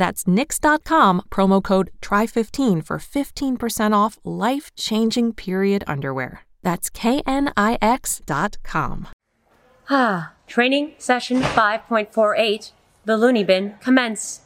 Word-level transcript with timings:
That's 0.00 0.24
knix.com, 0.24 1.22
promo 1.28 1.62
code 1.62 1.90
TRY15 2.00 2.86
for 2.86 2.96
15% 2.96 3.92
off 3.94 4.18
life 4.24 4.74
changing 4.74 5.34
period 5.34 5.84
underwear. 5.86 6.46
That's 6.62 6.88
knix.com. 6.88 7.48
Ah, 9.90 10.32
training 10.46 10.94
session 10.96 11.42
5.48, 11.42 12.72
the 13.04 13.18
loony 13.18 13.44
bin, 13.44 13.74
commence. 13.82 14.40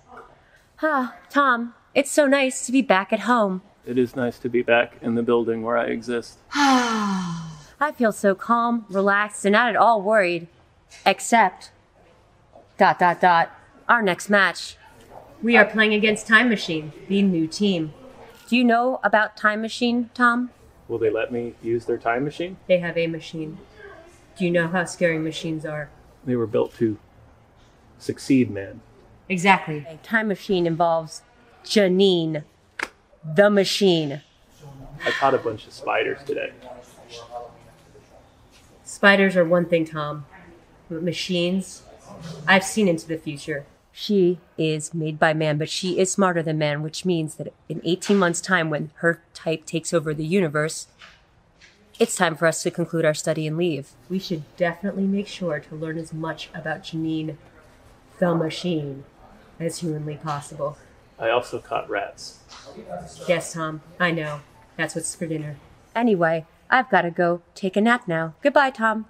Ah, 0.82 1.14
Tom, 1.30 1.74
it's 1.94 2.10
so 2.10 2.26
nice 2.26 2.66
to 2.66 2.72
be 2.72 2.82
back 2.82 3.12
at 3.12 3.20
home. 3.20 3.62
It 3.86 3.96
is 3.96 4.16
nice 4.16 4.40
to 4.40 4.48
be 4.48 4.62
back 4.62 4.96
in 5.02 5.14
the 5.14 5.22
building 5.22 5.62
where 5.62 5.78
I 5.78 5.84
exist. 5.84 6.38
I 6.52 7.92
feel 7.96 8.10
so 8.10 8.34
calm, 8.34 8.86
relaxed, 8.90 9.44
and 9.44 9.52
not 9.52 9.68
at 9.68 9.76
all 9.76 10.02
worried. 10.02 10.48
Except. 11.06 11.70
Dot 12.76 12.98
dot 12.98 13.20
dot. 13.20 13.52
Our 13.88 14.02
next 14.02 14.28
match. 14.28 14.78
We 15.44 15.58
are 15.58 15.66
playing 15.66 15.92
against 15.92 16.26
Time 16.26 16.48
Machine, 16.48 16.90
the 17.06 17.20
new 17.20 17.46
team. 17.46 17.92
Do 18.48 18.56
you 18.56 18.64
know 18.64 18.98
about 19.04 19.36
Time 19.36 19.60
Machine, 19.60 20.08
Tom? 20.14 20.48
Will 20.88 20.96
they 20.96 21.10
let 21.10 21.30
me 21.30 21.52
use 21.62 21.84
their 21.84 21.98
time 21.98 22.24
machine? 22.24 22.56
They 22.66 22.78
have 22.78 22.96
a 22.96 23.06
machine. 23.08 23.58
Do 24.38 24.46
you 24.46 24.50
know 24.50 24.68
how 24.68 24.86
scary 24.86 25.18
machines 25.18 25.66
are? 25.66 25.90
They 26.24 26.34
were 26.34 26.46
built 26.46 26.74
to 26.76 26.96
succeed, 27.98 28.50
man. 28.50 28.80
Exactly. 29.28 29.84
A 29.86 29.98
time 29.98 30.28
machine 30.28 30.66
involves 30.66 31.20
Janine, 31.62 32.44
the 33.22 33.50
machine. 33.50 34.22
I 35.04 35.10
caught 35.10 35.34
a 35.34 35.38
bunch 35.38 35.66
of 35.66 35.74
spiders 35.74 36.24
today. 36.24 36.52
Spiders 38.82 39.36
are 39.36 39.44
one 39.44 39.66
thing, 39.66 39.84
Tom. 39.84 40.24
But 40.88 41.02
machines, 41.02 41.82
I've 42.48 42.64
seen 42.64 42.88
into 42.88 43.06
the 43.06 43.18
future. 43.18 43.66
She 43.96 44.40
is 44.58 44.92
made 44.92 45.20
by 45.20 45.34
man, 45.34 45.56
but 45.56 45.68
she 45.70 46.00
is 46.00 46.10
smarter 46.10 46.42
than 46.42 46.58
man, 46.58 46.82
which 46.82 47.04
means 47.04 47.36
that 47.36 47.52
in 47.68 47.80
18 47.84 48.16
months' 48.16 48.40
time, 48.40 48.68
when 48.68 48.90
her 48.96 49.22
type 49.34 49.64
takes 49.66 49.94
over 49.94 50.12
the 50.12 50.26
universe, 50.26 50.88
it's 52.00 52.16
time 52.16 52.34
for 52.34 52.46
us 52.48 52.60
to 52.64 52.72
conclude 52.72 53.04
our 53.04 53.14
study 53.14 53.46
and 53.46 53.56
leave. 53.56 53.92
We 54.10 54.18
should 54.18 54.42
definitely 54.56 55.06
make 55.06 55.28
sure 55.28 55.60
to 55.60 55.76
learn 55.76 55.96
as 55.96 56.12
much 56.12 56.48
about 56.52 56.82
Janine, 56.82 57.36
the 58.18 58.34
machine, 58.34 59.04
as 59.60 59.78
humanly 59.78 60.16
possible. 60.16 60.76
I 61.16 61.30
also 61.30 61.60
caught 61.60 61.88
rats. 61.88 62.40
Yes, 63.28 63.52
Tom, 63.52 63.80
I 64.00 64.10
know. 64.10 64.40
That's 64.76 64.96
what's 64.96 65.14
for 65.14 65.26
dinner. 65.26 65.56
Anyway, 65.94 66.46
I've 66.68 66.90
got 66.90 67.02
to 67.02 67.12
go 67.12 67.42
take 67.54 67.76
a 67.76 67.80
nap 67.80 68.08
now. 68.08 68.34
Goodbye, 68.42 68.70
Tom. 68.70 69.06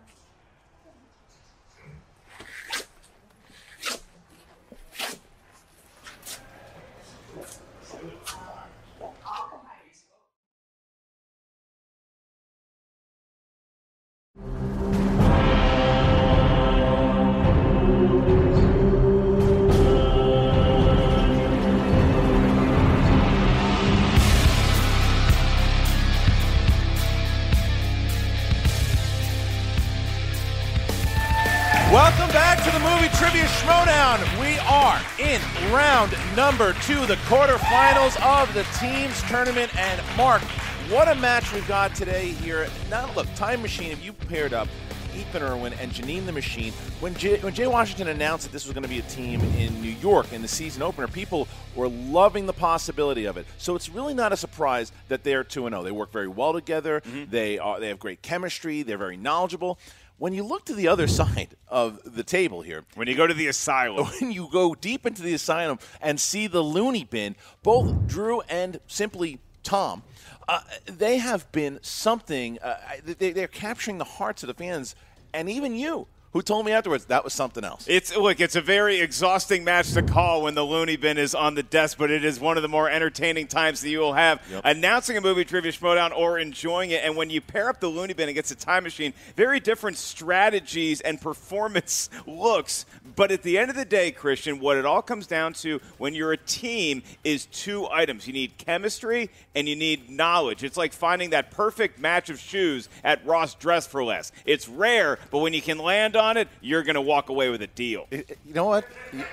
Number 36.36 36.72
two, 36.82 37.06
the 37.06 37.14
quarterfinals 37.28 38.20
of 38.20 38.52
the 38.54 38.64
teams 38.80 39.22
tournament. 39.28 39.72
And 39.76 40.02
Mark, 40.16 40.42
what 40.90 41.06
a 41.06 41.14
match 41.14 41.52
we've 41.52 41.66
got 41.68 41.94
today 41.94 42.30
here. 42.30 42.66
Now, 42.90 43.08
look, 43.14 43.32
Time 43.36 43.62
Machine, 43.62 43.92
if 43.92 44.04
you 44.04 44.12
paired 44.12 44.52
up 44.52 44.66
Ethan 45.14 45.44
Erwin 45.44 45.74
and 45.74 45.92
Janine 45.92 46.26
the 46.26 46.32
Machine, 46.32 46.72
when 46.98 47.14
Jay, 47.14 47.38
when 47.38 47.54
Jay 47.54 47.68
Washington 47.68 48.08
announced 48.08 48.46
that 48.46 48.52
this 48.52 48.64
was 48.66 48.74
going 48.74 48.82
to 48.82 48.88
be 48.88 48.98
a 48.98 49.02
team 49.02 49.40
in 49.56 49.80
New 49.80 49.92
York 49.92 50.32
in 50.32 50.42
the 50.42 50.48
season 50.48 50.82
opener, 50.82 51.06
people 51.06 51.46
were 51.76 51.88
loving 51.88 52.46
the 52.46 52.52
possibility 52.52 53.26
of 53.26 53.36
it. 53.36 53.46
So 53.58 53.76
it's 53.76 53.88
really 53.88 54.14
not 54.14 54.32
a 54.32 54.36
surprise 54.36 54.90
that 55.08 55.22
they're 55.22 55.44
2 55.44 55.68
0. 55.68 55.82
They 55.84 55.92
work 55.92 56.10
very 56.10 56.26
well 56.26 56.52
together, 56.52 57.00
mm-hmm. 57.00 57.30
they, 57.30 57.60
are, 57.60 57.78
they 57.78 57.88
have 57.88 58.00
great 58.00 58.22
chemistry, 58.22 58.82
they're 58.82 58.98
very 58.98 59.16
knowledgeable. 59.16 59.78
When 60.18 60.32
you 60.32 60.44
look 60.44 60.64
to 60.66 60.74
the 60.74 60.88
other 60.88 61.06
side 61.20 61.56
of 61.68 62.00
the 62.04 62.22
table 62.22 62.62
here, 62.62 62.84
When 62.94 63.08
you 63.08 63.16
go 63.16 63.26
to 63.26 63.34
the 63.34 63.48
asylum, 63.48 64.06
when 64.20 64.32
you 64.32 64.48
go 64.50 64.74
deep 64.74 65.06
into 65.06 65.22
the 65.22 65.34
asylum 65.34 65.78
and 66.00 66.20
see 66.20 66.46
the 66.46 66.62
loony 66.62 67.04
bin, 67.04 67.36
both 67.62 68.06
Drew 68.06 68.40
and 68.42 68.80
simply 68.86 69.40
Tom, 69.62 70.02
uh, 70.46 70.60
they 70.86 71.18
have 71.18 71.50
been 71.52 71.78
something. 71.82 72.58
Uh, 72.60 72.76
they, 73.04 73.32
they're 73.32 73.48
capturing 73.48 73.98
the 73.98 74.04
hearts 74.04 74.42
of 74.42 74.46
the 74.46 74.54
fans, 74.54 74.94
and 75.32 75.48
even 75.48 75.74
you, 75.74 76.06
who 76.34 76.42
told 76.42 76.66
me 76.66 76.72
afterwards 76.72 77.04
that 77.06 77.22
was 77.22 77.32
something 77.32 77.64
else. 77.64 77.86
It's 77.88 78.14
look, 78.14 78.40
it's 78.40 78.56
a 78.56 78.60
very 78.60 79.00
exhausting 79.00 79.62
match 79.62 79.92
to 79.92 80.02
call 80.02 80.42
when 80.42 80.56
the 80.56 80.64
loony 80.64 80.96
bin 80.96 81.16
is 81.16 81.32
on 81.32 81.54
the 81.54 81.62
desk, 81.62 81.96
but 81.96 82.10
it 82.10 82.24
is 82.24 82.40
one 82.40 82.56
of 82.56 82.64
the 82.64 82.68
more 82.68 82.90
entertaining 82.90 83.46
times 83.46 83.80
that 83.80 83.88
you 83.88 84.00
will 84.00 84.14
have 84.14 84.42
announcing 84.64 85.16
a 85.16 85.20
movie 85.20 85.44
trivia 85.44 85.70
showdown 85.70 86.10
or 86.12 86.40
enjoying 86.40 86.90
it. 86.90 87.04
And 87.04 87.16
when 87.16 87.30
you 87.30 87.40
pair 87.40 87.68
up 87.68 87.78
the 87.78 87.86
loony 87.86 88.14
bin 88.14 88.28
against 88.28 88.50
a 88.50 88.56
time 88.56 88.82
machine, 88.82 89.14
very 89.36 89.60
different 89.60 89.96
strategies 89.96 91.00
and 91.00 91.20
performance 91.20 92.10
looks. 92.26 92.84
But 93.14 93.30
at 93.30 93.42
the 93.42 93.56
end 93.56 93.70
of 93.70 93.76
the 93.76 93.84
day, 93.84 94.10
Kristian, 94.10 94.58
what 94.58 94.76
it 94.76 94.84
all 94.84 95.02
comes 95.02 95.28
down 95.28 95.52
to 95.54 95.80
when 95.98 96.14
you're 96.14 96.32
a 96.32 96.36
team 96.36 97.04
is 97.22 97.46
two 97.46 97.86
items. 97.90 98.26
You 98.26 98.32
need 98.32 98.58
chemistry 98.58 99.30
and 99.54 99.68
you 99.68 99.76
need 99.76 100.10
knowledge. 100.10 100.64
It's 100.64 100.76
like 100.76 100.92
finding 100.92 101.30
that 101.30 101.52
perfect 101.52 102.00
match 102.00 102.28
of 102.28 102.40
shoes 102.40 102.88
at 103.04 103.24
Ross 103.24 103.54
Dress 103.54 103.86
for 103.86 104.02
Less. 104.02 104.32
It's 104.44 104.68
rare, 104.68 105.20
but 105.30 105.38
when 105.38 105.54
you 105.54 105.62
can 105.62 105.78
land 105.78 106.16
on 106.16 106.23
it, 106.36 106.48
you're 106.60 106.82
going 106.82 106.94
to 106.94 107.00
walk 107.00 107.28
away 107.28 107.48
with 107.50 107.62
a 107.62 107.66
deal. 107.66 108.06
You 108.10 108.24
know 108.46 108.64
what? 108.64 108.84
You- 109.12 109.24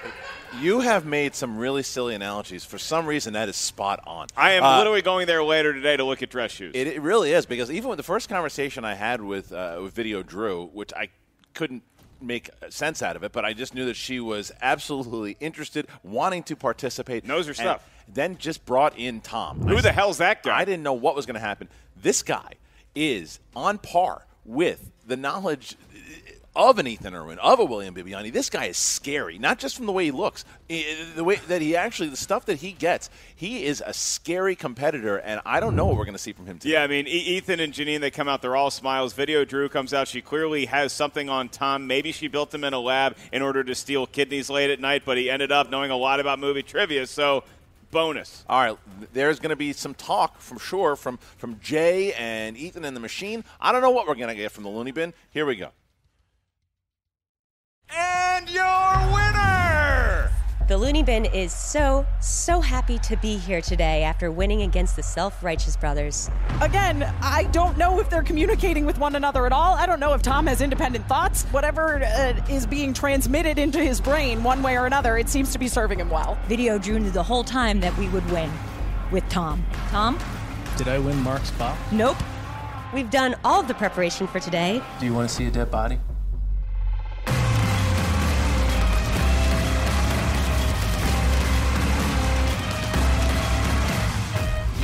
You 0.60 0.82
have 0.82 1.06
made 1.06 1.34
some 1.34 1.58
really 1.58 1.82
silly 1.82 2.14
analogies. 2.14 2.66
For 2.66 2.78
some 2.78 3.06
reason, 3.06 3.32
that 3.34 3.48
is 3.48 3.56
spot 3.56 4.02
on. 4.06 4.28
I 4.36 4.52
am 4.52 4.64
Uh, 4.66 4.80
literally 4.80 5.02
going 5.02 5.26
there 5.26 5.42
later 5.42 5.72
today 5.72 5.96
to 5.96 6.04
look 6.04 6.22
at 6.22 6.30
dress 6.30 6.52
shoes. 6.52 6.74
It, 6.76 6.88
it 6.88 7.02
really 7.02 7.32
is 7.32 7.46
because 7.46 7.72
even 7.72 7.90
with 7.90 7.96
the 7.96 8.04
first 8.04 8.28
conversation 8.28 8.84
I 8.84 8.96
had 8.96 9.22
with 9.22 9.54
uh, 9.54 9.80
with 9.82 9.94
Video 9.94 10.22
Drew, 10.24 10.66
which 10.74 10.92
I 10.94 11.08
couldn't 11.54 11.84
make 12.20 12.50
sense 12.70 13.02
out 13.02 13.16
of 13.16 13.24
it, 13.24 13.32
but 13.32 13.46
I 13.46 13.54
just 13.54 13.74
knew 13.74 13.86
that 13.86 13.96
she 13.96 14.20
was 14.20 14.52
absolutely 14.62 15.38
interested, 15.40 15.88
wanting 16.04 16.44
to 16.44 16.58
participate, 16.58 17.26
Knows 17.26 17.48
her 17.48 17.54
stuff. 17.54 17.88
Then 18.14 18.38
just 18.38 18.66
brought 18.66 18.98
in 19.00 19.22
Tom. 19.22 19.62
Who 19.62 19.78
I 19.78 19.82
the 19.82 19.94
hell's 19.94 20.18
that 20.18 20.44
guy? 20.44 20.60
I 20.60 20.66
didn't 20.66 20.84
know 20.84 20.92
what 20.92 21.16
was 21.16 21.26
going 21.26 21.36
to 21.36 21.40
happen. 21.40 21.70
This 21.96 22.24
guy 22.24 22.56
is 22.94 23.40
on 23.56 23.78
par 23.78 24.26
with 24.44 24.92
the 25.08 25.16
knowledge 25.16 25.78
of 26.56 26.80
an 26.80 26.88
Ethan 26.88 27.16
Erwin, 27.16 27.40
of 27.40 27.60
a 27.60 27.66
William 27.66 27.96
Bibbiani. 27.96 28.32
This 28.32 28.50
guy 28.50 28.66
is 28.66 28.78
scary, 28.78 29.38
not 29.38 29.58
just 29.58 29.78
from 29.78 29.86
the 29.86 29.92
way 29.92 30.06
he 30.06 30.12
looks, 30.12 30.44
the 30.68 31.24
way 31.24 31.38
that 31.48 31.62
he 31.62 31.76
actually, 31.76 32.10
the 32.10 32.18
stuff 32.18 32.46
that 32.46 32.58
he 32.58 32.74
gets. 32.74 33.10
He 33.36 33.66
is 33.66 33.82
a 33.86 33.94
scary 33.94 34.56
competitor, 34.56 35.18
and 35.18 35.40
I 35.46 35.60
don't 35.60 35.76
know 35.76 35.86
what 35.86 35.96
we're 35.96 36.06
going 36.06 36.14
to 36.14 36.20
see 36.20 36.34
from 36.34 36.46
him 36.46 36.60
today. 36.60 36.74
Yeah, 36.74 36.84
I 36.84 36.88
mean, 36.88 37.08
Ethan 37.08 37.60
and 37.60 37.74
Janine, 37.74 38.02
they 38.02 38.12
come 38.12 38.28
out, 38.28 38.42
they're 38.42 38.56
all 38.56 38.72
smiles. 38.72 39.14
Video 39.14 39.46
Drew 39.46 39.70
comes 39.70 39.94
out. 39.94 40.08
She 40.08 40.22
clearly 40.22 40.66
has 40.66 40.92
something 40.92 41.30
on 41.30 41.50
Tom. 41.50 41.88
Maybe 41.88 42.12
she 42.12 42.28
built 42.28 42.54
him 42.54 42.64
in 42.64 42.74
a 42.74 42.80
lab 42.80 43.16
in 43.32 43.42
order 43.42 43.64
to 43.64 43.74
steal 43.74 44.06
kidneys 44.06 44.50
late 44.50 44.70
at 44.70 44.80
night, 44.80 45.04
but 45.06 45.18
he 45.18 45.30
ended 45.30 45.52
up 45.52 45.70
knowing 45.70 45.92
a 45.92 45.98
lot 45.98 46.20
about 46.20 46.40
movie 46.40 46.64
trivia. 46.64 47.08
So 47.08 47.44
bonus. 47.92 48.44
All 48.50 48.62
right, 48.62 48.78
there's 49.14 49.40
going 49.40 49.52
to 49.52 49.56
be 49.56 49.74
some 49.74 49.94
talk 49.94 50.40
from 50.40 50.58
sure 50.58 50.96
from 50.96 51.18
from 51.38 51.60
Jay 51.60 52.14
and 52.14 52.58
Ethan 52.58 52.86
and 52.86 52.96
the 52.96 53.02
machine. 53.02 53.44
I 53.60 53.72
don't 53.72 53.82
know 53.82 53.92
what 53.92 54.08
we're 54.08 54.16
going 54.16 54.30
to 54.30 54.36
get 54.36 54.52
from 54.52 54.64
the 54.64 54.70
Looney 54.70 54.92
Bin. 54.92 55.14
Here 55.32 55.46
we 55.46 55.56
go. 55.56 55.70
And 57.94 58.50
your 58.50 59.14
winner! 59.14 60.32
The 60.70 60.78
Looney 60.78 61.04
Bin 61.04 61.26
is 61.26 61.52
so, 61.52 62.06
so 62.22 62.62
happy 62.62 62.98
to 63.00 63.18
be 63.18 63.36
here 63.36 63.60
today 63.60 64.04
after 64.04 64.32
winning 64.32 64.62
against 64.62 64.96
the 64.96 65.04
Self 65.04 65.44
Righteous 65.44 65.76
Brothers. 65.76 66.30
Again, 66.62 67.04
I 67.22 67.44
don't 67.52 67.78
know 67.78 68.00
if 68.00 68.10
they're 68.10 68.24
communicating 68.24 68.86
with 68.86 68.98
one 68.98 69.16
another 69.16 69.46
at 69.46 69.52
all. 69.52 69.74
I 69.74 69.86
don't 69.86 70.00
know 70.00 70.14
if 70.14 70.22
Tom 70.22 70.48
has 70.48 70.62
independent 70.62 71.06
thoughts. 71.10 71.44
Whatever 71.46 72.02
uh, 72.02 72.42
is 72.50 72.66
being 72.66 72.94
transmitted 72.94 73.60
into 73.60 73.84
his 73.84 74.00
brain, 74.00 74.42
one 74.42 74.64
way 74.64 74.78
or 74.78 74.86
another, 74.86 75.18
it 75.18 75.28
seems 75.28 75.52
to 75.52 75.60
be 75.60 75.68
serving 75.68 76.00
him 76.00 76.10
well. 76.10 76.38
Video 76.48 76.78
drew 76.78 77.10
the 77.10 77.24
whole 77.24 77.44
time 77.44 77.82
that 77.82 77.98
we 77.98 78.08
would 78.10 78.30
win 78.32 78.50
with 79.12 79.28
Tom. 79.28 79.66
Tom? 79.90 80.18
Did 80.78 80.88
I 80.88 80.98
win 80.98 81.18
Mark's 81.18 81.50
spot? 81.50 81.78
Nope. 81.92 82.18
We've 82.94 83.10
done 83.10 83.36
all 83.44 83.60
of 83.60 83.68
the 83.68 83.74
preparation 83.74 84.28
for 84.28 84.40
today. 84.40 84.82
Do 85.02 85.06
you 85.06 85.14
want 85.14 85.28
to 85.28 85.36
see 85.36 85.48
a 85.48 85.52
dead 85.52 85.70
body? 85.70 86.00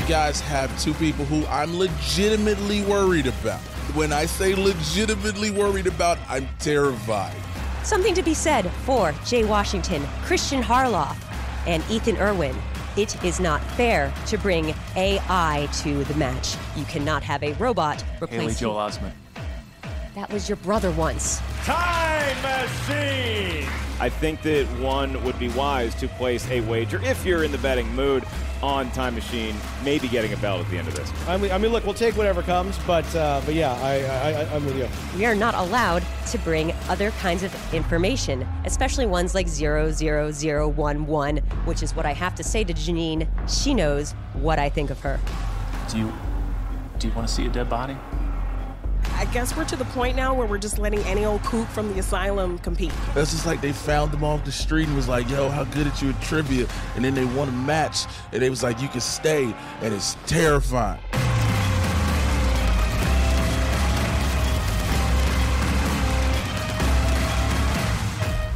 Guys 0.08 0.40
have 0.40 0.72
two 0.82 0.94
people 0.94 1.26
who 1.26 1.46
I'm 1.48 1.78
legitimately 1.78 2.82
worried 2.86 3.28
about. 3.28 3.60
When 3.94 4.14
I 4.14 4.26
say 4.26 4.56
legitimately 4.56 5.52
worried 5.52 5.86
about, 5.86 6.18
I'm 6.30 6.48
terrified. 6.60 7.36
Something 7.84 8.14
to 8.14 8.24
be 8.24 8.34
said 8.34 8.72
for 8.86 9.14
Jay 9.26 9.44
Washington, 9.44 10.02
Kristian 10.24 10.62
Harloff, 10.64 11.18
and 11.68 11.84
Ethan 11.92 12.16
Erwin. 12.18 12.56
It 12.96 13.22
is 13.22 13.42
not 13.42 13.62
fair 13.72 14.14
to 14.28 14.38
bring 14.38 14.74
AI 14.96 15.68
to 15.80 16.06
the 16.06 16.16
match. 16.16 16.56
You 16.78 16.86
cannot 16.86 17.22
have 17.24 17.44
a 17.44 17.52
robot 17.56 18.02
replace 18.24 18.40
Haley 18.40 18.54
Joel 18.54 18.76
Osment. 18.76 19.12
That 20.16 20.32
was 20.32 20.48
your 20.48 20.56
brother 20.56 20.92
once. 20.92 21.42
Time 21.66 22.42
machine! 22.42 23.87
I 24.00 24.10
think 24.10 24.42
that 24.44 24.66
one 24.80 25.24
would 25.24 25.40
be 25.40 25.50
wise 25.50 25.96
to 25.96 26.08
place 26.08 26.48
a 26.50 26.62
wager 26.62 27.02
if 27.04 27.26
you're 27.26 27.44
in 27.44 27.52
the 27.52 27.58
betting 27.58 27.94
mood 27.96 28.24
on 28.62 28.92
Time 28.92 29.16
Machine, 29.16 29.56
maybe 29.84 30.08
getting 30.08 30.34
a 30.34 30.38
bell 30.38 30.60
at 30.60 30.70
the 30.70 30.78
end 30.78 30.88
of 30.88 30.96
this. 30.96 31.12
I 31.28 31.38
mean, 31.38 31.52
I 31.52 31.58
mean 31.58 31.72
look, 31.72 31.84
we'll 31.86 31.94
take 31.94 32.16
whatever 32.18 32.42
comes, 32.42 32.78
but 32.86 33.06
uh, 33.16 33.42
but 33.46 33.56
yeah, 33.56 33.74
I, 33.74 34.34
I, 34.34 34.56
I'm 34.56 34.66
with 34.66 34.78
you. 34.78 34.88
We 35.18 35.26
are 35.26 35.36
not 35.36 35.56
allowed 35.56 36.04
to 36.28 36.38
bring 36.40 36.72
other 36.90 37.12
kinds 37.12 37.44
of 37.44 37.74
information, 37.74 38.48
especially 38.66 39.06
ones 39.06 39.34
like 39.36 39.48
00011, 39.48 41.38
which 41.66 41.84
is 41.84 41.96
what 41.96 42.06
I 42.06 42.14
have 42.14 42.36
to 42.36 42.44
say 42.44 42.64
to 42.64 42.74
Janine. 42.74 43.28
She 43.50 43.74
knows 43.74 44.14
what 44.34 44.60
I 44.60 44.70
think 44.70 44.90
of 44.90 45.00
her. 45.02 45.20
Do 45.90 46.00
you 46.00 46.14
do 47.00 47.08
you 47.08 47.14
want 47.14 47.28
to 47.28 47.34
see 47.34 47.46
a 47.46 47.50
dead 47.50 47.70
body? 47.70 47.96
I 49.18 49.26
guess 49.34 49.58
we're 49.58 49.66
to 49.66 49.76
the 49.76 49.86
point 49.86 50.16
now 50.16 50.36
where 50.36 50.46
we're 50.46 50.60
just 50.60 50.78
letting 50.78 51.00
any 51.00 51.26
old 51.26 51.42
kook 51.42 51.68
from 51.70 51.92
the 51.92 52.00
asylum 52.00 52.60
compete. 52.60 52.92
That's 53.16 53.32
just 53.32 53.48
like 53.48 53.62
they 53.62 53.72
found 53.72 54.12
them 54.12 54.24
off 54.24 54.46
the 54.46 54.52
street 54.52 54.88
and 54.88 54.96
was 54.96 55.08
like, 55.08 55.28
yo, 55.28 55.50
how 55.50 55.64
good 55.64 55.88
at 55.88 56.00
you 56.04 56.12
at 56.12 56.22
trivia? 56.22 56.68
And 56.96 57.04
then 57.04 57.16
they 57.16 57.26
won 57.26 57.50
a 57.50 57.52
match 57.52 58.06
and 58.32 58.42
they 58.44 58.52
was 58.52 58.62
like, 58.62 58.80
you 58.80 58.88
can 58.88 59.02
stay. 59.02 59.56
And 59.82 59.92
it's 59.92 60.16
terrifying. 60.28 61.00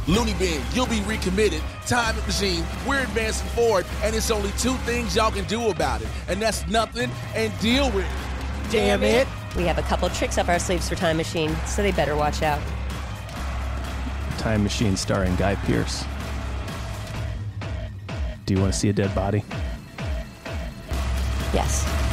Looney 0.06 0.34
Bin, 0.34 0.62
you'll 0.74 0.86
be 0.86 1.00
recommitted. 1.02 1.62
Time 1.86 2.14
machine, 2.26 2.64
we're 2.86 3.02
advancing 3.02 3.48
forward, 3.48 3.86
and 4.02 4.14
it's 4.14 4.30
only 4.30 4.50
two 4.58 4.74
things 4.78 5.16
y'all 5.16 5.30
can 5.30 5.44
do 5.44 5.70
about 5.70 6.02
it, 6.02 6.08
and 6.28 6.42
that's 6.42 6.66
nothing 6.66 7.10
and 7.34 7.56
deal 7.60 7.86
with 7.92 8.04
it. 8.04 8.70
Damn 8.70 9.02
it. 9.02 9.26
We 9.56 9.64
have 9.64 9.78
a 9.78 9.82
couple 9.82 10.08
tricks 10.08 10.38
up 10.38 10.48
our 10.48 10.58
sleeves 10.58 10.88
for 10.88 10.94
Time 10.94 11.16
Machine, 11.16 11.54
so 11.66 11.82
they 11.82 11.92
better 11.92 12.16
watch 12.16 12.42
out. 12.42 12.60
Time 14.38 14.62
Machine 14.62 14.96
starring 14.96 15.36
Guy 15.36 15.56
Pearce. 15.56 16.04
Do 18.46 18.54
you 18.54 18.60
want 18.60 18.72
to 18.72 18.78
see 18.78 18.88
a 18.88 18.92
dead 18.92 19.14
body? 19.14 19.44
Yes. 21.52 22.11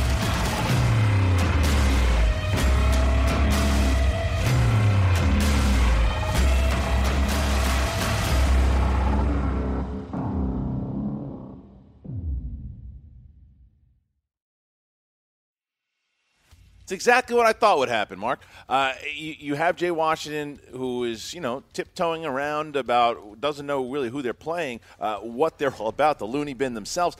It's 16.89 16.93
exactly 16.95 17.35
what 17.35 17.45
I 17.45 17.53
thought 17.53 17.77
would 17.77 17.89
happen, 17.89 18.17
Mark. 18.17 18.39
Uh, 18.67 18.93
you, 19.13 19.35
you, 19.37 19.53
have 19.53 19.75
Jay 19.75 19.91
Washington, 19.91 20.59
who 20.71 21.03
is, 21.03 21.35
you 21.35 21.39
know, 21.39 21.61
tiptoeing 21.71 22.25
around 22.25 22.75
about, 22.75 23.39
doesn't 23.39 23.67
know 23.67 23.87
really 23.91 24.09
who 24.09 24.23
they're 24.23 24.33
playing, 24.33 24.79
uh, 24.99 25.17
what 25.17 25.59
they're 25.59 25.71
all 25.79 25.89
about, 25.89 26.17
the 26.17 26.25
loony 26.25 26.55
bin 26.55 26.73
themselves 26.73 27.15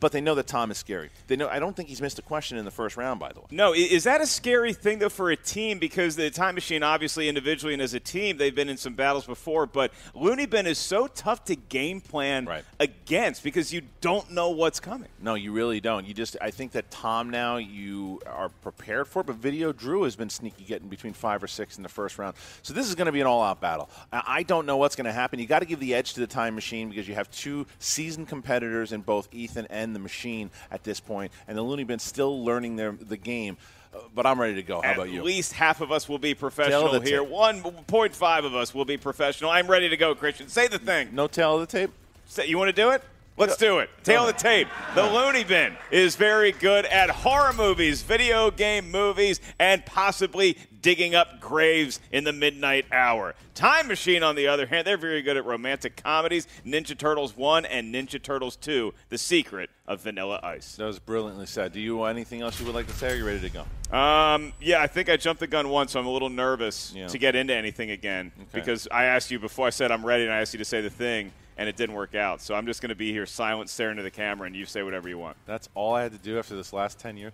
but 0.00 0.12
they 0.12 0.20
know 0.20 0.34
that 0.34 0.46
Tom 0.46 0.70
is 0.70 0.78
scary. 0.78 1.10
They 1.26 1.36
know. 1.36 1.48
I 1.48 1.58
don't 1.58 1.74
think 1.74 1.88
he's 1.88 2.00
missed 2.00 2.18
a 2.18 2.22
question 2.22 2.58
in 2.58 2.64
the 2.64 2.70
first 2.70 2.96
round, 2.96 3.20
by 3.20 3.32
the 3.32 3.40
way. 3.40 3.46
No, 3.50 3.72
is 3.72 4.04
that 4.04 4.20
a 4.20 4.26
scary 4.26 4.72
thing 4.72 4.98
though 4.98 5.08
for 5.08 5.30
a 5.30 5.36
team? 5.36 5.78
Because 5.78 6.16
the 6.16 6.30
Time 6.30 6.54
Machine, 6.54 6.82
obviously, 6.82 7.28
individually 7.28 7.72
and 7.72 7.82
as 7.82 7.94
a 7.94 8.00
team, 8.00 8.36
they've 8.36 8.54
been 8.54 8.68
in 8.68 8.76
some 8.76 8.94
battles 8.94 9.26
before. 9.26 9.66
But 9.66 9.92
Looney 10.14 10.46
Bin 10.46 10.66
is 10.66 10.78
so 10.78 11.06
tough 11.06 11.44
to 11.46 11.56
game 11.56 12.00
plan 12.00 12.46
right. 12.46 12.64
against 12.78 13.42
because 13.42 13.72
you 13.72 13.82
don't 14.00 14.30
know 14.30 14.50
what's 14.50 14.80
coming. 14.80 15.08
No, 15.20 15.34
you 15.34 15.52
really 15.52 15.80
don't. 15.80 16.06
You 16.06 16.14
just. 16.14 16.36
I 16.40 16.50
think 16.50 16.72
that 16.72 16.90
Tom 16.90 17.30
now 17.30 17.56
you 17.56 18.20
are 18.26 18.48
prepared 18.48 19.08
for 19.08 19.20
it, 19.20 19.26
but 19.26 19.36
Video 19.36 19.72
Drew 19.72 20.02
has 20.04 20.16
been 20.16 20.30
sneaky, 20.30 20.64
getting 20.64 20.88
between 20.88 21.12
five 21.12 21.42
or 21.42 21.46
six 21.46 21.76
in 21.76 21.82
the 21.82 21.88
first 21.88 22.18
round. 22.18 22.36
So 22.62 22.74
this 22.74 22.88
is 22.88 22.94
going 22.94 23.06
to 23.06 23.12
be 23.12 23.20
an 23.20 23.26
all-out 23.26 23.60
battle. 23.60 23.88
I 24.12 24.42
don't 24.42 24.66
know 24.66 24.76
what's 24.76 24.96
going 24.96 25.06
to 25.06 25.12
happen. 25.12 25.38
You 25.38 25.46
got 25.46 25.60
to 25.60 25.66
give 25.66 25.80
the 25.80 25.94
edge 25.94 26.14
to 26.14 26.20
the 26.20 26.26
Time 26.26 26.54
Machine 26.54 26.88
because 26.88 27.08
you 27.08 27.14
have 27.14 27.30
two 27.30 27.66
seasoned 27.78 28.28
competitors 28.28 28.92
in 28.92 29.00
both 29.00 29.28
Ethan 29.32 29.66
and 29.70 29.85
the 29.92 29.98
Machine 29.98 30.50
at 30.70 30.84
this 30.84 31.00
point, 31.00 31.32
and 31.48 31.56
the 31.56 31.62
Looney 31.62 31.84
Bin 31.84 31.98
still 31.98 32.44
learning 32.44 32.76
their 32.76 32.92
the 32.92 33.16
game. 33.16 33.56
Uh, 33.94 33.98
but 34.14 34.26
I'm 34.26 34.40
ready 34.40 34.54
to 34.54 34.62
go. 34.62 34.82
How 34.82 34.90
at 34.90 34.96
about 34.96 35.10
you? 35.10 35.20
At 35.20 35.24
least 35.24 35.52
half 35.52 35.80
of 35.80 35.90
us 35.92 36.08
will 36.08 36.18
be 36.18 36.34
professional 36.34 37.00
here. 37.00 37.22
1.5 37.22 38.44
of 38.44 38.54
us 38.54 38.74
will 38.74 38.84
be 38.84 38.96
professional. 38.96 39.50
I'm 39.50 39.68
ready 39.68 39.88
to 39.88 39.96
go, 39.96 40.14
Kristian. 40.14 40.48
Say 40.48 40.68
the 40.68 40.78
thing. 40.78 41.14
No 41.14 41.26
tail 41.26 41.54
of 41.54 41.60
the 41.60 41.66
tape? 41.66 41.90
Say, 42.26 42.46
you 42.46 42.58
want 42.58 42.68
to 42.68 42.82
do 42.82 42.90
it? 42.90 43.02
Let's 43.38 43.56
do 43.56 43.80
it. 43.80 43.90
Tail 44.02 44.22
of 44.22 44.28
the 44.28 44.42
tape. 44.42 44.66
The 44.94 45.02
Looney 45.02 45.44
Bin 45.44 45.76
is 45.90 46.16
very 46.16 46.52
good 46.52 46.86
at 46.86 47.10
horror 47.10 47.52
movies, 47.52 48.02
video 48.02 48.50
game 48.50 48.90
movies, 48.90 49.40
and 49.58 49.84
possibly 49.84 50.56
digging 50.82 51.14
up 51.14 51.40
graves 51.40 52.00
in 52.12 52.24
the 52.24 52.32
midnight 52.32 52.86
hour. 52.92 53.34
Time 53.54 53.88
Machine, 53.88 54.22
on 54.22 54.36
the 54.36 54.48
other 54.48 54.66
hand, 54.66 54.86
they're 54.86 54.96
very 54.96 55.22
good 55.22 55.36
at 55.36 55.44
romantic 55.44 56.02
comedies. 56.02 56.46
Ninja 56.66 56.96
Turtles 56.96 57.36
1 57.36 57.64
and 57.64 57.94
Ninja 57.94 58.22
Turtles 58.22 58.56
2, 58.56 58.92
The 59.08 59.18
Secret 59.18 59.70
of 59.86 60.00
Vanilla 60.02 60.40
Ice. 60.42 60.76
That 60.76 60.84
was 60.84 60.98
brilliantly 60.98 61.46
said. 61.46 61.72
Do 61.72 61.80
you 61.80 61.96
want 61.96 62.10
anything 62.10 62.42
else 62.42 62.60
you 62.60 62.66
would 62.66 62.74
like 62.74 62.86
to 62.86 62.92
say? 62.92 63.12
Are 63.12 63.16
you 63.16 63.26
ready 63.26 63.40
to 63.40 63.50
go? 63.50 63.96
Um, 63.96 64.52
yeah, 64.60 64.82
I 64.82 64.86
think 64.86 65.08
I 65.08 65.16
jumped 65.16 65.40
the 65.40 65.46
gun 65.46 65.68
once, 65.68 65.92
so 65.92 66.00
I'm 66.00 66.06
a 66.06 66.12
little 66.12 66.28
nervous 66.28 66.92
yeah. 66.94 67.06
to 67.08 67.18
get 67.18 67.34
into 67.34 67.54
anything 67.54 67.90
again 67.90 68.32
okay. 68.36 68.48
because 68.52 68.88
I 68.90 69.04
asked 69.04 69.30
you 69.30 69.38
before 69.38 69.66
I 69.66 69.70
said 69.70 69.90
I'm 69.90 70.04
ready, 70.04 70.24
and 70.24 70.32
I 70.32 70.40
asked 70.40 70.52
you 70.54 70.58
to 70.58 70.64
say 70.64 70.80
the 70.80 70.90
thing 70.90 71.32
and 71.56 71.68
it 71.68 71.76
didn't 71.76 71.94
work 71.94 72.14
out. 72.14 72.40
So 72.40 72.54
I'm 72.54 72.66
just 72.66 72.82
going 72.82 72.90
to 72.90 72.96
be 72.96 73.12
here 73.12 73.26
silent, 73.26 73.70
staring 73.70 73.96
to 73.96 74.02
the 74.02 74.10
camera, 74.10 74.46
and 74.46 74.54
you 74.54 74.66
say 74.66 74.82
whatever 74.82 75.08
you 75.08 75.18
want. 75.18 75.36
That's 75.46 75.68
all 75.74 75.94
I 75.94 76.02
had 76.02 76.12
to 76.12 76.18
do 76.18 76.38
after 76.38 76.54
this 76.54 76.72
last 76.72 76.98
10 76.98 77.16
years. 77.16 77.32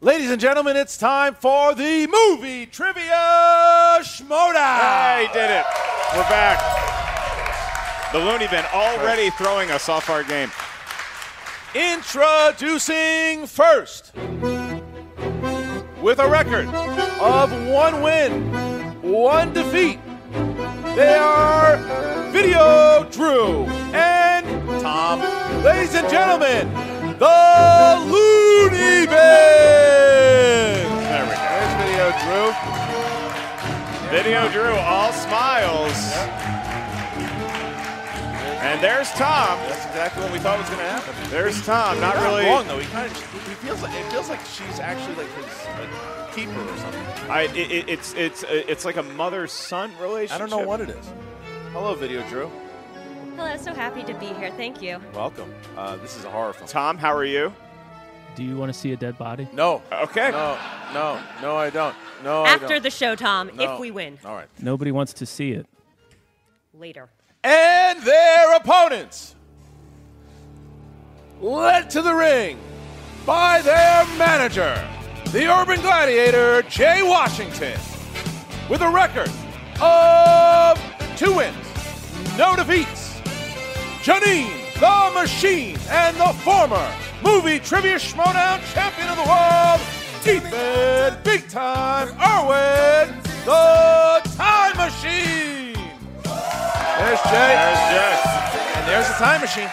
Ladies 0.00 0.30
and 0.30 0.40
gentlemen, 0.40 0.76
it's 0.76 0.96
time 0.96 1.34
for 1.34 1.74
the 1.74 2.06
movie 2.06 2.66
trivia 2.66 3.98
schmoedown. 3.98 4.78
Hey, 4.78 5.28
did 5.32 5.50
it. 5.50 5.64
We're 6.14 6.22
back. 6.30 6.62
The 8.12 8.20
Looney 8.20 8.46
Bin 8.46 8.64
already 8.72 9.30
throwing 9.30 9.72
us 9.72 9.88
off 9.88 10.08
our 10.08 10.22
game. 10.22 10.52
Introducing 11.74 13.48
first, 13.48 14.14
with 16.00 16.20
a 16.20 16.28
record 16.30 16.68
of 17.20 17.50
one 17.66 18.00
win, 18.00 18.52
one 19.02 19.52
defeat, 19.52 19.98
they 20.94 21.16
are 21.16 21.76
Video 22.30 23.02
Drew 23.10 23.64
and 23.94 24.46
Tom. 24.80 25.18
Ladies 25.64 25.96
and 25.96 26.08
gentlemen, 26.08 26.68
the 27.18 28.04
Looney 28.06 29.06
Bin. 29.06 29.16
There 31.02 31.24
we 31.24 31.30
go. 31.34 31.42
There's 31.50 31.74
Video 31.82 32.06
Drew. 32.22 32.46
Video 34.10 34.48
Drew, 34.52 34.74
all 34.76 35.12
smiles. 35.12 35.96
And 38.60 38.80
there's 38.82 39.10
Tom. 39.12 39.58
That's 39.68 39.86
exactly 39.86 40.22
what 40.22 40.32
we 40.32 40.38
thought 40.38 40.58
was 40.58 40.68
going 40.68 40.80
to 40.80 40.84
happen. 40.84 41.14
There's 41.30 41.64
Tom. 41.64 42.00
Not 42.00 42.16
He's 42.16 42.24
really. 42.24 42.44
wrong 42.46 42.66
though. 42.66 42.78
He 42.78 42.86
kind 42.88 43.06
of 43.10 43.16
he 43.16 43.54
feels 43.66 43.82
like 43.82 43.94
it 43.94 44.10
feels 44.12 44.28
like 44.28 44.40
she's 44.44 44.78
actually 44.80 45.14
like 45.16 45.32
his 45.34 45.46
uh, 45.46 46.30
keeper 46.34 46.60
or 46.60 46.76
something. 46.76 47.02
I, 47.30 47.42
it, 47.54 47.70
it- 47.70 47.88
it's 47.88 48.14
it's 48.14 48.44
it's 48.48 48.84
like 48.84 48.96
a 48.96 49.02
mother-son 49.02 49.92
relationship. 50.00 50.34
I 50.34 50.38
don't 50.38 50.50
know 50.50 50.66
what 50.66 50.80
it 50.80 50.90
is. 50.90 51.06
Hello, 51.72 51.94
Video 51.94 52.22
Drew. 52.28 52.50
Hello, 53.38 53.56
so 53.56 53.72
happy 53.72 54.02
to 54.02 54.14
be 54.14 54.26
here. 54.26 54.50
Thank 54.56 54.82
you. 54.82 55.00
Welcome. 55.14 55.54
Uh, 55.76 55.94
this 55.98 56.16
is 56.16 56.24
a 56.24 56.28
horror 56.28 56.52
film. 56.52 56.66
Tom, 56.66 56.98
how 56.98 57.14
are 57.14 57.24
you? 57.24 57.52
Do 58.34 58.42
you 58.42 58.56
want 58.56 58.72
to 58.72 58.76
see 58.76 58.90
a 58.92 58.96
dead 58.96 59.16
body? 59.16 59.46
No. 59.52 59.80
Okay. 59.92 60.32
No. 60.32 60.58
No. 60.92 61.20
No, 61.40 61.56
I 61.56 61.70
don't. 61.70 61.94
No. 62.24 62.42
I 62.42 62.48
After 62.48 62.66
don't. 62.66 62.82
the 62.82 62.90
show, 62.90 63.14
Tom, 63.14 63.52
No. 63.54 63.74
if 63.74 63.78
we 63.78 63.92
win. 63.92 64.18
All 64.24 64.34
right. 64.34 64.48
Nobody 64.60 64.90
wants 64.90 65.12
to 65.12 65.24
see 65.26 65.52
it. 65.52 65.66
Later. 66.74 67.10
And 67.44 68.02
their 68.02 68.56
opponents, 68.56 69.36
led 71.40 71.90
to 71.90 72.02
the 72.02 72.14
ring 72.14 72.58
by 73.24 73.62
their 73.62 74.04
manager, 74.18 74.84
the 75.26 75.46
Urban 75.46 75.80
Gladiator, 75.80 76.62
Jay 76.62 77.04
Washington, 77.04 77.78
with 78.68 78.80
a 78.80 78.90
record 78.90 79.30
of 79.80 80.76
two 81.16 81.36
wins, 81.36 81.56
no 82.36 82.56
defeats. 82.56 83.07
Janine, 84.02 84.74
the 84.74 85.20
Machine, 85.20 85.78
and 85.90 86.16
the 86.16 86.32
former 86.44 86.90
movie 87.22 87.58
trivia 87.58 87.96
schmoedown 87.96 88.60
champion 88.72 89.08
of 89.08 89.16
the 89.16 89.24
world, 89.24 89.80
Ethan 90.24 91.18
Big 91.24 91.48
Time 91.48 92.08
Erwin, 92.08 93.14
the 93.44 94.20
Time 94.36 94.76
Machine. 94.76 95.74
There's 96.98 97.22
Jay. 97.22 97.54
There's 97.56 97.84
Jay. 97.90 98.18
And 98.76 98.88
there's 98.88 99.08
the 99.08 99.14
time 99.14 99.40
machine. 99.40 99.70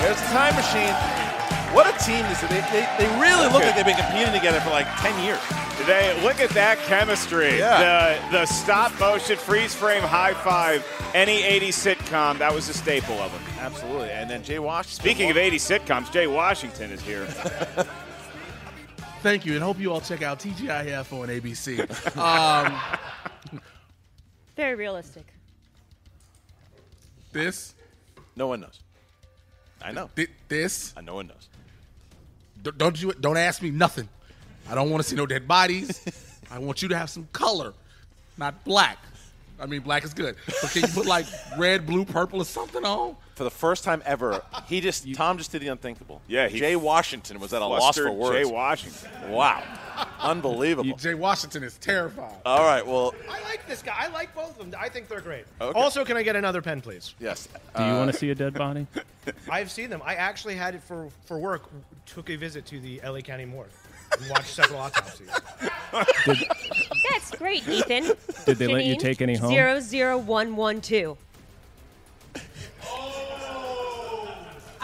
There's 0.00 0.20
the 0.20 0.28
time 0.28 0.54
machine. 0.56 1.23
What 1.74 1.86
a 1.92 2.04
team 2.04 2.22
this 2.28 2.42
is. 2.42 2.48
They, 2.48 2.60
they, 2.72 2.88
they 2.98 3.06
really 3.20 3.44
look 3.52 3.62
like 3.64 3.74
they've 3.74 3.84
been 3.84 3.96
competing 3.96 4.32
together 4.32 4.60
for 4.60 4.70
like 4.70 4.86
10 5.00 5.24
years. 5.24 5.40
They 5.86 6.18
look 6.22 6.40
at 6.40 6.50
that 6.50 6.78
chemistry. 6.86 7.58
Yeah. 7.58 8.20
The 8.30 8.38
the 8.38 8.46
stop 8.46 8.98
motion 9.00 9.36
freeze 9.36 9.74
frame 9.74 10.02
high 10.02 10.34
five. 10.34 10.86
Any 11.14 11.42
80s 11.42 11.96
sitcom 11.96 12.38
that 12.38 12.54
was 12.54 12.68
a 12.68 12.74
staple 12.74 13.16
of 13.20 13.32
them. 13.32 13.42
Absolutely. 13.58 14.10
And 14.10 14.30
then 14.30 14.44
Jay 14.44 14.60
Washington. 14.60 15.00
Speaking 15.00 15.30
of 15.30 15.36
80s 15.36 15.54
sitcoms, 15.80 16.12
Jay 16.12 16.28
Washington 16.28 16.92
is 16.92 17.00
here. 17.02 17.26
Thank 19.22 19.44
you, 19.46 19.54
and 19.54 19.62
hope 19.62 19.78
you 19.80 19.90
all 19.90 20.00
check 20.02 20.22
out 20.22 20.38
TGIF 20.38 21.12
on 21.12 21.28
ABC. 21.28 21.80
Um, 22.16 23.60
Very 24.56 24.74
realistic. 24.74 25.24
this, 27.32 27.74
No 28.36 28.46
one 28.48 28.60
knows. 28.60 28.80
I 29.82 29.92
know. 29.92 30.08
thi- 30.14 30.28
this. 30.48 30.92
I 30.96 31.00
no 31.00 31.14
one 31.14 31.26
knows. 31.26 31.48
Don't 32.64 33.00
you? 33.00 33.12
Don't 33.12 33.36
ask 33.36 33.62
me 33.62 33.70
nothing. 33.70 34.08
I 34.68 34.74
don't 34.74 34.90
want 34.90 35.02
to 35.02 35.08
see 35.08 35.16
no 35.16 35.26
dead 35.26 35.46
bodies. 35.46 36.00
I 36.50 36.58
want 36.58 36.82
you 36.82 36.88
to 36.88 36.96
have 36.96 37.10
some 37.10 37.28
color, 37.32 37.74
not 38.38 38.64
black. 38.64 38.98
I 39.58 39.66
mean, 39.66 39.82
black 39.82 40.04
is 40.04 40.14
good, 40.14 40.36
but 40.46 40.70
can 40.70 40.82
you 40.82 40.88
put 40.88 41.06
like 41.06 41.26
red, 41.56 41.86
blue, 41.86 42.04
purple, 42.04 42.40
or 42.40 42.44
something 42.44 42.84
on? 42.84 43.16
For 43.36 43.44
the 43.44 43.50
first 43.50 43.84
time 43.84 44.02
ever, 44.04 44.42
he 44.66 44.80
just 44.80 45.12
Tom 45.14 45.38
just 45.38 45.52
did 45.52 45.62
the 45.62 45.68
unthinkable. 45.68 46.22
Yeah, 46.26 46.48
he 46.48 46.58
Jay 46.58 46.76
Washington 46.76 47.40
was 47.40 47.52
at 47.52 47.62
a 47.62 47.66
loss 47.66 47.96
for 47.96 48.10
words. 48.10 48.36
Jay 48.36 48.44
Washington. 48.44 49.10
Wow. 49.30 49.62
Unbelievable. 50.20 50.96
Jay 50.96 51.14
Washington 51.14 51.62
is 51.62 51.78
terrified. 51.78 52.34
All 52.44 52.64
right, 52.64 52.84
well, 52.84 53.14
I 53.30 53.42
like 53.42 53.66
this 53.68 53.82
guy. 53.82 53.94
I 53.96 54.08
like 54.08 54.34
both 54.34 54.58
of 54.58 54.70
them. 54.70 54.80
I 54.80 54.88
think 54.88 55.08
they're 55.08 55.20
great. 55.20 55.44
Okay. 55.60 55.78
Also, 55.78 56.04
can 56.04 56.16
I 56.16 56.22
get 56.22 56.36
another 56.36 56.62
pen, 56.62 56.80
please? 56.80 57.14
yes. 57.20 57.48
Do 57.76 57.84
you 57.84 57.92
want 57.92 58.10
to 58.10 58.16
uh, 58.16 58.20
see 58.20 58.30
a 58.30 58.34
dead 58.34 58.54
body? 58.54 58.86
I've 59.50 59.70
seen 59.70 59.90
them. 59.90 60.02
I 60.04 60.16
actually 60.16 60.56
had 60.56 60.74
it 60.74 60.82
for, 60.82 61.08
for 61.26 61.38
work. 61.38 61.70
Took 62.06 62.30
a 62.30 62.36
visit 62.36 62.66
to 62.66 62.80
the 62.80 63.00
LA 63.04 63.20
County 63.20 63.44
morgue 63.44 63.70
and 64.12 64.30
watched 64.30 64.48
several 64.54 64.80
autopsies. 64.80 65.28
That's 67.10 67.30
great, 67.36 67.66
Ethan. 67.68 68.12
Did 68.46 68.58
they 68.58 68.66
let 68.66 68.84
you 68.84 68.96
Janine, 68.96 68.98
take 68.98 69.22
any 69.22 69.36
home? 69.36 69.50
Zero 69.50 69.80
zero 69.80 70.18
one 70.18 70.56
one 70.56 70.80
two. 70.80 71.16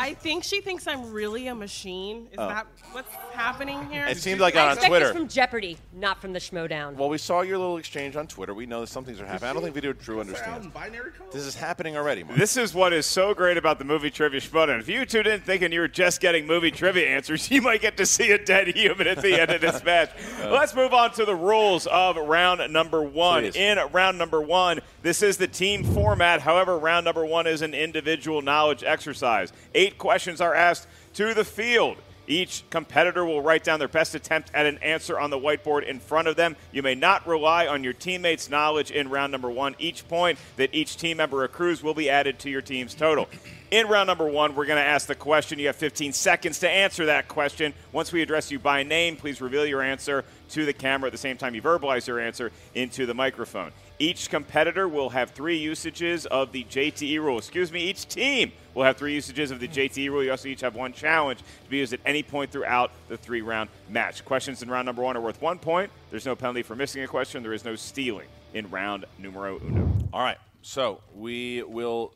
I 0.00 0.14
think 0.14 0.45
she 0.45 0.62
thinks 0.62 0.87
I'm 0.87 1.12
really 1.12 1.49
a 1.49 1.54
machine. 1.54 2.26
Is 2.33 2.38
Oh. 2.38 2.49
that 2.49 2.66
what's 2.92 3.14
happening 3.35 3.87
here? 3.90 4.07
It 4.07 4.16
seems 4.16 4.40
like 4.40 4.57
I 4.57 4.64
on 4.69 4.73
expect 4.73 4.88
Twitter. 4.88 5.07
this 5.09 5.14
from 5.16 5.28
Jeopardy, 5.28 5.76
not 5.92 6.23
from 6.23 6.33
the 6.33 6.38
Schmoedown. 6.38 6.95
Well, 6.95 7.11
we 7.11 7.19
saw 7.19 7.42
your 7.42 7.59
little 7.59 7.76
exchange 7.76 8.16
on 8.16 8.26
Twitter. 8.26 8.54
We 8.54 8.64
know 8.64 8.80
that 8.80 8.87
some 8.87 9.04
things 9.04 9.21
are 9.21 9.26
happening. 9.26 9.50
I 9.50 9.52
don't 9.52 9.62
think 9.62 9.75
Video 9.75 9.92
Drew 9.92 10.21
understands. 10.21 10.66
binary 10.69 11.11
code. 11.11 11.30
This 11.33 11.45
is 11.45 11.54
happening 11.54 11.99
already, 11.99 12.25
Mark. 12.25 12.38
This 12.38 12.57
is 12.57 12.73
what 12.73 12.95
is 12.95 13.04
so 13.04 13.35
great 13.35 13.59
about 13.59 13.78
the 13.78 13.85
movie 13.85 14.11
trivia 14.11 14.40
Schmoedown. 14.40 14.80
If 14.80 14.88
you 14.88 15.04
tuned 15.04 15.26
in 15.26 15.40
thinking 15.42 15.71
you 15.71 15.80
were 15.80 15.88
just 15.88 16.21
getting 16.23 16.47
movie 16.47 16.71
trivia 16.71 17.07
answers, 17.09 17.50
you 17.50 17.61
might 17.61 17.83
get 17.83 17.99
to 17.99 18.07
see 18.07 18.30
a 18.30 18.38
dead 18.42 18.69
human 18.69 19.07
at 19.07 19.21
the 19.21 19.38
end 19.38 19.50
of 19.50 19.61
this 19.61 19.85
match. 19.85 20.11
Let's 20.42 20.75
move 20.75 20.95
on 20.95 21.12
to 21.12 21.26
the 21.26 21.37
rules 21.37 21.87
of 21.87 22.16
round 22.16 22.73
number 22.73 23.02
one. 23.02 23.42
Please. 23.42 23.57
In 23.57 23.78
round 23.92 24.16
number 24.16 24.40
one, 24.40 24.80
this 25.02 25.23
is 25.23 25.37
the 25.37 25.47
team 25.49 25.85
format. 25.85 26.40
However, 26.40 26.78
round 26.78 27.04
number 27.04 27.25
one 27.26 27.47
is 27.47 27.61
an 27.61 27.75
individual 27.75 28.40
knowledge 28.40 28.83
exercise. 28.83 29.52
Eight 29.75 29.89
questions 29.99 30.40
are 30.40 30.54
asked 30.54 30.87
to 31.14 31.35
the 31.35 31.44
field. 31.44 31.97
Each 32.30 32.62
competitor 32.70 33.25
will 33.25 33.42
write 33.42 33.64
down 33.64 33.80
their 33.80 33.88
best 33.88 34.14
attempt 34.14 34.52
at 34.54 34.64
an 34.64 34.78
answer 34.78 35.18
on 35.18 35.30
the 35.30 35.38
whiteboard 35.38 35.82
in 35.82 35.99
front 35.99 36.28
of 36.28 36.37
them. 36.37 36.54
You 36.70 36.80
may 36.80 36.94
not 36.94 37.26
rely 37.26 37.66
on 37.66 37.82
your 37.82 37.92
teammates' 37.92 38.49
knowledge 38.49 38.92
in 38.92 39.11
round 39.11 39.32
number 39.32 39.50
one. 39.50 39.75
Each 39.80 40.06
point 40.06 40.38
that 40.56 40.73
each 40.73 40.97
team 40.97 41.16
member 41.16 41.42
accrues 41.42 41.82
will 41.82 41.92
be 41.92 42.09
added 42.09 42.38
to 42.40 42.50
your 42.50 42.62
team's 42.62 42.94
total. 42.94 43.28
In 43.73 43.88
round 43.88 44.06
number 44.06 44.28
one, 44.28 44.54
we're 44.54 44.66
going 44.66 44.80
to 44.80 44.88
ask 44.88 45.09
the 45.09 45.16
question. 45.16 45.59
You 45.59 45.66
have 45.66 45.76
15 45.76 46.12
seconds 46.12 46.61
to 46.61 46.70
answer 46.70 47.06
that 47.06 47.26
question. 47.26 47.75
Once 47.90 48.12
we 48.12 48.23
address 48.23 48.52
you 48.52 48.61
by 48.61 48.85
name, 48.85 49.16
please 49.16 49.40
reveal 49.40 49.66
your 49.66 49.82
answer 49.82 50.25
to 50.50 50.64
the 50.64 50.73
camera 50.73 51.09
at 51.09 51.12
the 51.12 51.18
same 51.18 51.37
time 51.37 51.56
you 51.56 51.62
verbalize 51.62 52.06
your 52.06 52.20
answer 52.20 52.52
into 52.76 53.06
the 53.06 53.14
microphone. 53.14 53.73
Each 54.00 54.30
competitor 54.30 54.88
will 54.88 55.11
have 55.11 55.33
three 55.33 55.59
usages 55.59 56.25
of 56.25 56.52
the 56.52 56.64
JTE 56.64 57.19
rule. 57.19 57.37
Excuse 57.37 57.71
me, 57.71 57.83
each 57.83 58.09
team 58.09 58.50
will 58.73 58.85
have 58.85 58.97
three 58.97 59.12
usages 59.12 59.50
of 59.50 59.61
the 59.61 59.69
JTE 59.69 60.09
rule. 60.09 60.25
You 60.25 60.30
also 60.30 60.49
each 60.49 60.62
have 60.62 60.75
one 60.75 60.95
challenge 60.95 61.40
to 61.40 61.71
be 61.71 61.76
used 61.76 61.92
at 61.92 62.00
any 62.07 62.23
point 62.23 62.50
throughout 62.50 62.92
the 63.09 63.19
three 63.19 63.42
round 63.42 63.69
match. 63.90 64.25
Questions 64.25 64.62
in 64.62 64.71
round 64.71 64.87
number 64.87 65.02
one 65.02 65.19
are 65.19 65.21
worth 65.21 65.42
one 65.42 65.59
point. 65.59 65.90
There's 66.11 66.25
no 66.25 66.35
penalty 66.35 66.62
for 66.62 66.75
missing 66.75 67.02
a 67.02 67.07
question. 67.07 67.42
There 67.42 67.52
is 67.52 67.62
no 67.62 67.76
stealing 67.76 68.28
in 68.54 68.71
round 68.71 69.04
numero 69.19 69.61
uno. 69.61 69.92
All 70.14 70.23
right, 70.23 70.38
so 70.62 71.02
we 71.14 71.62
will 71.62 72.14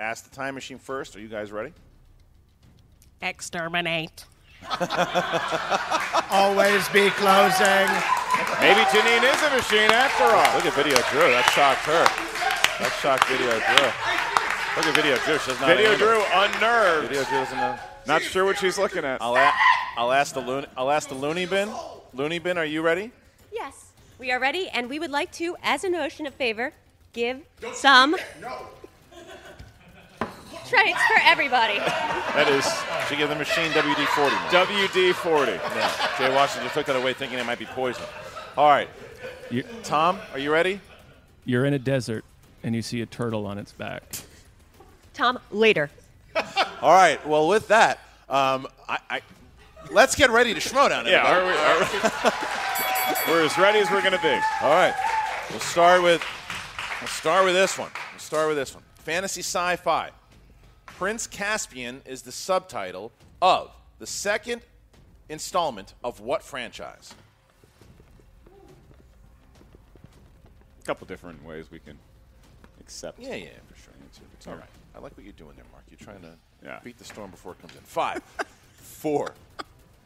ask 0.00 0.30
the 0.30 0.34
time 0.34 0.54
machine 0.54 0.78
first. 0.78 1.14
Are 1.14 1.20
you 1.20 1.28
guys 1.28 1.52
ready? 1.52 1.74
Exterminate. 3.20 4.24
Always 6.30 6.88
be 6.88 7.10
closing. 7.10 7.88
Maybe 8.60 8.80
Janine 8.90 9.22
is 9.22 9.42
a 9.42 9.50
machine 9.54 9.90
after 9.90 10.24
all. 10.24 10.54
Look 10.56 10.66
at 10.66 10.74
Video 10.74 10.96
Drew. 11.10 11.30
That 11.30 11.48
shocked 11.54 11.84
her. 11.86 12.02
That 12.82 12.92
shocked 13.00 13.24
Video 13.28 13.50
Drew. 13.50 13.86
Look 14.76 14.86
at 14.86 14.94
Video 14.96 15.16
Drew. 15.24 15.38
She 15.38 15.50
does 15.52 15.60
not 15.60 15.68
Video 15.68 15.96
Drew 15.96 16.22
unnerved. 16.34 17.08
Video 17.08 17.22
Drew 17.24 17.38
doesn't 17.38 17.56
know. 17.56 17.78
Not 18.06 18.22
sure 18.22 18.44
what 18.44 18.58
she's 18.58 18.76
looking 18.76 19.04
at. 19.04 19.22
I'll, 19.22 19.36
a- 19.36 19.52
I'll 19.96 20.12
ask 20.12 20.34
the 20.34 20.40
loony. 20.40 20.66
I'll 20.76 20.90
ask 20.90 21.08
the 21.08 21.14
loony 21.14 21.46
bin. 21.46 21.70
Loony 22.14 22.38
bin, 22.40 22.58
are 22.58 22.64
you 22.64 22.82
ready? 22.82 23.12
Yes, 23.52 23.92
we 24.18 24.32
are 24.32 24.40
ready, 24.40 24.68
and 24.70 24.88
we 24.90 24.98
would 24.98 25.10
like 25.12 25.30
to, 25.32 25.56
as 25.62 25.84
a 25.84 25.88
notion 25.90 26.26
of 26.26 26.34
favor, 26.34 26.72
give 27.12 27.40
some 27.74 28.16
credits 30.68 31.02
for 31.06 31.20
everybody. 31.22 31.78
That 32.38 32.46
is. 32.50 32.64
She 33.08 33.16
gave 33.16 33.30
the 33.30 33.34
machine 33.34 33.72
WD 33.72 34.06
40. 34.14 34.36
WD 34.54 35.12
40. 35.14 35.52
Yeah. 35.52 36.08
Jay 36.18 36.32
Washington 36.32 36.70
took 36.70 36.86
that 36.86 36.94
away 36.94 37.14
thinking 37.14 37.38
it 37.38 37.46
might 37.46 37.58
be 37.58 37.64
poison. 37.64 38.04
All 38.58 38.68
right. 38.68 38.88
You, 39.52 39.62
Tom, 39.84 40.18
are 40.32 40.38
you 40.40 40.52
ready? 40.52 40.80
you're 41.44 41.64
in 41.64 41.74
a 41.74 41.78
desert 41.78 42.24
and 42.64 42.74
you 42.74 42.82
see 42.82 43.00
a 43.02 43.06
turtle 43.06 43.46
on 43.46 43.56
its 43.56 43.70
back. 43.70 44.02
Tom, 45.14 45.38
later. 45.52 45.90
All 46.82 46.92
right. 46.92 47.24
Well, 47.24 47.46
with 47.46 47.68
that, 47.68 48.00
um, 48.28 48.66
I, 48.88 48.98
I 49.08 49.20
let's 49.92 50.16
get 50.16 50.30
ready 50.30 50.54
to 50.54 50.60
Schmoedown. 50.60 51.06
Yeah, 51.06 51.22
are 51.22 51.44
we, 51.46 51.52
are 51.52 51.78
we- 51.78 53.32
we're 53.32 53.44
as 53.44 53.56
ready 53.56 53.78
as 53.78 53.88
we're 53.92 54.02
going 54.02 54.12
to 54.12 54.20
be. 54.22 54.38
All 54.60 54.70
right. 54.70 54.94
We'll 55.50 55.60
start 55.60 56.02
with 56.02 56.20
we'll 57.00 57.06
start 57.06 57.44
with 57.44 57.54
this 57.54 57.78
one. 57.78 57.90
We'll 58.12 58.18
start 58.18 58.48
with 58.48 58.56
this 58.56 58.74
one. 58.74 58.82
Fantasy 58.96 59.40
sci-fi. 59.40 60.10
Prince 60.86 61.28
Caspian 61.28 62.02
is 62.04 62.22
the 62.22 62.32
subtitle 62.32 63.12
of 63.40 63.70
the 64.00 64.06
second 64.06 64.62
installment 65.28 65.94
of 66.02 66.18
what 66.18 66.42
franchise? 66.42 67.14
Couple 70.88 71.06
different 71.06 71.44
ways 71.44 71.70
we 71.70 71.78
can 71.78 71.98
accept. 72.80 73.18
Yeah, 73.20 73.34
yeah, 73.34 73.48
for 73.70 73.76
sure. 73.78 73.92
It's 74.32 74.46
all 74.46 74.54
Yeah. 74.54 74.60
right. 74.60 74.68
I 74.94 74.98
like 75.00 75.14
what 75.18 75.24
you're 75.24 75.34
doing 75.34 75.54
there, 75.54 75.66
Mark. 75.70 75.84
You're 75.90 75.98
trying 75.98 76.22
to 76.22 76.34
Yeah. 76.64 76.80
beat 76.82 76.96
the 76.96 77.04
storm 77.04 77.30
before 77.30 77.52
it 77.52 77.60
comes 77.60 77.74
in. 77.74 77.82
Five, 77.82 78.22
four, 78.72 79.34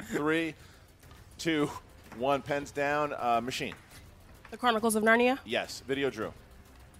three, 0.07 0.57
two, 1.39 1.71
one, 2.17 2.43
pens 2.43 2.73
down. 2.73 3.15
Uh, 3.17 3.41
machine. 3.41 3.77
The 4.51 4.57
Chronicles 4.57 4.97
of 4.97 5.05
Narnia. 5.05 5.39
Yes. 5.45 5.83
Video 5.87 6.11
Drew. 6.11 6.35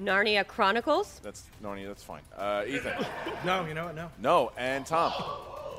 Narnia 0.01 0.47
Chronicles. 0.47 1.19
That's 1.25 1.43
Narnia. 1.61 1.89
That's 1.89 2.05
fine. 2.05 2.23
Uh, 2.37 2.65
Ethan. 2.69 3.05
No, 3.45 3.67
you 3.67 3.75
know 3.75 3.87
what? 3.87 3.97
No. 3.97 4.11
no. 4.21 4.53
And 4.57 4.87
Tom. 4.87 5.13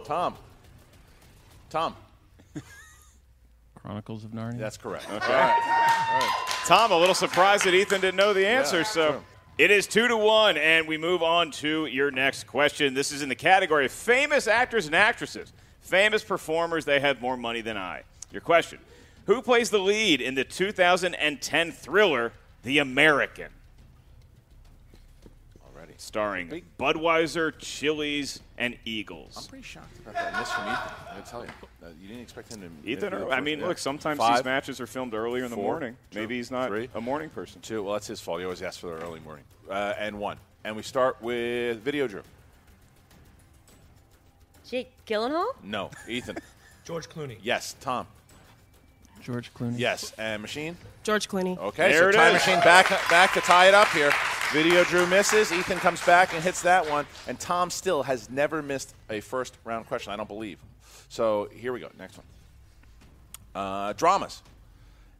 Tom. 0.03 0.35
Tom. 1.69 1.95
Chronicles 3.83 4.23
of 4.23 4.31
Narnia. 4.31 4.57
That's 4.59 4.77
correct. 4.77 5.05
Okay. 5.11 5.25
All 5.25 5.31
right. 5.31 6.09
All 6.11 6.19
right. 6.19 6.43
Tom, 6.65 6.91
a 6.93 6.97
little 6.97 7.13
surprised 7.15 7.65
that 7.65 7.73
Ethan 7.73 7.99
didn't 7.99 8.15
know 8.15 8.31
the 8.31 8.47
answer. 8.47 8.77
Yeah, 8.77 8.83
so 8.83 9.11
sure. 9.11 9.21
it 9.57 9.71
is 9.71 9.87
two 9.87 10.07
to 10.07 10.15
one, 10.15 10.55
and 10.55 10.87
we 10.87 10.97
move 10.97 11.21
on 11.21 11.51
to 11.51 11.85
your 11.87 12.09
next 12.09 12.45
question. 12.45 12.93
This 12.93 13.11
is 13.11 13.21
in 13.21 13.27
the 13.27 13.35
category 13.35 13.85
of 13.85 13.91
famous 13.91 14.47
actors 14.47 14.85
and 14.85 14.95
actresses, 14.95 15.51
famous 15.81 16.23
performers. 16.23 16.85
They 16.85 17.01
have 17.01 17.21
more 17.21 17.35
money 17.35 17.59
than 17.59 17.75
I. 17.75 18.03
Your 18.31 18.39
question: 18.39 18.79
Who 19.25 19.41
plays 19.41 19.69
the 19.69 19.79
lead 19.79 20.21
in 20.21 20.35
the 20.35 20.45
2010 20.45 21.71
thriller 21.73 22.31
The 22.63 22.77
American? 22.77 23.49
Already. 25.93 26.45
Starring 26.49 26.63
Budweiser, 26.79 27.53
Chili's, 27.59 28.39
and 28.57 28.77
Eagles. 28.85 29.37
I'm 29.37 29.43
pretty 29.45 29.63
shocked 29.63 29.97
about 29.99 30.13
that 30.15 30.39
miss 30.39 30.51
from 30.51 30.63
Ethan. 30.63 30.91
I 31.15 31.19
tell 31.21 31.43
you, 31.43 31.49
uh, 31.83 31.89
you 32.01 32.07
didn't 32.07 32.23
expect 32.23 32.53
him 32.53 32.61
to. 32.83 32.89
Ethan, 32.89 33.13
or, 33.13 33.31
I 33.31 33.41
mean, 33.41 33.59
yeah. 33.59 33.67
look, 33.67 33.77
sometimes 33.77 34.17
Five, 34.19 34.37
these 34.37 34.45
matches 34.45 34.81
are 34.81 34.87
filmed 34.87 35.13
earlier 35.13 35.43
in 35.43 35.51
the 35.51 35.57
morning. 35.57 35.95
two, 36.11 36.19
Maybe 36.19 36.37
he's 36.37 36.51
not 36.51 36.69
three, 36.69 36.89
a 36.95 37.01
morning 37.01 37.29
person. 37.29 37.61
Two. 37.61 37.83
Well, 37.83 37.93
that's 37.93 38.07
his 38.07 38.19
fault. 38.19 38.39
He 38.39 38.45
always 38.45 38.61
asks 38.61 38.77
for 38.79 38.87
the 38.87 39.03
early 39.05 39.19
morning. 39.21 39.45
Uh, 39.69 39.93
and 39.97 40.19
one. 40.19 40.37
And 40.63 40.75
we 40.75 40.81
start 40.83 41.21
with 41.21 41.79
video 41.81 42.07
Drew. 42.07 42.23
Jake 44.69 44.91
Gyllenhaal. 45.05 45.47
No, 45.63 45.91
Ethan. 46.07 46.37
George 46.85 47.07
Clooney. 47.09 47.37
yes, 47.41 47.75
Tom. 47.79 48.07
George 49.23 49.53
Clooney. 49.53 49.77
Yes, 49.77 50.13
and 50.17 50.41
machine. 50.41 50.77
George 51.03 51.27
Clooney. 51.27 51.57
Okay, 51.57 51.91
There 51.91 52.03
so 52.03 52.09
it 52.09 52.13
time 52.13 52.35
is. 52.35 52.45
machine 52.45 52.59
back 52.61 52.89
back 53.09 53.33
to 53.33 53.41
tie 53.41 53.67
it 53.67 53.73
up 53.73 53.87
here. 53.89 54.11
Video 54.51 54.83
Drew 54.83 55.05
misses. 55.07 55.51
Ethan 55.51 55.79
comes 55.79 56.03
back 56.05 56.33
and 56.33 56.43
hits 56.43 56.61
that 56.61 56.87
one, 56.89 57.05
and 57.27 57.39
Tom 57.39 57.69
still 57.69 58.03
has 58.03 58.29
never 58.29 58.61
missed 58.61 58.93
a 59.09 59.19
first 59.19 59.57
round 59.63 59.87
question. 59.87 60.13
I 60.13 60.15
don't 60.15 60.27
believe. 60.27 60.59
So 61.09 61.49
here 61.53 61.73
we 61.73 61.79
go. 61.79 61.89
Next 61.97 62.17
one. 62.17 62.25
Uh, 63.55 63.93
dramas. 63.93 64.41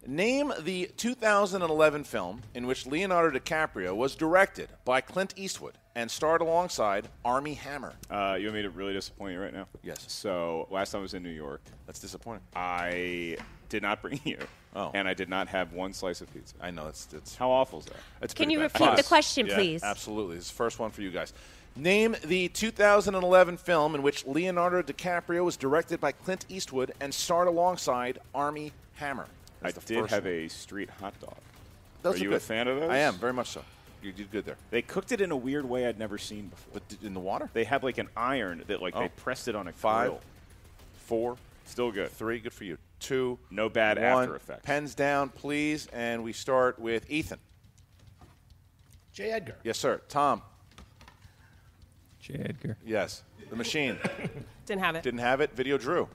Name 0.06 0.52
the 0.60 0.92
2011 0.98 2.04
film 2.04 2.42
in 2.54 2.68
which 2.68 2.86
Leonardo 2.86 3.38
DiCaprio 3.40 3.96
was 3.96 4.16
directed 4.16 4.68
by 4.84 5.00
Clint 5.00 5.34
Eastwood 5.38 5.78
and 5.96 6.12
starred 6.12 6.42
alongside 6.42 7.08
Armie 7.24 7.54
Hammer. 7.54 7.94
Uh, 8.10 8.36
you 8.38 8.48
want 8.48 8.56
me 8.56 8.62
to 8.64 8.70
really 8.70 8.92
disappoint 8.92 9.34
you 9.34 9.40
right 9.40 9.54
now? 9.54 9.66
Yes. 9.82 10.04
So 10.10 10.68
last 10.72 10.92
time 10.92 11.00
I 11.00 11.02
was 11.04 11.14
in 11.14 11.24
New 11.24 11.30
York, 11.30 11.62
That's 11.86 12.00
disappointing. 12.00 12.44
I 12.54 13.38
did 13.74 13.82
not 13.82 14.02
bring 14.04 14.20
you. 14.24 14.38
Oh. 14.76 14.92
And 14.94 15.08
I 15.08 15.14
did 15.16 15.30
not 15.30 15.48
have 15.50 15.74
one 15.74 15.94
slice 15.94 16.22
of 16.22 16.32
pizza. 16.34 16.54
I 16.62 16.70
know 16.72 16.88
it's 16.88 17.08
it's 17.12 17.36
How 17.36 17.50
awful 17.50 17.80
is 17.80 17.86
that? 17.86 17.96
It's 18.22 18.34
Can 18.34 18.50
you 18.52 18.60
bad. 18.60 18.80
repeat 18.80 18.96
the 18.98 19.04
question, 19.04 19.48
Yeah, 19.48 19.56
please? 19.56 19.84
Absolutely. 19.84 20.36
This 20.36 20.46
is 20.46 20.52
the 20.52 20.56
first 20.56 20.80
one 20.80 20.92
for 20.92 21.02
you 21.02 21.10
guys. 21.12 21.34
Name 21.76 22.16
the 22.24 22.50
2011 22.50 23.58
film 23.58 23.96
in 23.96 24.04
which 24.04 24.26
Leonardo 24.28 24.84
DiCaprio 24.84 25.44
was 25.44 25.58
directed 25.58 26.00
by 26.00 26.12
Clint 26.12 26.46
Eastwood 26.50 26.92
and 27.02 27.12
starred 27.12 27.48
alongside 27.48 28.20
Armie 28.36 28.72
Hammer. 28.96 29.26
I 29.64 29.72
That's 29.72 29.86
the 29.86 29.96
did 29.96 30.10
have 30.12 30.24
one. 30.26 30.34
a 30.34 30.48
street 30.50 30.90
hot 31.00 31.20
dog. 31.20 31.36
Those 32.04 32.16
are 32.16 32.18
are 32.18 32.24
you 32.24 32.30
good. 32.30 32.36
a 32.38 32.40
fan 32.42 32.68
of 32.68 32.80
those? 32.80 32.90
I 32.92 32.98
am, 32.98 33.16
very 33.16 33.34
much 33.34 33.50
so. 33.50 33.64
You 34.04 34.12
did 34.12 34.30
good 34.32 34.46
there. 34.46 34.58
They 34.70 34.82
cooked 34.84 35.12
it 35.12 35.20
in 35.22 35.32
a 35.32 35.36
weird 35.38 35.66
way 35.68 35.88
I'd 35.88 35.98
never 35.98 36.18
seen 36.20 36.48
before. 36.50 36.74
But 36.88 36.98
in 37.04 37.14
the 37.16 37.20
water? 37.20 37.50
They 37.54 37.64
have 37.64 37.84
like 37.84 37.98
an 37.98 38.10
iron 38.16 38.64
that 38.68 38.82
like 38.82 38.94
they 38.94 39.06
Oh. 39.06 39.10
pressed 39.16 39.48
it 39.48 39.56
on 39.56 39.68
a 39.68 39.72
Five. 39.72 40.10
grill. 40.10 40.22
Four, 41.08 41.38
Still 41.66 41.92
good. 41.92 42.10
three, 42.12 42.40
good 42.40 42.54
for 42.54 42.64
you. 42.64 42.78
Two, 43.00 43.40
No 43.52 43.68
bad 43.70 43.98
one. 43.98 44.24
after 44.24 44.36
effects. 44.36 44.66
Pens 44.66 44.96
down, 44.96 45.30
please. 45.30 45.88
And 45.94 46.24
we 46.24 46.34
start 46.34 46.80
with 46.80 47.10
Ethan. 47.10 47.40
J. 49.12 49.32
Edgar. 49.32 49.56
Yes, 49.64 49.78
sir. 49.78 50.02
Tom. 50.10 50.42
J. 52.20 52.36
Edgar. 52.36 52.78
Yes. 52.86 53.24
The 53.50 53.56
machine. 53.56 53.98
Didn't 54.66 54.82
have 54.82 54.96
it. 54.96 55.04
Didn't 55.04 55.20
have 55.20 55.42
it. 55.42 55.52
Video 55.56 55.78
Drew. 55.78 56.08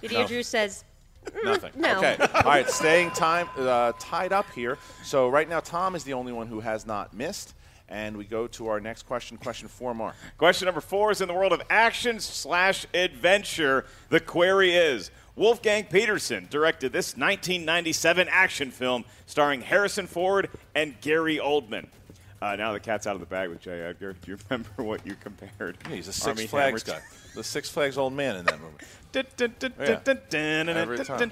Video 0.00 0.22
No. 0.22 0.26
Drew 0.28 0.42
says 0.42 0.84
Nothing. 1.44 1.70
no. 1.76 1.98
Okay. 1.98 2.16
All 2.34 2.42
right. 2.42 2.68
Staying 2.68 3.10
time 3.12 3.48
uh, 3.56 3.92
tied 4.00 4.32
up 4.32 4.46
here. 4.54 4.76
So 5.04 5.28
right 5.28 5.48
now, 5.48 5.60
Tom 5.60 5.94
is 5.94 6.02
the 6.04 6.14
only 6.14 6.32
one 6.32 6.48
who 6.48 6.58
has 6.60 6.84
not 6.84 7.14
missed. 7.14 7.54
And 7.88 8.16
we 8.16 8.24
go 8.24 8.46
to 8.48 8.68
our 8.68 8.80
next 8.80 9.02
question. 9.02 9.36
Question 9.36 9.68
four, 9.68 9.94
Mark. 9.94 10.14
Question 10.38 10.66
number 10.66 10.80
four 10.80 11.10
is 11.10 11.20
in 11.20 11.28
the 11.28 11.34
world 11.34 11.52
of 11.52 11.60
action 11.68 12.20
slash 12.20 12.86
adventure. 12.94 13.84
The 14.08 14.20
query 14.20 14.74
is 14.74 15.10
Wolfgang 15.36 15.84
Petersen 15.84 16.46
directed 16.50 16.92
this 16.92 17.16
1997 17.16 18.28
action 18.30 18.70
film 18.70 19.04
starring 19.26 19.62
Harrison 19.62 20.06
Ford 20.06 20.48
and 20.74 21.00
Gary 21.00 21.38
Oldman. 21.38 21.88
Uh, 22.42 22.56
now 22.56 22.72
the 22.72 22.80
cat's 22.80 23.06
out 23.06 23.14
of 23.14 23.20
the 23.20 23.26
bag 23.26 23.48
with 23.48 23.60
J. 23.60 23.80
Edgar. 23.82 24.14
Do 24.14 24.30
you 24.32 24.38
remember 24.50 24.82
what 24.82 25.06
you 25.06 25.14
compared? 25.14 25.78
Yeah, 25.88 25.94
he's 25.94 26.08
a 26.08 26.12
Six 26.12 26.26
Armie 26.26 26.46
Flags 26.48 26.82
Hammer 26.82 27.00
guy. 27.00 27.06
The 27.36 27.44
Six 27.44 27.70
Flags 27.70 27.96
old 27.96 28.12
man 28.14 28.36
in 28.36 28.44
that 28.46 28.58
movie. 28.60 28.84
to? 30.72 30.80
Every 30.80 30.96
time. 31.04 31.30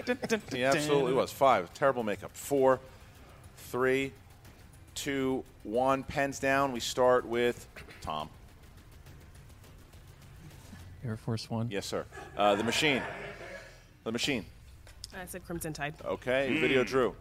He 0.52 0.64
absolutely 0.64 1.14
was. 1.14 1.32
Five. 1.32 1.74
Terrible 1.74 2.04
makeup. 2.04 2.30
Four, 2.34 2.78
three, 3.56 4.12
two, 5.00 5.42
one. 5.62 6.02
Pens 6.02 6.38
down. 6.38 6.72
We 6.72 6.80
start 6.80 7.26
with 7.26 7.66
Tom. 8.02 8.28
Air 11.04 11.16
Force 11.16 11.48
One. 11.48 11.70
Yes, 11.70 11.86
sir. 11.86 12.04
Uh, 12.36 12.54
the 12.54 12.64
machine. 12.64 13.02
The 14.04 14.12
machine. 14.12 14.44
I 15.14 15.24
said 15.26 15.44
Crimson 15.44 15.72
Tide. 15.72 15.94
Okay. 16.04 16.60
Video 16.60 16.84
Drew. 16.84 17.16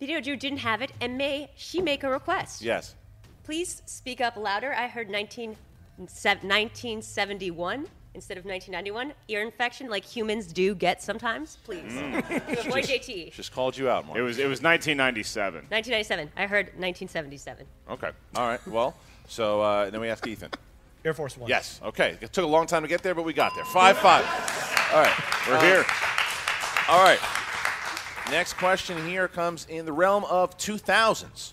Video 0.00 0.20
Drew 0.20 0.36
didn't 0.36 0.58
have 0.58 0.82
it, 0.82 0.92
and 1.00 1.16
may 1.16 1.48
she 1.56 1.80
make 1.80 2.02
a 2.02 2.10
request? 2.10 2.60
Yes. 2.60 2.96
Please 3.44 3.82
speak 3.86 4.20
up 4.20 4.36
louder. 4.36 4.74
I 4.74 4.88
heard 4.88 5.08
19, 5.08 5.56
1971 5.96 7.86
instead 8.16 8.36
of 8.38 8.44
1991. 8.44 9.12
Ear 9.28 9.42
infection, 9.42 9.88
like 9.88 10.04
humans 10.04 10.46
do 10.48 10.74
get 10.74 11.00
sometimes. 11.02 11.58
Please. 11.62 11.92
To 11.92 12.08
avoid 12.66 12.84
JT. 12.84 13.32
Just 13.32 13.52
called 13.52 13.76
you 13.76 13.88
out, 13.88 14.04
Mark. 14.06 14.18
It 14.18 14.22
was 14.22 14.38
it 14.38 14.48
was 14.48 14.60
1997. 14.62 15.66
1997. 15.68 16.32
I 16.36 16.46
heard 16.46 16.66
1977. 16.78 17.66
Okay. 17.90 18.10
All 18.34 18.48
right. 18.48 18.66
Well, 18.66 18.96
so 19.28 19.60
uh, 19.62 19.90
then 19.90 20.00
we 20.00 20.08
ask 20.08 20.26
Ethan. 20.26 20.50
Air 21.04 21.14
Force 21.14 21.36
One. 21.36 21.48
Yes. 21.48 21.80
Okay. 21.84 22.16
It 22.20 22.32
took 22.32 22.44
a 22.44 22.48
long 22.48 22.66
time 22.66 22.82
to 22.82 22.88
get 22.88 23.02
there, 23.04 23.14
but 23.14 23.22
we 23.22 23.32
got 23.32 23.54
there. 23.54 23.64
Five 23.66 23.96
five. 23.98 24.24
All 24.92 25.00
right. 25.02 25.14
We're 25.46 25.54
Uh, 25.56 25.60
here. 25.60 25.84
All 26.88 27.04
right. 27.04 27.20
Next 28.30 28.54
question 28.54 29.06
here 29.06 29.28
comes 29.28 29.66
in 29.70 29.84
the 29.86 29.92
realm 29.92 30.24
of 30.24 30.56
2000s. 30.58 31.52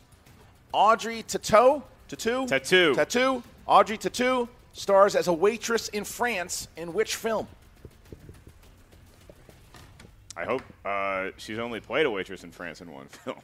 Audrey 0.71 1.21
Tautou, 1.21 1.83
Tattoo, 2.07 2.47
Tattoo. 2.47 2.95
Tattoo. 2.95 3.43
Audrey 3.67 3.97
Tautou 3.97 4.47
stars 4.73 5.15
as 5.15 5.27
a 5.27 5.33
waitress 5.33 5.87
in 5.89 6.03
France 6.03 6.67
in 6.75 6.93
which 6.93 7.15
film? 7.15 7.47
I 10.35 10.45
hope 10.45 10.63
uh, 10.83 11.29
she's 11.37 11.59
only 11.59 11.79
played 11.79 12.05
a 12.05 12.11
waitress 12.11 12.43
in 12.43 12.51
France 12.51 12.81
in 12.81 12.91
one 12.91 13.05
film. 13.09 13.37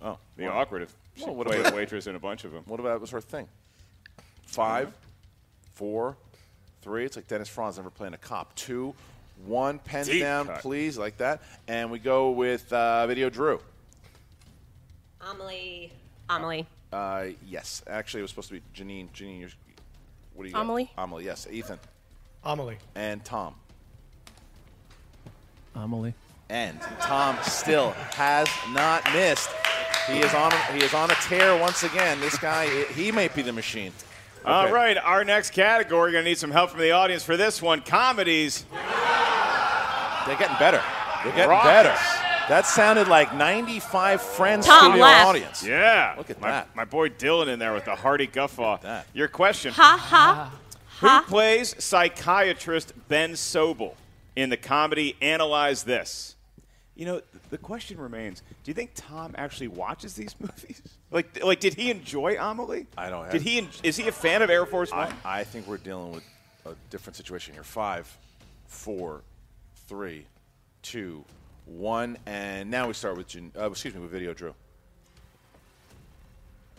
Oh, 0.00 0.18
Be 0.36 0.44
well, 0.44 0.56
awkward 0.56 0.82
if 0.82 0.94
she 1.16 1.24
well, 1.24 1.34
what 1.34 1.48
played 1.48 1.60
about- 1.60 1.72
a 1.72 1.76
waitress 1.76 2.06
in 2.06 2.14
a 2.14 2.20
bunch 2.20 2.44
of 2.44 2.52
them. 2.52 2.62
What 2.66 2.78
about 2.80 3.00
was 3.00 3.10
her 3.10 3.20
thing? 3.20 3.48
Five, 4.46 4.92
four, 5.74 6.16
three. 6.82 7.04
It's 7.04 7.16
like 7.16 7.26
Dennis 7.26 7.48
Franz 7.48 7.76
never 7.76 7.90
playing 7.90 8.14
a 8.14 8.18
cop. 8.18 8.54
Two, 8.54 8.94
one. 9.46 9.78
Pens 9.80 10.06
Deep 10.08 10.20
down, 10.22 10.46
cut. 10.46 10.60
please, 10.60 10.96
like 10.96 11.18
that. 11.18 11.42
And 11.66 11.90
we 11.90 11.98
go 11.98 12.30
with 12.30 12.72
uh, 12.72 13.06
video. 13.08 13.28
Drew. 13.28 13.60
Amelie. 15.20 15.92
Amelie. 16.30 16.66
Uh, 16.92 17.26
yes, 17.46 17.82
actually, 17.88 18.20
it 18.20 18.22
was 18.22 18.30
supposed 18.30 18.48
to 18.48 18.54
be 18.54 18.62
Janine. 18.74 19.08
Janine, 19.10 19.40
you're, 19.40 19.50
what 20.38 20.44
do 20.44 20.48
you 20.50 20.54
got? 20.54 20.60
Amelie? 20.62 20.88
Amelie, 20.96 21.24
yes. 21.24 21.48
Ethan 21.50 21.80
Amelie. 22.44 22.78
and 22.94 23.24
Tom. 23.24 23.56
Amelie. 25.74 26.14
And 26.48 26.80
Tom 27.00 27.36
still 27.42 27.90
has 28.12 28.48
not 28.70 29.02
missed. 29.12 29.50
He 30.06 30.20
is 30.20 30.32
on. 30.34 30.52
He 30.72 30.78
is 30.78 30.94
on 30.94 31.10
a 31.10 31.14
tear 31.14 31.58
once 31.58 31.82
again. 31.82 32.20
This 32.20 32.38
guy, 32.38 32.84
he 32.92 33.10
may 33.10 33.26
be 33.28 33.42
the 33.42 33.52
machine. 33.52 33.92
All 34.46 34.64
Okay. 34.66 34.72
right, 34.72 34.96
our 34.96 35.24
next 35.24 35.50
category. 35.50 36.12
Going 36.12 36.22
to 36.24 36.30
need 36.30 36.38
some 36.38 36.52
help 36.52 36.70
from 36.70 36.80
the 36.80 36.92
audience 36.92 37.24
for 37.24 37.36
this 37.36 37.60
one. 37.60 37.80
Comedies. 37.82 38.64
They're 40.26 40.36
getting 40.38 40.56
better. 40.58 40.80
They're 41.24 41.32
getting 41.32 41.50
Rockets. 41.50 41.66
better. 41.68 42.17
That 42.48 42.64
sounded 42.66 43.08
like 43.08 43.34
95 43.34 44.22
Friends 44.22 44.66
Tom, 44.66 44.78
studio 44.92 45.02
laugh. 45.02 45.26
audience. 45.26 45.62
Yeah. 45.66 46.14
Look 46.16 46.30
at 46.30 46.40
my, 46.40 46.48
that. 46.50 46.74
My 46.74 46.84
boy 46.84 47.08
Dylan 47.10 47.48
in 47.48 47.58
there 47.58 47.74
with 47.74 47.84
the 47.84 47.94
hearty 47.94 48.26
guffaw. 48.26 48.78
that. 48.78 49.06
Your 49.12 49.28
question. 49.28 49.72
Ha 49.74 49.98
ha. 50.00 50.52
Who 51.00 51.30
plays 51.30 51.74
psychiatrist 51.82 52.92
Ben 53.08 53.32
Sobel 53.32 53.94
in 54.34 54.48
the 54.50 54.56
comedy 54.56 55.16
Analyze 55.20 55.84
This? 55.84 56.34
You 56.96 57.06
know, 57.06 57.22
the 57.50 57.58
question 57.58 57.98
remains: 58.00 58.40
Do 58.64 58.70
you 58.70 58.74
think 58.74 58.90
Tom 58.96 59.34
actually 59.38 59.68
watches 59.68 60.14
these 60.14 60.34
movies? 60.40 60.82
Like, 61.12 61.42
like, 61.44 61.60
did 61.60 61.74
he 61.74 61.90
enjoy 61.90 62.36
Amelie? 62.40 62.86
I 62.96 63.08
don't- 63.10 63.22
Have, 63.24 63.32
Did 63.32 63.42
he? 63.42 63.58
en- 63.58 63.68
Is 63.84 63.96
he 63.96 64.08
a 64.08 64.12
fan 64.12 64.42
of 64.42 64.50
Air 64.50 64.66
Force 64.66 64.90
One? 64.90 65.12
I, 65.24 65.40
I 65.40 65.44
think 65.44 65.66
we're 65.68 65.76
dealing 65.76 66.12
with 66.12 66.24
a 66.66 66.74
different 66.90 67.16
situation 67.16 67.54
here. 67.54 67.62
Five, 67.62 68.12
four, 68.66 69.22
three, 69.86 70.26
two, 70.82 71.24
one, 71.68 72.18
and 72.26 72.70
now 72.70 72.88
we 72.88 72.94
start 72.94 73.16
with 73.16 73.28
Jan- 73.28 73.52
uh, 73.58 73.70
excuse 73.70 73.94
me 73.94 74.00
with 74.00 74.10
video. 74.10 74.34
Drew. 74.34 74.54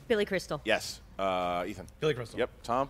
Billy 0.08 0.26
Crystal. 0.26 0.62
Yes. 0.66 1.00
Uh, 1.18 1.66
Ethan. 1.68 1.86
Billy 2.00 2.14
Crystal. 2.14 2.40
Yep. 2.40 2.50
Tom. 2.64 2.90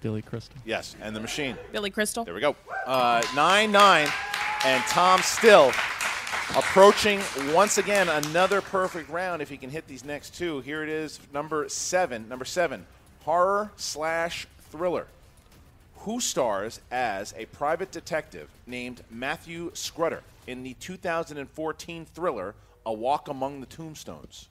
Billy 0.00 0.22
Crystal. 0.22 0.56
Yes. 0.64 0.94
And 1.02 1.16
the 1.16 1.20
machine. 1.20 1.56
Billy 1.72 1.90
Crystal. 1.90 2.24
There 2.24 2.34
we 2.34 2.40
go. 2.40 2.54
Uh, 2.86 3.22
nine 3.34 3.72
nine, 3.72 4.08
and 4.64 4.82
Tom 4.84 5.20
still 5.22 5.72
approaching 6.56 7.20
once 7.52 7.78
again 7.78 8.08
another 8.08 8.60
perfect 8.60 9.10
round 9.10 9.42
if 9.42 9.48
he 9.48 9.56
can 9.56 9.70
hit 9.70 9.88
these 9.88 10.04
next 10.04 10.36
two. 10.36 10.60
Here 10.60 10.82
it 10.84 10.88
is, 10.88 11.18
number 11.32 11.68
seven. 11.68 12.28
Number 12.28 12.44
seven, 12.44 12.86
horror 13.24 13.72
slash 13.76 14.46
thriller. 14.70 15.08
Who 16.06 16.20
stars 16.20 16.80
as 16.92 17.34
a 17.36 17.46
private 17.46 17.90
detective 17.90 18.48
named 18.64 19.02
Matthew 19.10 19.72
Scudder 19.74 20.22
in 20.46 20.62
the 20.62 20.74
2014 20.74 22.06
thriller 22.14 22.54
A 22.86 22.92
Walk 22.92 23.26
Among 23.26 23.58
the 23.58 23.66
Tombstones? 23.66 24.46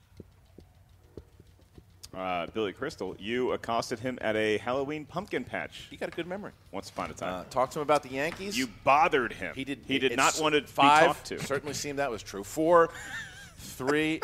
Uh, 2.14 2.46
Billy 2.48 2.74
Crystal, 2.74 3.16
you 3.18 3.52
accosted 3.52 4.00
him 4.00 4.18
at 4.20 4.36
a 4.36 4.58
Halloween 4.58 5.06
pumpkin 5.06 5.44
patch. 5.44 5.86
You 5.90 5.96
got 5.96 6.10
a 6.10 6.12
good 6.12 6.26
memory. 6.26 6.52
Once 6.72 6.90
upon 6.90 7.10
a 7.10 7.14
time. 7.14 7.32
Uh, 7.40 7.44
talk 7.44 7.70
to 7.70 7.78
him 7.78 7.82
about 7.84 8.02
the 8.02 8.10
Yankees. 8.10 8.56
you 8.58 8.68
bothered 8.84 9.32
him. 9.32 9.54
He 9.54 9.64
did. 9.64 9.78
He 9.88 9.98
did 9.98 10.14
not 10.14 10.38
want 10.38 10.54
to 10.56 10.60
five, 10.66 11.00
be 11.00 11.06
talked 11.06 11.24
to. 11.28 11.38
Certainly 11.42 11.72
seemed 11.72 12.00
that 12.00 12.10
was 12.10 12.22
true. 12.22 12.44
Four, 12.44 12.90
three, 13.56 14.20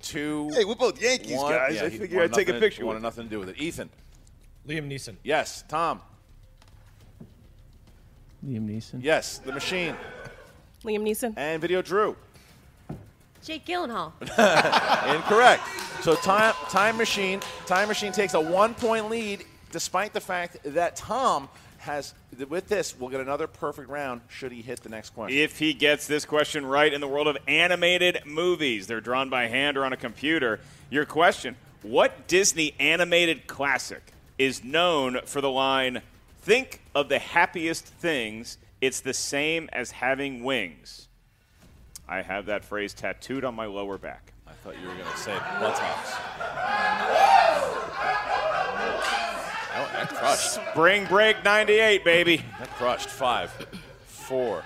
two. 0.00 0.48
Hey, 0.54 0.64
we're 0.64 0.76
both 0.76 1.02
Yankees 1.02 1.38
one. 1.38 1.50
guys. 1.52 1.74
Yeah, 1.74 1.82
I 1.86 1.88
he 1.88 1.98
figured 1.98 2.20
wanted 2.20 2.30
I'd 2.32 2.36
take 2.36 2.48
a 2.48 2.52
nothing- 2.52 2.60
picture 2.68 2.86
Wanted 2.86 2.98
with 2.98 3.02
nothing 3.02 3.24
to 3.24 3.30
do 3.30 3.40
with 3.40 3.48
it. 3.48 3.58
Ethan. 3.60 3.90
Liam 4.68 4.88
Neeson. 4.88 5.16
Yes. 5.24 5.64
Tom. 5.66 6.00
Liam 8.46 8.68
Neeson. 8.68 9.02
Yes. 9.02 9.38
The 9.38 9.52
Machine. 9.52 9.96
Liam 10.84 11.02
Neeson. 11.02 11.34
And 11.36 11.60
Video 11.60 11.82
Drew. 11.82 12.16
Jake 13.44 13.66
Gyllenhaal. 13.66 14.12
Incorrect. 15.14 15.62
So 16.02 16.14
time 16.14 16.54
time 16.68 16.96
machine 16.96 17.40
time 17.66 17.88
machine 17.88 18.12
takes 18.12 18.34
a 18.34 18.40
one 18.40 18.74
point 18.74 19.10
lead, 19.10 19.44
despite 19.72 20.12
the 20.12 20.20
fact 20.20 20.58
that 20.64 20.96
Tom 20.96 21.48
has 21.78 22.14
with 22.48 22.68
this 22.68 22.96
we'll 22.96 23.10
get 23.10 23.20
another 23.20 23.48
perfect 23.48 23.88
round 23.88 24.20
should 24.28 24.52
he 24.52 24.62
hit 24.62 24.80
the 24.84 24.88
next 24.88 25.10
question. 25.10 25.36
If 25.36 25.58
he 25.58 25.74
gets 25.74 26.06
this 26.06 26.24
question 26.24 26.64
right 26.64 26.92
in 26.92 27.00
the 27.00 27.08
world 27.08 27.26
of 27.26 27.36
animated 27.48 28.20
movies, 28.24 28.86
they're 28.86 29.00
drawn 29.00 29.28
by 29.28 29.48
hand 29.48 29.76
or 29.76 29.84
on 29.84 29.92
a 29.92 29.96
computer. 29.96 30.60
Your 30.90 31.04
question 31.04 31.56
What 31.82 32.28
Disney 32.28 32.74
animated 32.78 33.48
classic 33.48 34.12
is 34.38 34.62
known 34.62 35.18
for 35.24 35.40
the 35.40 35.50
line, 35.50 36.02
Think 36.42 36.80
of 36.94 37.08
the 37.08 37.18
happiest 37.18 37.86
things, 37.86 38.58
it's 38.80 39.00
the 39.00 39.14
same 39.14 39.68
as 39.72 39.90
having 39.92 40.44
wings? 40.44 41.08
I 42.08 42.22
have 42.22 42.46
that 42.46 42.64
phrase 42.64 42.92
tattooed 42.94 43.44
on 43.44 43.54
my 43.54 43.66
lower 43.66 43.96
back. 43.98 44.32
I 44.46 44.52
thought 44.52 44.74
you 44.80 44.86
were 44.88 44.94
going 44.94 45.06
to 45.10 45.16
say 45.16 45.36
buttocks. 45.60 46.12
Oh, 49.74 49.88
that 49.94 50.08
crushed. 50.10 50.52
Spring 50.52 51.06
break 51.06 51.42
98, 51.44 52.04
baby. 52.04 52.44
That 52.58 52.68
crushed. 52.72 53.08
Five, 53.08 53.50
four, 54.06 54.62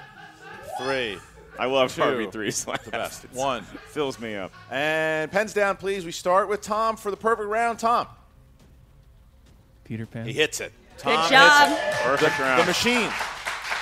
three. 0.81 1.19
I 1.59 1.67
love 1.67 1.95
two. 1.95 2.03
RB3 2.03 2.53
slaps. 2.53 2.85
The 2.85 2.91
best. 2.91 3.25
It's- 3.25 3.39
One. 3.39 3.63
Fills 3.63 4.19
me 4.19 4.35
up. 4.35 4.53
And 4.71 5.31
pens 5.31 5.55
down, 5.55 5.77
please. 5.77 6.05
We 6.05 6.13
start 6.13 6.49
with 6.49 6.61
Tom 6.61 6.97
for 6.97 7.11
the 7.11 7.17
perfect 7.17 7.49
round. 7.49 7.79
Tom. 7.79 8.09
Peter 9.85 10.05
Pan. 10.07 10.27
He 10.27 10.33
hits 10.33 10.61
it. 10.61 10.73
Good 11.03 11.31
job. 11.31 11.79
Perfect 12.03 12.37
the, 12.37 12.43
round. 12.43 12.63
The 12.63 12.67
machine. 12.67 13.11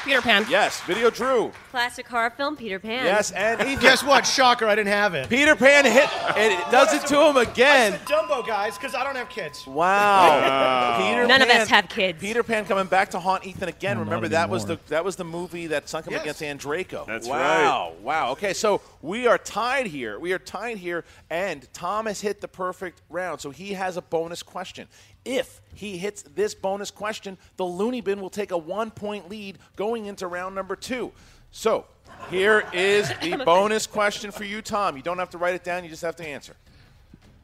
Peter 0.05 0.21
Pan. 0.21 0.45
Yes. 0.51 0.83
Video 0.83 1.09
Drew. 1.09 1.51
Classic 1.71 2.07
horror 2.07 2.29
film, 2.29 2.57
Peter 2.57 2.79
Pan. 2.79 3.07
Yes. 3.07 3.31
And 3.31 3.59
Ethan. 3.63 3.79
Guess 3.81 4.05
what? 4.05 4.27
Shocker, 4.27 4.67
I 4.67 4.75
didn't 4.75 4.93
have 4.93 5.15
it. 5.15 5.31
Peter 5.31 5.57
Pan 5.57 5.87
hit, 5.87 6.11
and 6.37 6.53
it 6.53 6.71
does 6.71 6.93
it 6.93 7.07
to 7.07 7.27
him 7.27 7.39
again. 7.39 7.99
Dumbo, 8.05 8.47
guys, 8.47 8.77
because 8.77 8.95
I 8.95 9.03
don't 9.03 9.17
have 9.17 9.31
kids. 9.31 9.67
Wow. 9.67 10.99
Peter 11.01 11.27
None 11.27 11.41
of 11.41 11.49
us 11.49 11.69
have 11.69 11.89
kids. 11.89 12.21
Peter 12.21 12.43
Pan 12.43 12.67
coming 12.67 12.87
back 12.87 13.11
to 13.13 13.19
haunt 13.19 13.47
Ethan 13.47 13.71
again. 13.71 13.97
No, 13.97 14.03
Remember 14.05 14.29
that 14.29 14.51
was 14.51 14.67
the 14.67 14.79
that 14.89 15.05
was 15.07 15.17
the 15.17 15.25
movie 15.25 15.69
that 15.69 15.89
sunk 15.89 16.07
him 16.07 16.13
Yes. 16.13 16.23
against 16.39 16.43
Andraco. 16.43 17.07
That's 17.07 17.27
wow. 17.27 17.95
Wow. 18.03 18.33
Okay, 18.33 18.53
so 18.53 18.83
we 19.01 19.27
are 19.27 19.39
tied 19.39 19.87
here. 19.87 20.19
We 20.19 20.35
are 20.35 20.39
tied 20.39 20.77
here, 20.77 21.05
and 21.31 21.67
Tom 21.73 22.05
has 22.07 22.21
hit 22.21 22.43
the 22.43 22.49
perfect 22.49 23.01
round, 23.09 23.41
so 23.41 23.51
he 23.51 23.73
has 23.73 23.97
a 23.97 24.03
bonus 24.03 24.43
question. 24.43 24.87
If 25.25 25.61
he 25.75 25.97
hits 25.99 26.23
this 26.23 26.55
bonus 26.55 26.91
question, 26.91 27.39
the 27.57 27.65
Looney 27.65 28.01
Bin 28.01 28.21
will 28.21 28.31
take 28.31 28.51
a 28.51 28.59
one 28.59 28.91
point 28.91 29.29
lead 29.29 29.59
going 29.77 30.07
into 30.07 30.27
round 30.27 30.55
number 30.55 30.77
two. 30.77 31.13
So 31.51 31.87
here 32.31 32.65
is 32.73 33.09
the 33.23 33.37
bonus 33.45 33.87
question 33.87 34.31
for 34.31 34.45
you, 34.45 34.61
Tom. 34.63 34.97
You 34.97 35.03
don't 35.03 35.19
have 35.19 35.31
to 35.31 35.39
write 35.39 35.55
it 35.55 35.65
down, 35.65 35.85
you 35.85 35.91
just 35.91 36.03
have 36.03 36.17
to 36.17 36.27
answer. 36.27 36.55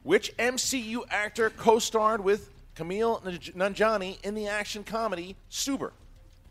Which 0.03 0.35
MCU 0.37 1.03
actor 1.09 1.49
co 1.51 1.79
starred 1.79 2.21
with 2.23 2.49
Kumail 2.75 3.21
Naj- 3.23 3.53
Nanjiani 3.53 4.23
in 4.23 4.33
the 4.35 4.47
action 4.47 4.83
comedy 4.83 5.35
Stuber? 5.51 5.91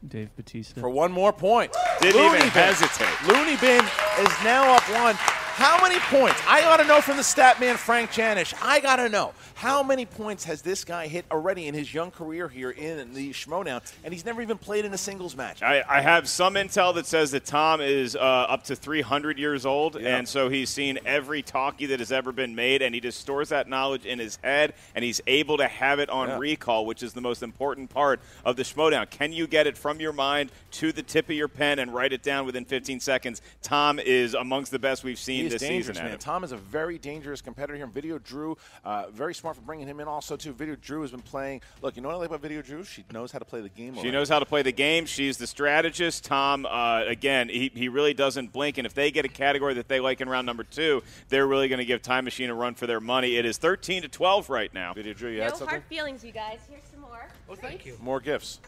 Dave 0.06 0.34
Bautista. 0.36 0.80
For 0.80 0.88
one 0.88 1.12
more 1.12 1.32
point. 1.32 1.76
Didn't 2.00 2.16
Looney 2.16 2.36
even 2.38 2.40
Bin. 2.40 2.50
hesitate. 2.50 3.22
Looney 3.26 3.56
Bin 3.56 3.84
is 4.20 4.44
now 4.44 4.74
up 4.74 4.82
one. 4.90 5.16
How 5.52 5.80
many 5.82 5.98
points? 6.00 6.40
I 6.48 6.62
got 6.62 6.78
to 6.78 6.84
know 6.84 7.00
from 7.02 7.16
the 7.18 7.22
stat 7.22 7.60
man, 7.60 7.76
Frank 7.76 8.10
Janish. 8.12 8.54
I 8.62 8.80
got 8.80 8.96
to 8.96 9.08
know. 9.10 9.34
How 9.54 9.82
many 9.82 10.06
points 10.06 10.44
has 10.44 10.62
this 10.62 10.84
guy 10.84 11.06
hit 11.06 11.26
already 11.30 11.66
in 11.66 11.74
his 11.74 11.92
young 11.92 12.10
career 12.10 12.48
here 12.48 12.70
in 12.70 13.12
the 13.12 13.30
Schmoedown? 13.32 13.82
And 14.02 14.14
he's 14.14 14.24
never 14.24 14.40
even 14.40 14.56
played 14.56 14.86
in 14.86 14.94
a 14.94 14.98
singles 14.98 15.36
match. 15.36 15.62
I, 15.62 15.82
I 15.86 16.00
have 16.00 16.30
some 16.30 16.54
intel 16.54 16.94
that 16.94 17.04
says 17.04 17.32
that 17.32 17.44
Tom 17.44 17.82
is 17.82 18.16
uh, 18.16 18.20
up 18.20 18.64
to 18.64 18.76
300 18.76 19.38
years 19.38 19.66
old, 19.66 19.96
and 19.96 20.26
so 20.26 20.48
he's 20.48 20.70
seen 20.70 20.98
every 21.04 21.42
talkie 21.42 21.84
that 21.86 21.98
has 21.98 22.10
ever 22.10 22.32
been 22.32 22.54
made, 22.54 22.80
and 22.80 22.94
he 22.94 23.00
just 23.02 23.20
stores 23.20 23.50
that 23.50 23.68
knowledge 23.68 24.06
in 24.06 24.18
his 24.18 24.36
head, 24.42 24.72
and 24.94 25.04
he's 25.04 25.20
able 25.26 25.58
to 25.58 25.66
have 25.68 25.98
it 25.98 26.08
on 26.08 26.28
Yeah. 26.28 26.38
recall, 26.38 26.86
which 26.86 27.02
is 27.02 27.12
the 27.12 27.20
most 27.20 27.42
important 27.42 27.90
part 27.90 28.20
of 28.46 28.56
the 28.56 28.62
Schmoedown. 28.62 29.10
Can 29.10 29.30
you 29.34 29.46
get 29.46 29.66
it 29.66 29.76
from 29.76 30.00
your 30.00 30.14
mind 30.14 30.52
to 30.72 30.90
the 30.90 31.02
tip 31.02 31.28
of 31.28 31.34
your 31.36 31.48
pen 31.48 31.78
and 31.80 31.92
write 31.92 32.14
it 32.14 32.22
down 32.22 32.46
within 32.46 32.64
15 32.64 32.98
seconds? 33.00 33.42
Tom 33.60 33.98
is 33.98 34.32
amongst 34.32 34.72
the 34.72 34.78
best 34.78 35.04
we've 35.04 35.18
seen 35.18 35.39
He 35.40 35.46
is 35.46 35.52
this 35.54 35.62
dangerous, 35.62 35.96
season. 35.96 36.10
man. 36.10 36.18
Tom 36.18 36.44
is 36.44 36.52
a 36.52 36.56
very 36.56 36.98
dangerous 36.98 37.40
competitor 37.40 37.74
here. 37.74 37.84
And 37.84 37.94
Video 37.94 38.18
Drew, 38.18 38.56
uh, 38.84 39.06
very 39.10 39.34
smart 39.34 39.56
for 39.56 39.62
bringing 39.62 39.86
him 39.86 40.00
in. 40.00 40.08
Also, 40.08 40.36
too, 40.36 40.52
Video 40.52 40.76
Drew 40.76 41.02
has 41.02 41.10
been 41.10 41.20
playing. 41.22 41.60
Look, 41.82 41.96
you 41.96 42.02
know 42.02 42.08
what 42.08 42.14
I 42.14 42.18
like 42.18 42.28
about 42.28 42.40
Video 42.42 42.62
Drew? 42.62 42.84
She 42.84 43.04
knows 43.12 43.32
how 43.32 43.38
to 43.38 43.44
play 43.44 43.60
the 43.60 43.68
game. 43.68 43.94
She 43.94 44.00
already. 44.00 44.10
knows 44.12 44.28
how 44.28 44.38
to 44.38 44.46
play 44.46 44.62
the 44.62 44.72
game. 44.72 45.06
She's 45.06 45.36
the 45.38 45.46
strategist. 45.46 46.24
Tom, 46.24 46.66
uh, 46.66 47.04
again, 47.06 47.48
he, 47.48 47.70
he 47.74 47.88
really 47.88 48.14
doesn't 48.14 48.52
blink. 48.52 48.78
And 48.78 48.86
if 48.86 48.94
they 48.94 49.10
get 49.10 49.24
a 49.24 49.28
category 49.28 49.74
that 49.74 49.88
they 49.88 50.00
like 50.00 50.20
in 50.20 50.28
round 50.28 50.46
number 50.46 50.64
two, 50.64 51.02
they're 51.28 51.46
really 51.46 51.68
going 51.68 51.78
to 51.78 51.84
give 51.84 52.02
Time 52.02 52.24
Machine 52.24 52.50
a 52.50 52.54
run 52.54 52.74
for 52.74 52.86
their 52.86 53.00
money. 53.00 53.36
It 53.36 53.44
is 53.46 53.58
13 53.58 54.02
to 54.02 54.08
12 54.08 54.50
right 54.50 54.72
now. 54.74 54.92
Video 54.94 55.12
Drew, 55.14 55.30
you 55.30 55.38
No 55.38 55.44
had 55.44 55.50
something? 55.52 55.68
hard 55.68 55.84
feelings, 55.84 56.24
you 56.24 56.32
guys. 56.32 56.58
Here's 56.68 56.82
some 56.90 57.00
more. 57.00 57.26
Oh, 57.48 57.54
thank 57.54 57.86
you. 57.86 57.96
More 58.02 58.20
gifts. 58.20 58.60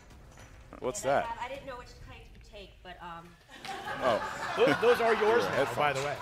What's 0.80 1.02
And 1.02 1.10
I 1.10 1.14
that? 1.14 1.24
have- 1.26 1.38
I 1.44 1.48
didn't 1.54 1.66
know 1.66 1.76
which 1.76 1.88
kind 2.08 2.20
to 2.42 2.50
take, 2.52 2.70
but 2.82 2.96
um. 3.02 3.28
Oh, 4.02 4.20
Those, 4.56 4.74
those 4.80 5.00
are 5.00 5.14
yours 5.14 5.44
now, 5.44 5.68
by 5.76 5.92
the 5.92 6.00
way. 6.00 6.16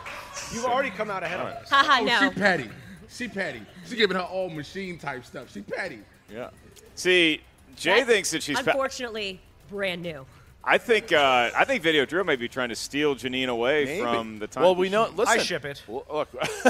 You've 0.53 0.65
already 0.65 0.91
come 0.91 1.11
out 1.11 1.23
ahead 1.23 1.41
of 1.41 1.47
us. 1.47 1.71
Haha, 1.71 2.01
Oh, 2.01 2.05
no. 2.05 2.19
she 2.31 2.35
petty. 2.41 2.71
She 3.09 3.29
petty. 3.29 3.63
She 3.89 3.97
giving 3.97 4.17
her 4.17 4.27
old 4.31 4.53
machine 4.55 4.99
type 4.99 5.25
stuff. 5.25 5.53
She 5.53 5.63
petty. 5.63 6.01
yeah. 6.33 6.51
See, 6.95 7.41
Jay 7.77 7.97
That's 8.01 8.11
thinks 8.11 8.31
that 8.33 8.43
she's. 8.43 8.59
fa- 8.61 8.71
unfortunately 8.71 9.41
brand 9.69 10.03
new. 10.03 10.27
I 10.63 10.77
think 10.79 11.11
uh, 11.13 11.51
I 11.57 11.65
think 11.65 11.83
Video 11.83 12.05
Drew 12.05 12.23
may 12.25 12.37
be 12.37 12.47
trying 12.49 12.69
to 12.69 12.77
steal 12.77 13.15
Janine 13.17 13.49
away 13.49 13.85
Maybe. 13.87 14.01
from 14.03 14.39
the 14.39 14.47
time. 14.47 14.63
Well, 14.63 14.75
we 14.75 14.89
know. 14.91 15.09
Listen, 15.17 15.41
I 15.41 15.43
ship 15.43 15.65
it. 15.65 15.83
Well, 15.89 16.05
Look, 16.13 16.29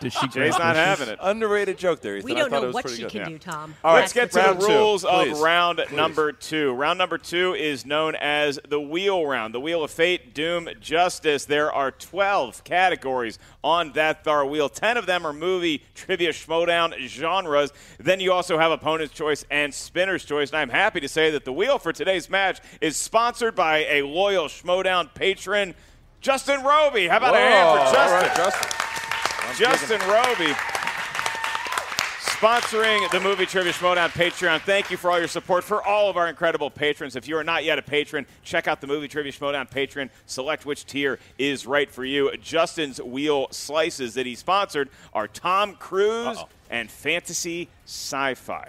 Does 0.00 0.12
she 0.12 0.28
Jay's 0.28 0.58
not 0.58 0.74
bushes? 0.74 0.76
having 0.76 1.08
it. 1.08 1.18
Underrated 1.22 1.78
joke 1.78 2.00
there, 2.00 2.16
Ethan. 2.16 2.24
We 2.28 2.34
don't 2.34 2.50
thought 2.50 2.56
it 2.58 2.60
know 2.62 2.66
was 2.68 2.74
what 2.74 2.90
she 2.90 3.02
good. 3.02 3.10
can 3.10 3.20
Yeah. 3.20 3.28
do, 3.28 3.38
Tom. 3.38 3.74
All 3.84 3.94
right, 3.94 4.00
Let's 4.00 4.12
get 4.12 4.32
to 4.32 4.38
round 4.40 4.60
the 4.60 4.66
two, 4.66 4.72
rules 4.72 5.04
please. 5.04 5.32
of 5.36 5.40
round 5.40 5.78
Please. 5.78 5.96
number 5.96 6.32
two. 6.32 6.72
Round 6.72 6.98
number 6.98 7.18
two 7.18 7.54
is 7.54 7.86
known 7.86 8.14
as 8.16 8.58
the 8.68 8.80
wheel 8.80 9.24
round, 9.26 9.54
the 9.54 9.60
wheel 9.60 9.84
of 9.84 9.90
fate, 9.90 10.34
doom, 10.34 10.68
justice. 10.80 11.44
There 11.44 11.72
are 11.72 11.90
12 11.90 12.64
categories 12.64 13.38
on 13.62 13.92
that 13.92 14.24
thar 14.24 14.44
wheel. 14.44 14.68
10 14.68 14.96
of 14.96 15.06
them 15.06 15.26
are 15.26 15.32
movie, 15.32 15.84
trivia, 15.94 16.30
schmoedown 16.32 16.98
genres. 17.06 17.72
Then 17.98 18.20
you 18.20 18.32
also 18.32 18.58
have 18.58 18.72
opponent's 18.72 19.14
choice 19.14 19.44
and 19.50 19.72
spinner's 19.72 20.24
choice. 20.24 20.50
And 20.50 20.58
I'm 20.58 20.70
happy 20.70 21.00
to 21.00 21.08
say 21.08 21.30
that 21.30 21.44
the 21.44 21.52
wheel 21.52 21.78
for 21.78 21.92
today's 21.92 22.28
match 22.28 22.60
is 22.80 22.96
sponsored 22.96 23.54
by 23.54 23.84
a 23.84 24.02
loyal 24.02 24.46
schmoedown 24.48 25.14
patron, 25.14 25.74
Justin 26.20 26.62
Roby. 26.62 27.06
How 27.08 27.18
about 27.18 27.34
a 27.34 27.38
hand 27.38 27.68
Whoa, 27.68 27.74
for 27.92 27.96
oh, 27.98 28.14
all 28.16 28.36
Justin? 28.36 28.70
Justin. 29.52 30.00
I'm 30.00 30.08
Justin 30.08 30.40
Roby. 30.48 30.54
Sponsoring 32.44 33.10
the 33.10 33.20
movie 33.20 33.46
Trivia 33.46 33.72
Schmoedown 33.72 34.08
Patreon. 34.10 34.60
Thank 34.62 34.90
you 34.90 34.96
for 34.96 35.10
all 35.10 35.18
your 35.18 35.28
support 35.28 35.64
for 35.64 35.82
all 35.82 36.10
of 36.10 36.16
our 36.16 36.28
incredible 36.28 36.68
patrons. 36.68 37.16
If 37.16 37.26
you 37.28 37.36
are 37.38 37.44
not 37.44 37.64
yet 37.64 37.78
a 37.78 37.82
patron, 37.82 38.26
check 38.42 38.68
out 38.68 38.80
the 38.80 38.86
movie 38.86 39.08
Trivia 39.08 39.32
Schmoedown 39.32 39.70
Patreon. 39.70 40.10
Select 40.26 40.66
which 40.66 40.84
tier 40.84 41.18
is 41.38 41.66
right 41.66 41.90
for 41.90 42.04
you. 42.04 42.36
Justin's 42.38 43.00
wheel 43.00 43.46
slices 43.50 44.14
that 44.14 44.26
he 44.26 44.34
sponsored 44.34 44.90
are 45.14 45.28
Tom 45.28 45.74
Cruise 45.76 46.36
Uh-oh. 46.38 46.48
and 46.68 46.90
fantasy 46.90 47.68
sci-fi. 47.86 48.68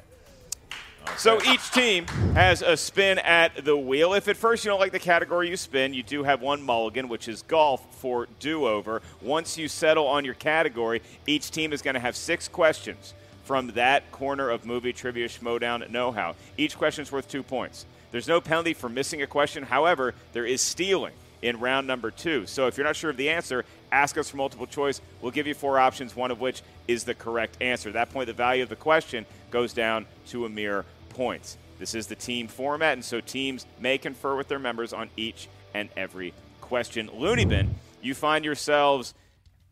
So 1.18 1.42
each 1.44 1.72
team 1.72 2.06
has 2.36 2.62
a 2.62 2.76
spin 2.76 3.20
at 3.20 3.64
the 3.64 3.76
wheel. 3.76 4.14
If 4.14 4.28
at 4.28 4.36
first 4.38 4.64
you 4.64 4.70
don't 4.70 4.80
like 4.80 4.92
the 4.92 5.00
category 5.00 5.50
you 5.50 5.58
spin, 5.58 5.94
you 5.94 6.04
do 6.04 6.24
have 6.24 6.42
one 6.42 6.62
mulligan, 6.62 7.08
which 7.08 7.28
is 7.28 7.42
golf 7.42 7.84
for 8.00 8.28
do 8.40 8.68
over. 8.68 9.02
Once 9.22 9.58
you 9.58 9.68
settle 9.68 10.08
on 10.08 10.26
your 10.26 10.34
category, 10.34 11.02
each 11.26 11.52
team 11.52 11.74
is 11.74 11.82
going 11.82 11.94
to 11.94 12.00
have 12.00 12.16
six 12.16 12.48
questions 12.48 13.14
from 13.44 13.68
that 13.70 14.12
corner 14.12 14.50
of 14.50 14.66
movie 14.66 14.94
trivia 14.94 15.28
schmoedown 15.28 15.90
know 15.90 16.12
how. 16.12 16.36
Each 16.58 16.78
question 16.78 17.04
is 17.04 17.12
worth 17.12 17.30
two 17.30 17.44
points. 17.44 17.86
There's 18.12 18.28
no 18.28 18.42
penalty 18.42 18.74
for 18.74 18.90
missing 18.90 19.22
a 19.22 19.28
question. 19.28 19.64
However, 19.64 20.14
there 20.34 20.46
is 20.46 20.62
stealing 20.62 21.14
in 21.42 21.60
round 21.60 21.88
number 21.88 22.12
two. 22.12 22.46
So 22.46 22.68
if 22.68 22.78
you're 22.78 22.86
not 22.86 22.96
sure 22.96 23.10
of 23.10 23.18
the 23.18 23.30
answer, 23.30 23.66
ask 23.92 24.18
us 24.18 24.30
for 24.30 24.38
multiple 24.38 24.68
choice. 24.68 25.00
We'll 25.22 25.32
give 25.32 25.48
you 25.48 25.54
four 25.54 25.80
options, 25.80 26.16
one 26.16 26.32
of 26.32 26.40
which 26.40 26.62
is 26.88 27.04
the 27.04 27.14
correct 27.14 27.58
answer. 27.62 27.90
At 27.90 27.94
that 27.94 28.10
point, 28.10 28.28
the 28.28 28.34
value 28.34 28.64
of 28.64 28.70
the 28.70 28.76
question 28.76 29.26
goes 29.52 29.74
down 29.74 30.06
to 30.28 30.46
a 30.46 30.50
mere 30.50 30.86
points. 31.16 31.58
This 31.80 31.96
is 31.96 32.08
the 32.08 32.16
team 32.16 32.48
format, 32.48 32.94
and 32.94 33.04
so 33.04 33.20
teams 33.22 33.66
may 33.80 33.98
confer 33.98 34.36
with 34.36 34.48
their 34.48 34.60
members 34.60 34.94
on 34.94 35.10
each 35.18 35.48
and 35.74 35.90
every 35.98 36.34
question. 36.62 37.10
Looney 37.14 37.46
Bin, 37.46 37.76
you 38.02 38.14
find 38.14 38.46
yourselves 38.46 39.14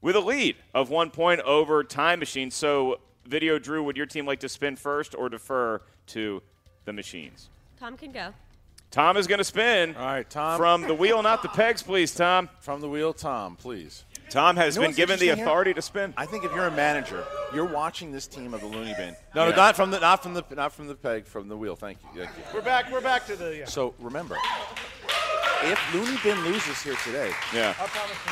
with 0.02 0.16
a 0.16 0.20
lead 0.20 0.56
of 0.74 0.90
one 0.90 1.10
point 1.12 1.42
over 1.42 1.84
Time 1.84 2.20
Machine. 2.20 2.52
So, 2.52 3.00
Video 3.26 3.58
Drew, 3.58 3.84
would 3.84 3.96
your 3.96 4.06
team 4.06 4.26
like 4.26 4.42
to 4.42 4.50
spin 4.50 4.76
first 4.76 5.16
or 5.16 5.30
defer 5.30 5.82
to 6.08 6.42
the 6.86 6.94
machines? 6.94 7.50
Tom 7.80 7.96
can 7.96 8.12
go. 8.12 8.34
Tom 8.92 9.18
is 9.18 9.28
going 9.28 9.40
to 9.40 9.46
spin. 9.46 9.96
All 9.96 10.06
right, 10.06 10.30
Tom. 10.30 10.58
From 10.58 10.82
the 10.82 10.94
wheel, 10.94 11.24
not 11.24 11.42
the 11.42 11.50
pegs, 11.50 11.82
please, 11.82 12.14
Tom. 12.14 12.50
From 12.60 12.80
the 12.82 12.90
wheel, 12.90 13.14
Tom, 13.14 13.56
please. 13.56 14.04
Tom 14.34 14.56
has 14.58 14.76
You 14.76 14.82
know 14.82 14.88
been 14.88 14.96
given 14.96 15.20
the 15.20 15.26
interesting 15.26 15.38
here? 15.38 15.46
authority 15.46 15.74
to 15.76 15.82
spin. 15.82 16.14
I 16.18 16.26
think 16.26 16.44
if 16.44 16.52
you're 16.54 16.66
a 16.66 16.72
manager, 16.72 17.24
you're 17.54 17.66
watching 17.66 18.12
this 18.12 18.26
team 18.26 18.54
of 18.56 18.62
the 18.62 18.68
Looney 18.68 18.94
Bin. 18.98 19.16
No, 19.36 19.44
Yeah. 19.46 19.50
no, 19.52 19.56
not 19.56 19.76
from 19.76 19.92
the 19.92 20.00
not 20.00 20.24
from 20.24 20.34
the 20.34 20.44
not 20.52 20.74
from 20.74 20.88
the 20.88 20.96
peg, 20.96 21.28
from 21.28 21.48
the 21.48 21.56
wheel. 21.56 21.76
Thank 21.76 22.00
you. 22.16 22.26
Thank 22.26 22.36
you. 22.38 22.44
We're 22.54 22.62
back. 22.62 22.92
We're 22.92 23.00
back 23.02 23.28
to 23.28 23.36
the. 23.36 23.56
Yeah. 23.58 23.66
So 23.66 23.94
remember, 24.00 24.36
if 25.72 25.94
Looney 25.94 26.18
Bin 26.24 26.40
loses 26.46 26.82
here 26.82 26.96
today, 27.04 27.32
yeah, 27.54 27.74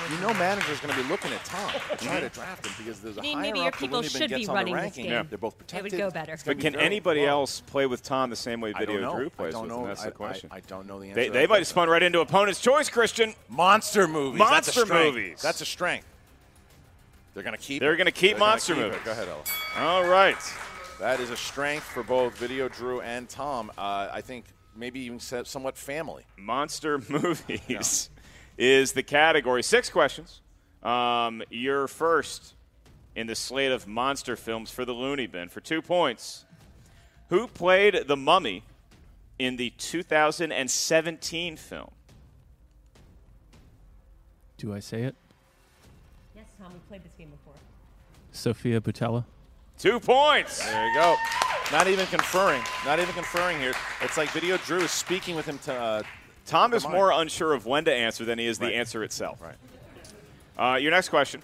you 0.10 0.18
know 0.22 0.34
manager's 0.36 0.80
going 0.80 0.94
to 0.96 1.02
be 1.02 1.08
looking 1.10 1.32
at 1.32 1.44
Tom 1.46 1.72
trying 1.98 2.22
to 2.22 2.30
draft 2.30 2.66
him 2.66 2.74
because 2.78 3.00
there's 3.00 3.18
a 3.18 3.22
Maybe 3.22 3.34
higher 3.34 3.56
your 3.56 3.72
people 3.72 4.00
Looney 4.00 4.10
Bin 4.10 4.22
should 4.30 4.30
be 4.30 4.46
running 4.48 4.74
the 4.76 4.82
this 4.82 4.84
ranking. 4.98 5.06
game. 5.06 5.28
They're 5.30 5.38
both 5.38 5.56
It 5.74 5.84
would 5.84 5.92
go 5.98 6.10
better. 6.12 6.38
But 6.46 6.60
can 6.60 6.76
anybody 6.76 7.22
close. 7.22 7.30
else 7.30 7.62
play 7.62 7.86
with 7.86 8.04
Tom 8.04 8.30
the 8.30 8.36
same 8.36 8.62
way 8.62 8.74
Video 8.74 9.02
know. 9.02 9.16
Drew 9.16 9.26
I 9.28 9.30
plays 9.30 9.54
don't 9.54 9.64
with 9.64 9.72
know. 9.72 9.82
him? 9.82 9.88
That's 9.88 10.02
I, 10.04 10.06
the 10.06 10.12
question. 10.12 10.50
I, 10.52 10.58
I 10.58 10.60
don't 10.62 10.88
know 10.88 11.00
the 11.00 11.08
answer. 11.10 11.22
They, 11.22 11.30
they 11.30 11.48
might 11.48 11.58
have 11.60 11.68
spun 11.68 11.90
right 11.90 12.04
into 12.04 12.20
opponent's 12.20 12.60
choice, 12.60 12.90
Kristian. 12.90 13.36
Monster 13.50 14.08
movies. 14.08 14.40
Monster 14.40 14.86
strength. 14.86 15.16
movies. 15.16 15.42
That's 15.42 15.62
a 15.62 15.66
strength. 15.66 16.06
They're 17.34 17.44
going 17.44 17.56
to 17.56 17.62
keep. 17.62 17.80
They're 17.80 17.96
gonna 17.96 18.12
keep 18.12 18.38
monster 18.38 18.74
keep 18.74 18.84
it. 18.84 18.88
movies. 18.88 19.02
Go 19.06 19.12
ahead, 19.12 19.28
Ella. 19.30 19.42
All 19.78 20.04
right. 20.08 20.36
That 21.00 21.20
is 21.20 21.30
a 21.30 21.38
strength 21.38 21.84
for 21.86 22.04
both 22.04 22.38
Video 22.38 22.68
Drew 22.68 23.02
and 23.02 23.28
Tom. 23.30 23.72
Uh, 23.78 24.10
I 24.12 24.22
think 24.22 24.46
maybe 24.76 25.00
even 25.02 25.20
somewhat 25.20 25.78
family. 25.78 26.24
Monster 26.38 26.98
movies 27.10 28.10
is 28.58 28.94
the 28.94 29.04
category. 29.04 29.64
Six 29.64 29.90
questions. 29.90 30.42
Um, 30.84 31.44
you're 31.50 31.88
first 31.88 32.54
in 33.16 33.28
the 33.28 33.36
slate 33.36 33.72
of 33.72 33.88
monster 33.88 34.36
films 34.36 34.72
for 34.72 34.86
the 34.86 34.94
Looney 34.94 35.28
Bin 35.28 35.50
for 35.50 35.60
two 35.60 35.82
points. 35.82 36.46
Who 37.30 37.48
played 37.48 38.08
the 38.08 38.18
mummy 38.18 38.64
in 39.40 39.58
the 39.58 39.72
2017 39.78 41.58
film? 41.58 41.92
Do 44.58 44.74
I 44.74 44.80
say 44.80 45.04
it? 45.04 45.16
Yes, 46.36 46.46
Tom, 46.60 46.72
we 46.74 46.80
played 46.88 47.04
this 47.04 47.14
game 47.18 47.30
before. 47.30 47.54
Sofia 48.32 48.80
Boutella. 48.80 49.26
Two 49.82 50.00
points. 50.00 50.64
There 50.64 50.88
you 50.88 50.94
go. 50.94 51.16
Not 51.72 51.88
even 51.88 52.06
conferring. 52.06 52.62
Not 52.86 53.00
even 53.00 53.16
conferring 53.16 53.58
here. 53.58 53.74
It's 54.02 54.16
like 54.16 54.30
Video 54.30 54.58
Drew 54.58 54.82
is 54.82 54.92
speaking 54.92 55.36
with 55.36 55.48
him 55.48 55.58
to. 55.60 55.74
Uh, 55.74 56.04
Tom 56.46 56.76
is 56.76 56.88
more 56.88 57.12
unsure 57.12 57.54
of 57.54 57.66
when 57.66 57.86
to 57.86 57.94
answer 57.94 58.24
than 58.24 58.38
he 58.38 58.46
is 58.46 58.60
Right. 58.60 58.68
the 58.68 58.76
answer 58.76 59.04
itself. 59.04 59.40
Right. 59.42 59.56
Uh, 60.56 60.76
your 60.76 60.92
next 60.92 61.10
question. 61.10 61.42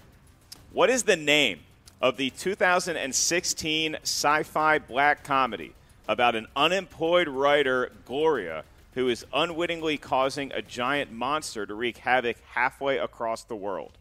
What 0.72 0.88
is 0.88 1.02
the 1.02 1.16
name 1.16 1.58
of 2.00 2.16
the 2.16 2.30
2016 2.30 3.96
sci 4.04 4.42
fi 4.44 4.78
black 4.78 5.24
comedy 5.24 5.72
about 6.06 6.36
an 6.36 6.46
unemployed 6.54 7.26
writer, 7.26 7.90
Gloria, 8.04 8.62
who 8.94 9.08
is 9.08 9.26
unwittingly 9.34 9.98
causing 9.98 10.52
a 10.52 10.62
giant 10.62 11.10
monster 11.10 11.66
to 11.66 11.74
wreak 11.74 11.98
havoc 11.98 12.36
halfway 12.52 12.98
across 12.98 13.42
the 13.42 13.56
world? 13.56 13.98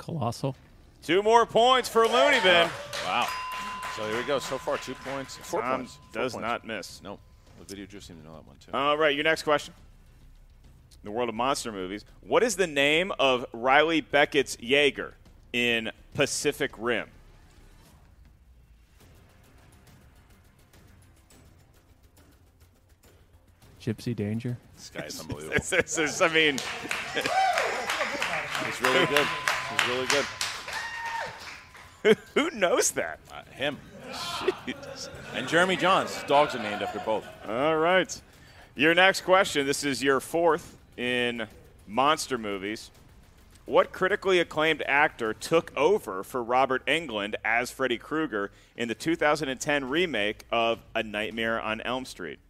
Colossal. 0.00 0.56
Two 1.02 1.22
more 1.22 1.44
points 1.46 1.88
for 1.88 2.06
Looney 2.08 2.40
Bin. 2.40 2.68
Wow. 3.04 3.28
So 3.96 4.06
here 4.08 4.16
we 4.16 4.22
go. 4.24 4.38
So 4.38 4.56
far, 4.58 4.78
two 4.78 4.94
points. 4.94 5.36
Four 5.36 5.60
Tom 5.60 5.80
points. 5.80 5.98
Four 6.12 6.22
does 6.22 6.32
points. 6.32 6.42
not 6.48 6.66
miss. 6.66 7.02
No. 7.02 7.18
The 7.58 7.64
Video 7.66 7.84
just 7.86 8.06
seemed 8.06 8.20
to 8.22 8.26
know 8.26 8.34
that 8.34 8.46
one 8.46 8.56
too. 8.56 8.72
All 8.72 8.96
right, 8.96 9.14
your 9.14 9.24
next 9.24 9.42
question. 9.42 9.74
In 11.02 11.04
the 11.04 11.10
world 11.10 11.28
of 11.28 11.34
monster 11.34 11.70
movies, 11.70 12.04
what 12.22 12.42
is 12.42 12.56
the 12.56 12.66
name 12.66 13.12
of 13.18 13.44
Raleigh 13.52 14.00
Becket's 14.00 14.56
Jaeger 14.60 15.14
in 15.52 15.90
Pacific 16.14 16.70
Rim? 16.78 17.08
Gypsy 23.80 24.14
Danger. 24.14 24.56
This 24.76 24.90
guy 24.90 25.04
is 25.06 25.20
unbelievable. 25.20 25.54
This- 25.54 25.70
this 25.70 25.98
is- 25.98 26.20
I 26.22 26.28
mean, 26.28 26.58
He's 28.64 28.80
really 28.82 29.06
good. 29.06 29.26
He's 29.70 29.88
really 29.88 30.06
good. 30.06 30.26
who 32.34 32.50
knows 32.50 32.92
that? 32.92 33.20
Uh, 33.32 33.42
him. 33.52 33.78
And 35.34 35.46
Jeremy 35.48 35.76
Johns. 35.76 36.22
Dogs 36.26 36.54
are 36.54 36.62
named 36.62 36.82
after 36.82 36.98
both. 37.00 37.26
All 37.48 37.76
right. 37.76 38.20
Your 38.74 38.94
next 38.94 39.22
question. 39.22 39.66
This 39.66 39.84
is 39.84 40.02
your 40.02 40.20
fourth 40.20 40.76
in 40.96 41.46
monster 41.86 42.38
movies. 42.38 42.90
What 43.66 43.92
critically 43.92 44.40
acclaimed 44.40 44.82
actor 44.86 45.32
took 45.32 45.72
over 45.76 46.24
for 46.24 46.42
Robert 46.42 46.84
Englund 46.86 47.34
as 47.44 47.70
Freddy 47.70 47.98
Krueger 47.98 48.50
in 48.76 48.88
the 48.88 48.94
2010 48.96 49.88
remake 49.88 50.44
of 50.50 50.80
A 50.94 51.02
Nightmare 51.02 51.60
on 51.60 51.80
Elm 51.82 52.04
Street? 52.04 52.40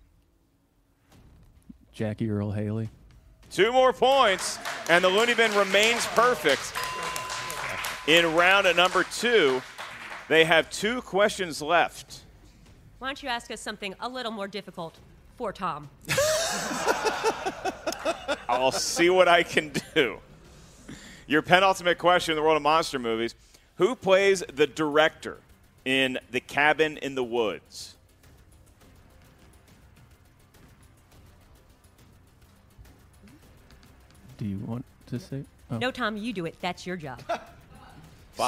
Jackie 1.92 2.30
Earle 2.30 2.52
Haley. 2.52 2.88
Two 3.50 3.72
more 3.72 3.92
points, 3.92 4.58
and 4.88 5.02
the 5.02 5.08
Looney 5.08 5.34
Bin 5.34 5.52
remains 5.54 6.06
perfect. 6.06 6.72
In 8.10 8.34
round 8.34 8.66
at 8.66 8.74
number 8.74 9.04
two, 9.04 9.62
they 10.26 10.44
have 10.44 10.68
two 10.68 11.00
questions 11.00 11.62
left. 11.62 12.22
Why 12.98 13.06
don't 13.06 13.22
you 13.22 13.28
ask 13.28 13.52
us 13.52 13.60
something 13.60 13.94
a 14.00 14.08
little 14.08 14.32
more 14.32 14.48
difficult 14.48 14.96
for 15.36 15.52
Tom? 15.52 15.88
I'll 18.48 18.72
see 18.72 19.10
what 19.10 19.28
I 19.28 19.44
can 19.44 19.70
do. 19.94 20.18
Your 21.28 21.40
penultimate 21.40 21.98
question 21.98 22.32
in 22.32 22.36
the 22.36 22.42
world 22.42 22.56
of 22.56 22.62
monster 22.64 22.98
movies 22.98 23.36
Who 23.76 23.94
plays 23.94 24.42
the 24.52 24.66
director 24.66 25.36
in 25.84 26.18
The 26.32 26.40
Cabin 26.40 26.96
in 26.96 27.14
the 27.14 27.22
Woods? 27.22 27.94
Do 34.36 34.46
you 34.46 34.58
want 34.66 34.84
to 35.06 35.20
say? 35.20 35.44
Oh. 35.70 35.78
No, 35.78 35.92
Tom, 35.92 36.16
you 36.16 36.32
do 36.32 36.44
it. 36.46 36.56
That's 36.60 36.84
your 36.88 36.96
job. 36.96 37.22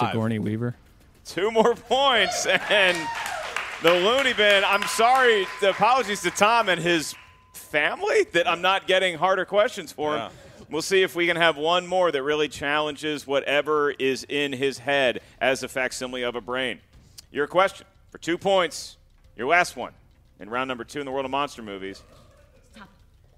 Sigourney 0.01 0.39
Weaver. 0.39 0.77
Two 1.25 1.51
more 1.51 1.75
points, 1.75 2.47
and 2.71 2.97
the 3.83 3.93
Looney 3.93 4.33
Bin. 4.33 4.65
I'm 4.65 4.83
sorry. 4.85 5.47
The 5.61 5.71
apologies 5.71 6.23
to 6.23 6.31
Tom 6.31 6.69
and 6.69 6.81
his 6.81 7.15
family 7.55 8.25
that 8.33 8.49
I'm 8.49 8.63
not 8.63 8.87
getting 8.87 9.17
harder 9.17 9.45
questions 9.45 9.93
for 9.93 10.15
him. 10.15 10.19
Yeah. 10.21 10.31
We'll 10.71 10.83
see 10.83 11.03
if 11.03 11.15
we 11.15 11.27
can 11.27 11.37
have 11.37 11.57
one 11.57 11.87
more 11.87 12.11
that 12.11 12.23
really 12.23 12.49
challenges 12.49 13.27
whatever 13.27 13.91
is 13.91 14.25
in 14.29 14.53
his 14.53 14.79
head 14.79 15.21
as 15.41 15.63
a 15.63 15.69
facsimile 15.69 16.23
of 16.23 16.35
a 16.35 16.41
brain. 16.41 16.81
Your 17.31 17.47
question 17.47 17.87
for 18.11 18.19
two 18.19 18.39
points. 18.39 18.97
Your 19.37 19.49
last 19.49 19.77
one 19.77 19.93
in 20.41 20.49
round 20.49 20.69
number 20.69 20.85
two 20.85 21.01
in 21.01 21.07
the 21.07 21.13
world 21.13 21.25
of 21.25 21.31
monster 21.31 21.63
movies. 21.63 22.03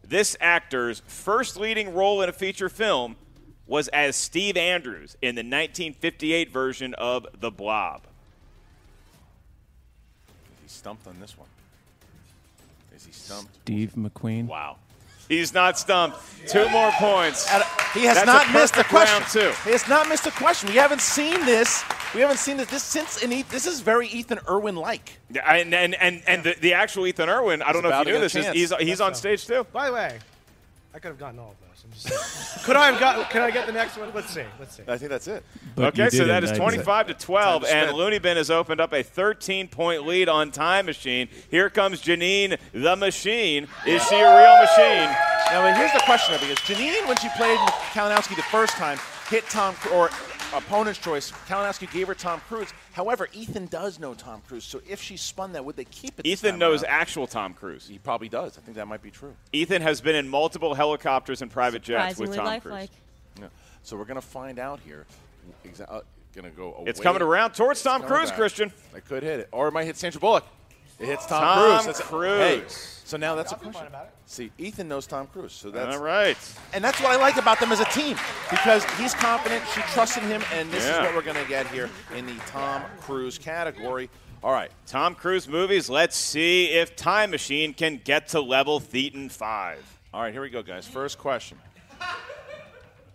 This 0.07 0.37
actor's 0.41 1.03
first 1.07 1.57
leading 1.57 1.95
role 1.95 2.23
in 2.23 2.29
a 2.29 2.33
feature 2.33 2.69
film 2.69 3.17
was 3.67 3.89
as 3.89 4.17
Steve 4.17 4.57
Andrews 4.57 5.17
in 5.23 5.35
the 5.35 5.41
1958 5.41 6.51
version 6.51 6.95
of 6.95 7.27
The 7.39 7.51
Blob. 7.51 8.03
He's 10.63 10.73
stumped 10.73 11.07
on 11.07 11.19
this 11.21 11.37
one. 11.39 11.49
Is 12.95 13.07
he 13.07 13.13
stumped? 13.13 13.55
Steve 13.63 13.95
McQueen. 13.97 14.47
Wow. 14.47 14.77
He's 15.29 15.55
not 15.55 15.79
stumped. 15.79 16.19
Two 16.49 16.69
more 16.69 16.91
points. 16.93 17.51
Uh, 17.51 17.63
he 17.95 18.05
has 18.05 18.17
That's 18.17 18.27
not 18.27 18.49
a 18.49 18.53
missed 18.53 18.77
a 18.77 18.85
question. 18.85 19.21
round 19.21 19.33
two. 19.33 19.53
He 19.65 19.71
has 19.71 19.89
not 19.89 20.09
missed 20.09 20.27
a 20.27 20.31
question. 20.31 20.69
We 20.69 20.77
haven't 20.77 21.01
seen 21.01 21.41
this. 21.47 21.83
We 22.15 22.21
haven't 22.21 22.37
seen 22.37 22.59
this, 22.59 22.69
this 22.69 22.83
since. 22.83 23.23
And 23.23 23.33
he, 23.33 23.43
this 23.43 23.67
is 23.67 23.81
very 23.81 24.09
Ethan 24.09 24.41
Erwin 24.49 24.77
like. 24.77 25.19
Yeah, 25.31 25.51
And 25.51 25.75
and 25.75 25.95
and, 25.95 26.23
and 26.27 26.45
the, 26.45 26.55
the 26.61 26.75
actual 26.75 27.07
Ethan 27.07 27.31
Erwin, 27.31 27.63
I 27.63 27.73
don't 27.73 27.83
know 27.83 27.89
if 27.89 28.07
you 28.07 28.13
knew 28.13 28.21
this, 28.21 28.35
a 28.35 28.53
he's 28.53 28.75
he's 28.77 29.01
on 29.01 29.15
stage 29.15 29.47
too. 29.47 29.67
By 29.73 29.89
the 29.89 29.95
way, 29.95 30.19
I 30.95 30.99
could 30.99 31.09
have 31.09 31.19
gotten 31.19 31.39
all 31.39 31.53
of 31.53 31.61
those. 31.61 31.64
I'm 31.85 31.93
just 31.93 32.09
saying. 32.09 32.65
could 32.65 32.77
I 32.77 32.91
have 32.91 33.01
got? 33.01 33.31
Can 33.31 33.43
I 33.43 33.51
get 33.51 33.67
the 33.67 33.73
next 33.73 33.97
one? 33.97 34.11
Let's 34.15 34.31
see. 34.31 34.45
Let's 34.59 34.77
see. 34.77 34.83
I 34.89 34.97
think 34.99 35.11
that's 35.11 35.29
it. 35.29 35.45
But 35.75 35.99
okay, 35.99 36.11
so 36.11 36.25
that 36.25 36.43
is 36.45 36.51
didn't, 36.51 36.63
25 36.63 37.07
to 37.09 37.15
12, 37.15 37.63
to 37.63 37.75
and. 37.75 37.97
Looney 37.97 38.19
Bin 38.19 38.37
has 38.37 38.51
opened 38.51 38.81
up 38.81 38.93
a 38.93 39.03
13 39.03 39.69
point 39.69 40.07
lead 40.07 40.29
on 40.29 40.51
Time 40.51 40.87
Machine. 40.87 41.29
Here 41.51 41.71
comes 41.71 42.03
Janine 42.03 42.59
the 42.73 42.97
Machine. 42.97 43.69
Is 43.87 44.03
she 44.09 44.17
a 44.17 44.37
real 44.37 44.59
machine? 44.61 45.11
Now, 45.51 45.63
but 45.63 45.77
here's 45.77 45.93
the 45.93 46.03
question, 46.05 46.35
though, 46.35 46.41
because 46.41 46.59
Janine, 46.59 47.07
when 47.07 47.17
she 47.19 47.29
played 47.37 47.59
Kalinowski 47.93 48.35
the 48.35 48.43
first 48.43 48.75
time, 48.75 48.99
hit 49.29 49.45
Tom 49.51 49.77
or 49.93 50.11
opponent's 50.55 50.99
choice. 50.99 51.33
Kalinowski 51.47 51.91
gave 51.93 52.09
her 52.09 52.15
Tom 52.15 52.41
Cruise. 52.49 52.73
However, 52.95 53.29
Ethan 53.33 53.67
does 53.67 53.99
know 53.99 54.15
Tom 54.15 54.41
Cruise, 54.47 54.63
so 54.63 54.81
if 54.89 55.03
she 55.03 55.17
spun 55.17 55.53
that, 55.55 55.65
would 55.65 55.75
they 55.75 55.85
keep 55.85 56.21
it? 56.21 56.27
Ethan 56.27 56.61
knows 56.61 56.85
around? 56.85 56.93
actual 56.93 57.27
Tom 57.27 57.53
Cruise. 57.53 57.89
He 57.89 57.99
probably 57.99 58.29
does. 58.29 58.57
I 58.57 58.61
think 58.61 58.77
that 58.77 58.87
might 58.87 59.03
be 59.03 59.11
true. 59.11 59.35
Ethan 59.53 59.83
has 59.83 60.01
been 60.01 60.15
in 60.15 60.29
multiple 60.29 60.75
helicopters 60.75 61.43
and 61.43 61.51
private 61.51 61.83
jets 61.83 62.21
with 62.21 62.31
Surprisingly 62.33 62.37
Tom 62.37 62.47
lifelike. 62.47 62.91
Cruise. 63.35 63.51
Yeah. 63.53 63.59
So 63.83 63.97
we're 63.97 64.05
gonna 64.05 64.21
find 64.21 64.61
out 64.61 64.79
here. 64.87 65.07
Exa- 65.67 65.93
uh, 65.93 66.03
gonna 66.37 66.51
go. 66.51 66.73
Away. 66.75 66.85
It's 66.87 67.01
coming 67.01 67.21
around 67.21 67.55
towards 67.55 67.83
Tom 67.83 68.03
It's 68.03 68.09
coming 68.09 68.29
Cruise, 68.29 68.31
back. 68.31 68.71
Kristian. 68.71 68.97
I 68.97 69.01
could 69.01 69.25
hit 69.25 69.41
it, 69.41 69.49
or 69.51 69.67
it 69.67 69.73
might 69.73 69.87
hit 69.87 69.97
Sandra 69.97 70.21
Bullock. 70.21 70.47
It 71.05 71.09
hits 71.11 71.27
Tom, 71.27 71.43
Tom 71.43 71.59
Cruise. 71.59 71.87
That's 71.87 72.01
Cruise. 72.01 72.39
Hey, 72.39 72.63
so 73.05 73.17
now 73.19 73.35
that's 73.35 73.53
a 73.53 73.57
question. 73.57 73.89
See, 74.25 74.51
Ethan 74.57 74.89
knows 74.89 75.07
Tom 75.07 75.27
Cruise, 75.27 75.53
so 75.53 75.71
that's 75.71 75.95
All 75.97 76.03
right. 76.03 76.37
and 76.73 76.83
that's 76.83 76.99
what 77.01 77.11
I 77.13 77.17
like 77.17 77.37
about 77.37 77.61
them 77.61 77.73
as 77.73 77.81
a 77.81 77.85
team 77.87 78.17
because 78.49 78.85
he's 78.99 79.13
confident, 79.13 79.63
she 79.75 79.83
trusts 79.93 80.17
in 80.17 80.23
him, 80.25 80.43
and 80.55 80.71
this 80.71 80.85
Yeah. 80.87 80.93
is 80.93 80.99
what 81.07 81.15
we're 81.15 81.21
going 81.31 81.43
to 81.43 81.49
get 81.49 81.67
here 81.67 81.91
in 82.17 82.25
the 82.25 82.35
Tom 82.47 82.83
Cruise 83.03 83.37
category. 83.37 84.09
All 84.43 84.53
right, 84.53 84.71
Tom 84.87 85.15
Cruise 85.15 85.47
movies. 85.47 85.91
Let's 85.91 86.17
see 86.17 86.71
if 86.71 86.97
Time 86.97 87.31
Machine 87.31 87.75
can 87.75 88.01
get 88.03 88.29
to 88.29 88.41
level 88.41 88.81
Thetan 88.81 89.31
5. 89.31 89.99
all 90.15 90.23
right, 90.23 90.33
here 90.33 90.41
we 90.43 90.49
go, 90.49 90.63
guys. 90.63 90.89
First 90.89 91.19
question: 91.19 91.59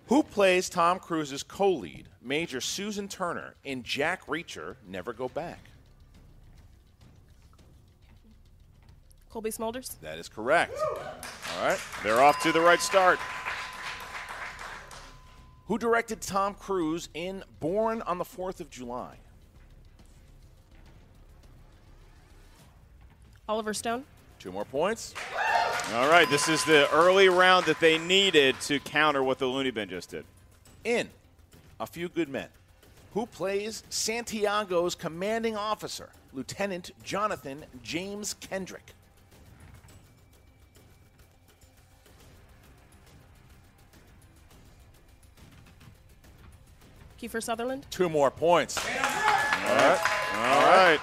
Who 0.08 0.22
plays 0.24 0.70
Tom 0.70 1.00
Cruise's 1.00 1.42
co-lead, 1.44 2.08
Major 2.22 2.62
Susan 2.62 3.08
Turner, 3.08 3.56
in 3.64 3.82
Jack 3.84 4.26
Reacher: 4.28 4.76
Never 4.88 5.12
Go 5.14 5.28
Back? 5.30 5.60
Cobie 9.30 9.52
Smulders. 9.52 10.00
That 10.02 10.18
is 10.18 10.28
correct. 10.28 10.78
All 10.78 11.66
right. 11.66 11.80
They're 12.04 12.22
off 12.22 12.42
to 12.44 12.52
the 12.52 12.62
right 12.62 12.82
start. 12.82 13.20
Who 15.68 15.78
directed 15.78 16.22
Tom 16.22 16.56
Cruise 16.56 17.10
in 17.14 17.44
Born 17.60 18.02
on 18.02 18.18
the 18.18 18.26
Fourth 18.26 18.60
of 18.60 18.72
July? 18.72 19.18
Oliver 23.48 23.74
Stone. 23.74 24.04
Two 24.40 24.52
more 24.52 24.66
points. 24.66 25.14
All 25.94 26.08
right, 26.08 26.30
this 26.30 26.48
is 26.48 26.64
the 26.66 26.90
early 26.92 27.30
round 27.30 27.66
that 27.66 27.80
they 27.80 27.98
needed 27.98 28.60
to 28.62 28.80
counter 28.80 29.24
what 29.24 29.40
the 29.40 29.48
Looney 29.48 29.72
Bin 29.72 29.90
just 29.90 30.12
did. 30.12 30.24
In 30.84 31.10
A 31.80 31.88
Few 31.88 32.10
Good 32.10 32.30
Men, 32.30 32.48
who 33.14 33.26
plays 33.26 33.84
Santiago's 33.90 34.94
commanding 34.96 35.56
officer, 35.58 36.10
Lieutenant 36.32 36.92
Jonathan 37.04 37.66
James 37.84 38.36
Kendrick? 38.36 38.94
Kiefer 47.20 47.42
Sutherland. 47.44 47.86
Two 47.90 48.10
more 48.10 48.32
points. 48.32 48.78
All 48.78 48.94
right. 48.94 50.00
All 50.36 50.62
right. 50.62 51.00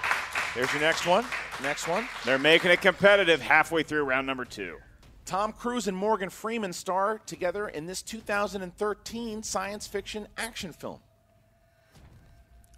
Here's 0.53 0.71
your 0.71 0.81
next 0.81 1.05
one. 1.05 1.25
Next 1.61 1.87
one. 1.87 2.07
They're 2.25 2.39
making 2.39 2.71
it 2.71 2.81
competitive 2.81 3.41
halfway 3.41 3.83
through 3.83 4.03
round 4.03 4.25
number 4.25 4.45
two. 4.45 4.77
Tom 5.25 5.51
Cruise 5.51 5.87
and 5.87 5.97
Morgan 5.97 6.29
Freeman 6.29 6.73
star 6.73 7.19
together 7.25 7.67
in 7.67 7.85
this 7.85 8.01
2013 8.01 9.43
science 9.43 9.85
fiction 9.85 10.27
action 10.37 10.71
film. 10.71 10.99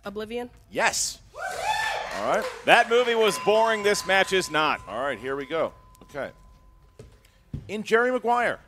Oblivion. 0.04 0.50
Yes. 0.72 1.20
All 2.18 2.36
right. 2.36 2.44
That 2.66 2.90
movie 2.90 3.16
was 3.16 3.38
boring. 3.40 3.84
This 3.84 4.06
match 4.08 4.34
is 4.34 4.50
not. 4.50 4.82
All 4.88 5.00
right, 5.00 5.20
here 5.20 5.36
we 5.36 5.46
go. 5.46 5.74
Okay. 6.04 6.32
In 7.68 7.84
Jerry 7.84 8.12
Maguire, 8.12 8.60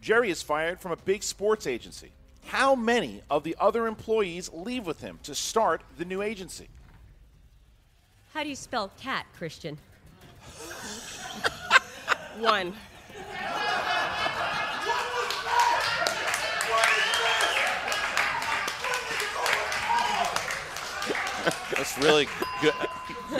Jerry 0.00 0.30
is 0.30 0.42
fired 0.42 0.80
from 0.80 0.92
a 0.92 0.96
big 0.96 1.22
sports 1.22 1.66
agency. 1.66 2.12
How 2.46 2.74
many 2.74 3.22
of 3.30 3.42
the 3.42 3.56
other 3.58 3.86
employees 3.86 4.50
leave 4.52 4.86
with 4.86 5.00
him 5.00 5.18
to 5.24 5.34
start 5.34 5.82
the 5.98 6.04
new 6.04 6.22
agency? 6.22 6.68
How 8.32 8.42
do 8.42 8.48
you 8.48 8.56
spell 8.56 8.90
cat, 9.00 9.26
Kristian? 9.38 9.76
One. 12.38 12.74
That's 21.76 21.98
really 21.98 22.28
good. 22.60 22.72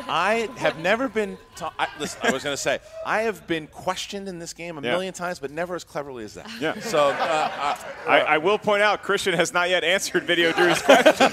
I 0.08 0.48
have 0.56 0.78
never 0.78 1.08
been. 1.08 1.38
Ta- 1.56 1.72
I, 1.78 1.88
listen, 1.98 2.20
I 2.22 2.30
was 2.32 2.42
going 2.42 2.54
to 2.54 2.60
say 2.60 2.78
I 3.06 3.22
have 3.22 3.46
been 3.46 3.66
questioned 3.66 4.28
in 4.28 4.38
this 4.38 4.52
game 4.52 4.76
a 4.78 4.80
Yeah. 4.82 4.90
million 4.92 5.14
times, 5.14 5.38
but 5.38 5.50
never 5.50 5.74
as 5.74 5.84
cleverly 5.84 6.24
as 6.24 6.34
that. 6.34 6.50
Yeah. 6.60 6.78
So 6.80 6.98
uh, 7.08 7.10
uh, 7.12 7.76
I, 8.08 8.20
I 8.20 8.38
will 8.38 8.58
point 8.58 8.82
out 8.82 9.02
Kristian 9.02 9.34
has 9.34 9.52
not 9.52 9.68
yet 9.70 9.84
answered 9.84 10.24
Video 10.24 10.52
Drew's 10.52 10.82
question. 10.82 11.30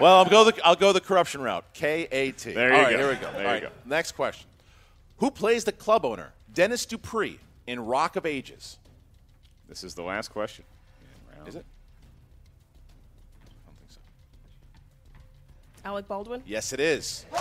well, 0.00 0.16
I'll 0.16 0.24
go 0.28 0.44
the 0.44 0.60
I'll 0.64 0.74
go 0.76 0.92
the 0.92 1.00
corruption 1.00 1.40
route. 1.40 1.64
K 1.72 2.08
A 2.10 2.32
T. 2.32 2.52
There 2.52 2.68
you 2.70 2.74
All 2.74 2.82
right, 2.82 2.92
go. 2.92 2.98
Here 2.98 3.08
we 3.08 3.14
go. 3.14 3.20
There 3.20 3.34
All 3.34 3.40
you 3.40 3.46
right, 3.46 3.62
go. 3.62 3.70
Next 3.86 4.12
question. 4.12 4.46
Who 5.18 5.30
plays 5.30 5.64
the 5.64 5.72
club 5.72 6.04
owner, 6.04 6.32
Dennis 6.52 6.86
Dupree, 6.86 7.38
in 7.66 7.80
Rock 7.80 8.16
of 8.16 8.24
Ages? 8.26 8.78
This 9.68 9.84
is 9.84 9.94
the 9.94 10.02
last 10.02 10.28
question. 10.28 10.64
Is 11.46 11.54
it? 11.56 11.64
Alec 15.84 16.08
Baldwin. 16.08 16.42
Yes, 16.46 16.72
it 16.72 16.80
is. 16.80 17.24
Nope, 17.32 17.40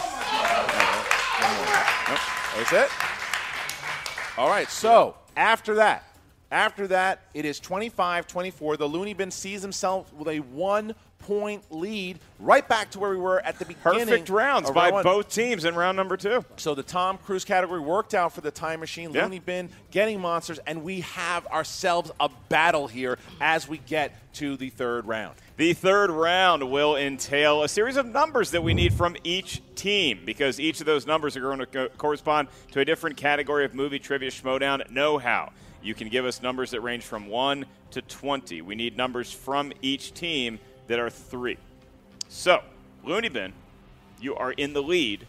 That's 2.55 2.73
it. 2.73 2.89
All 4.37 4.49
right, 4.49 4.69
so 4.69 5.15
after 5.35 5.75
that, 5.75 6.03
after 6.51 6.87
that, 6.87 7.21
it 7.33 7.45
is 7.45 7.59
25-24. 7.59 8.77
The 8.77 8.87
Looney 8.87 9.13
Bin 9.13 9.29
sees 9.31 9.61
himself 9.61 10.11
with 10.13 10.27
a 10.29 10.39
one-point 11.29 11.63
lead, 11.71 12.19
right 12.39 12.67
back 12.67 12.91
to 12.91 12.99
where 12.99 13.11
we 13.11 13.17
were 13.17 13.39
at 13.39 13.59
the 13.59 13.65
beginning. 13.65 14.07
Perfect 14.07 14.29
rounds 14.29 14.71
by 14.71 14.89
round 14.89 15.03
both 15.03 15.29
teams 15.29 15.65
in 15.65 15.75
round 15.75 15.95
number 15.95 16.17
two. 16.17 16.43
So 16.57 16.75
the 16.75 16.83
Tom 16.83 17.17
Cruise 17.17 17.45
category 17.45 17.79
worked 17.79 18.13
out 18.13 18.33
for 18.33 18.41
the 18.41 18.51
Time 18.51 18.79
Machine, 18.79 19.11
Yeah. 19.13 19.23
Looney 19.23 19.39
Bin, 19.39 19.69
getting 19.91 20.19
monsters, 20.19 20.59
and 20.65 20.83
we 20.83 21.01
have 21.01 21.45
ourselves 21.47 22.11
a 22.19 22.29
battle 22.49 22.87
here 22.87 23.17
as 23.39 23.67
we 23.67 23.77
get 23.77 24.15
to 24.33 24.57
the 24.57 24.69
third 24.69 25.05
round. 25.05 25.35
The 25.57 25.73
third 25.73 26.09
round 26.09 26.69
will 26.71 26.95
entail 26.95 27.63
a 27.63 27.67
series 27.69 27.97
of 27.97 28.05
numbers 28.05 28.51
that 28.51 28.63
we 28.63 28.73
need 28.73 28.93
from 28.93 29.15
each 29.23 29.61
team 29.75 30.21
because 30.25 30.59
each 30.59 30.79
of 30.79 30.85
those 30.85 31.05
numbers 31.05 31.35
are 31.35 31.41
going 31.41 31.59
to 31.59 31.65
co- 31.65 31.89
correspond 31.97 32.47
to 32.71 32.79
a 32.79 32.85
different 32.85 33.17
category 33.17 33.65
of 33.65 33.73
movie 33.73 33.99
trivia 33.99 34.29
schmoedown 34.31 34.89
know 34.89 35.17
how. 35.17 35.51
You 35.81 35.93
can 35.93 36.09
give 36.09 36.25
us 36.25 36.41
numbers 36.41 36.71
that 36.71 36.81
range 36.81 37.03
from 37.03 37.27
1 37.27 37.65
to 37.91 38.01
20. 38.01 38.61
We 38.61 38.75
need 38.75 38.97
numbers 38.97 39.31
from 39.31 39.71
each 39.81 40.13
team 40.13 40.59
that 40.89 40.99
are 40.99 41.09
3. 41.09 41.57
So, 42.27 42.61
Looney 43.05 43.29
Bin, 43.29 43.53
you 44.19 44.35
are 44.35 44.51
in 44.51 44.73
the 44.73 44.83
lead. 44.83 45.25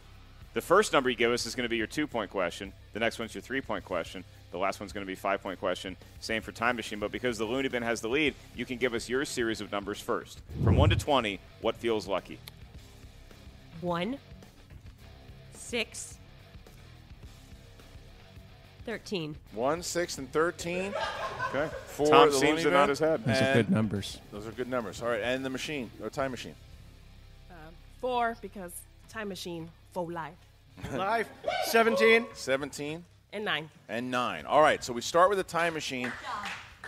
The 0.55 0.61
first 0.61 0.93
number 0.93 1.09
you 1.09 1.17
give 1.17 1.31
us 1.31 1.47
is 1.47 1.55
going 1.55 1.65
to 1.65 1.69
be 1.69 1.77
your 1.77 1.87
two 1.87 2.09
point 2.09 2.31
question. 2.31 2.73
The 2.93 2.99
next 2.99 3.21
one's 3.21 3.35
your 3.35 3.43
three 3.43 3.61
point 3.61 3.85
question. 3.85 4.25
The 4.51 4.59
last 4.59 4.81
one's 4.81 4.93
going 4.93 5.07
to 5.07 5.11
be 5.11 5.15
five 5.15 5.41
point 5.43 5.61
question. 5.61 5.97
Same 6.19 6.43
for 6.43 6.51
Time 6.51 6.75
Machine. 6.75 6.99
But 6.99 7.13
because 7.13 7.39
the 7.39 7.45
Looney 7.45 7.69
Bin 7.69 7.85
has 7.85 8.01
the 8.01 8.09
lead, 8.09 8.35
you 8.57 8.67
can 8.67 8.79
give 8.79 8.93
us 8.93 9.09
your 9.09 9.25
series 9.25 9.61
of 9.61 9.71
numbers 9.71 10.01
first. 10.01 10.41
From 10.65 10.77
1 10.77 10.91
to 10.91 10.97
20, 10.97 11.39
what 11.61 11.77
feels 11.77 12.09
lucky? 12.09 12.41
One, 13.81 14.19
six, 15.55 16.19
thirteen. 18.91 19.37
1, 19.53 19.83
6, 19.85 20.19
and 20.19 20.33
13. 20.33 20.93
Okay. 21.55 21.71
For 21.87 22.09
Tom 22.09 22.31
the 22.31 22.37
seems 22.37 22.63
to 22.65 22.71
nod 22.73 22.89
his 22.89 22.99
head. 22.99 23.25
Those 23.25 23.41
are 23.41 23.55
good 23.55 23.71
numbers. 23.71 24.19
Those 24.33 24.47
are 24.49 24.51
good 24.51 24.69
numbers. 24.69 25.01
All 25.01 25.09
right, 25.09 25.23
and 25.23 25.45
the 25.45 25.51
machine, 25.51 25.91
or 26.03 26.11
time 26.11 26.33
machine. 26.33 26.55
Uh, 27.51 27.55
four 28.01 28.37
because 28.43 28.73
time 29.09 29.29
machine 29.29 29.69
full 29.93 30.11
life. 30.11 30.35
Live. 30.93 31.29
17. 31.67 32.27
17 32.35 33.05
And 33.33 33.45
nine. 33.45 33.71
and 33.89 34.11
9. 34.11 34.47
All 34.47 34.61
right, 34.63 34.83
so 34.83 34.93
we 34.93 35.03
start 35.03 35.29
with 35.29 35.39
the 35.39 35.45
time 35.45 35.75
machine. 35.75 36.11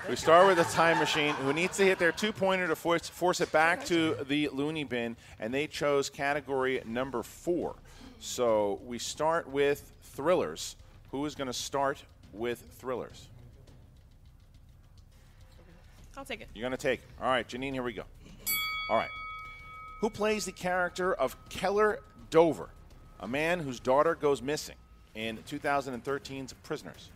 We 0.09 0.17
start 0.17 0.49
with 0.49 0.57
the 0.57 0.65
time 0.65 0.99
machine, 0.99 1.35
who 1.35 1.53
needs 1.53 1.77
to 1.77 1.85
hit 1.85 2.01
their 2.01 2.11
two 2.11 2.33
pointer 2.33 2.67
to 2.67 2.75
force, 2.75 3.09
force 3.09 3.41
it 3.41 3.53
back 3.53 3.85
to 3.85 4.17
the 4.27 4.49
loony 4.53 4.83
bin, 4.83 5.17
and 5.39 5.55
they 5.55 5.69
chose 5.69 6.11
category 6.11 6.83
number 6.85 7.23
four. 7.23 7.77
So 8.19 8.81
we 8.85 8.99
start 8.99 9.49
with 9.49 9.93
thrillers. 10.03 10.75
Who 11.13 11.27
is 11.27 11.35
going 11.35 11.47
to 11.47 11.53
start 11.53 12.03
with 12.33 12.65
thrillers? 12.79 13.29
I'll 16.17 16.25
take 16.25 16.41
it. 16.41 16.49
You're 16.55 16.63
going 16.63 16.73
to 16.73 16.77
take. 16.77 17.01
it. 17.01 17.07
All 17.21 17.29
right, 17.29 17.47
Janine, 17.47 17.73
here 17.73 17.83
we 17.83 17.93
go. 17.93 18.05
All 18.91 18.97
right. 18.97 19.11
Who 20.01 20.11
plays 20.11 20.47
the 20.47 20.53
character 20.53 21.15
of 21.15 21.37
Keller 21.49 22.01
Dover, 22.31 22.71
a 23.21 23.29
man 23.29 23.61
whose 23.61 23.79
daughter 23.79 24.15
goes 24.15 24.43
missing 24.43 24.75
in 25.15 25.39
2013's 25.49 26.55
Prisoners? 26.65 27.11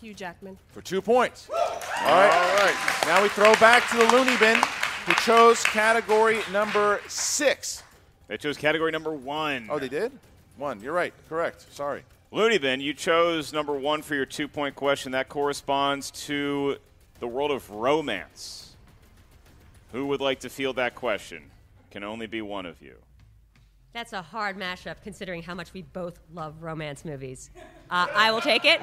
Hugh 0.00 0.14
Jackman. 0.14 0.58
for 0.72 0.82
two 0.82 1.00
points. 1.00 1.48
All 1.50 1.56
right. 1.56 2.30
All 2.32 2.56
right. 2.56 3.02
Now 3.06 3.22
we 3.22 3.28
throw 3.30 3.54
back 3.54 3.88
to 3.90 3.96
the 3.96 4.04
loony 4.12 4.36
bin, 4.38 4.58
who 5.06 5.14
chose 5.14 5.62
category 5.64 6.40
number 6.52 7.00
six. 7.08 7.82
They 8.28 8.36
chose 8.36 8.56
category 8.56 8.90
number 8.92 9.12
one. 9.12 9.68
Oh, 9.70 9.78
they 9.78 9.88
did? 9.88 10.12
One. 10.56 10.80
You're 10.80 10.92
right. 10.92 11.12
Correct. 11.28 11.66
Sorry. 11.72 12.02
Looney 12.30 12.58
Bin, 12.58 12.80
you 12.80 12.92
chose 12.92 13.52
number 13.52 13.74
one 13.74 14.02
for 14.02 14.14
your 14.14 14.26
two 14.26 14.48
point 14.48 14.74
question. 14.74 15.12
That 15.12 15.28
corresponds 15.28 16.10
to 16.26 16.76
the 17.20 17.26
world 17.26 17.50
of 17.50 17.70
romance. 17.70 18.76
Who 19.92 20.06
would 20.06 20.20
like 20.20 20.40
to 20.40 20.50
field 20.50 20.76
that 20.76 20.94
question? 20.94 21.42
Can 21.90 22.04
only 22.04 22.26
be 22.26 22.42
one 22.42 22.66
of 22.66 22.82
you. 22.82 22.96
That's 23.92 24.12
a 24.12 24.20
hard 24.20 24.58
mashup 24.58 24.96
considering 25.02 25.42
how 25.42 25.54
much 25.54 25.72
we 25.72 25.82
both 25.82 26.18
love 26.34 26.62
romance 26.62 27.04
movies. 27.04 27.50
Uh, 27.90 28.06
I 28.14 28.30
will 28.30 28.42
take 28.42 28.64
it. 28.66 28.80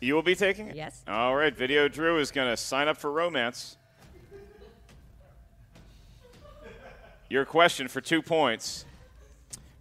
You 0.00 0.14
will 0.14 0.22
be 0.22 0.34
taking 0.34 0.68
it? 0.68 0.74
Yes. 0.74 1.04
All 1.06 1.36
right. 1.36 1.54
Video 1.54 1.86
Drew 1.86 2.18
is 2.18 2.30
going 2.30 2.48
to 2.48 2.56
sign 2.56 2.88
up 2.88 2.96
for 2.96 3.12
romance. 3.12 3.76
Your 7.28 7.44
question 7.44 7.86
for 7.86 8.00
two 8.00 8.22
points 8.22 8.84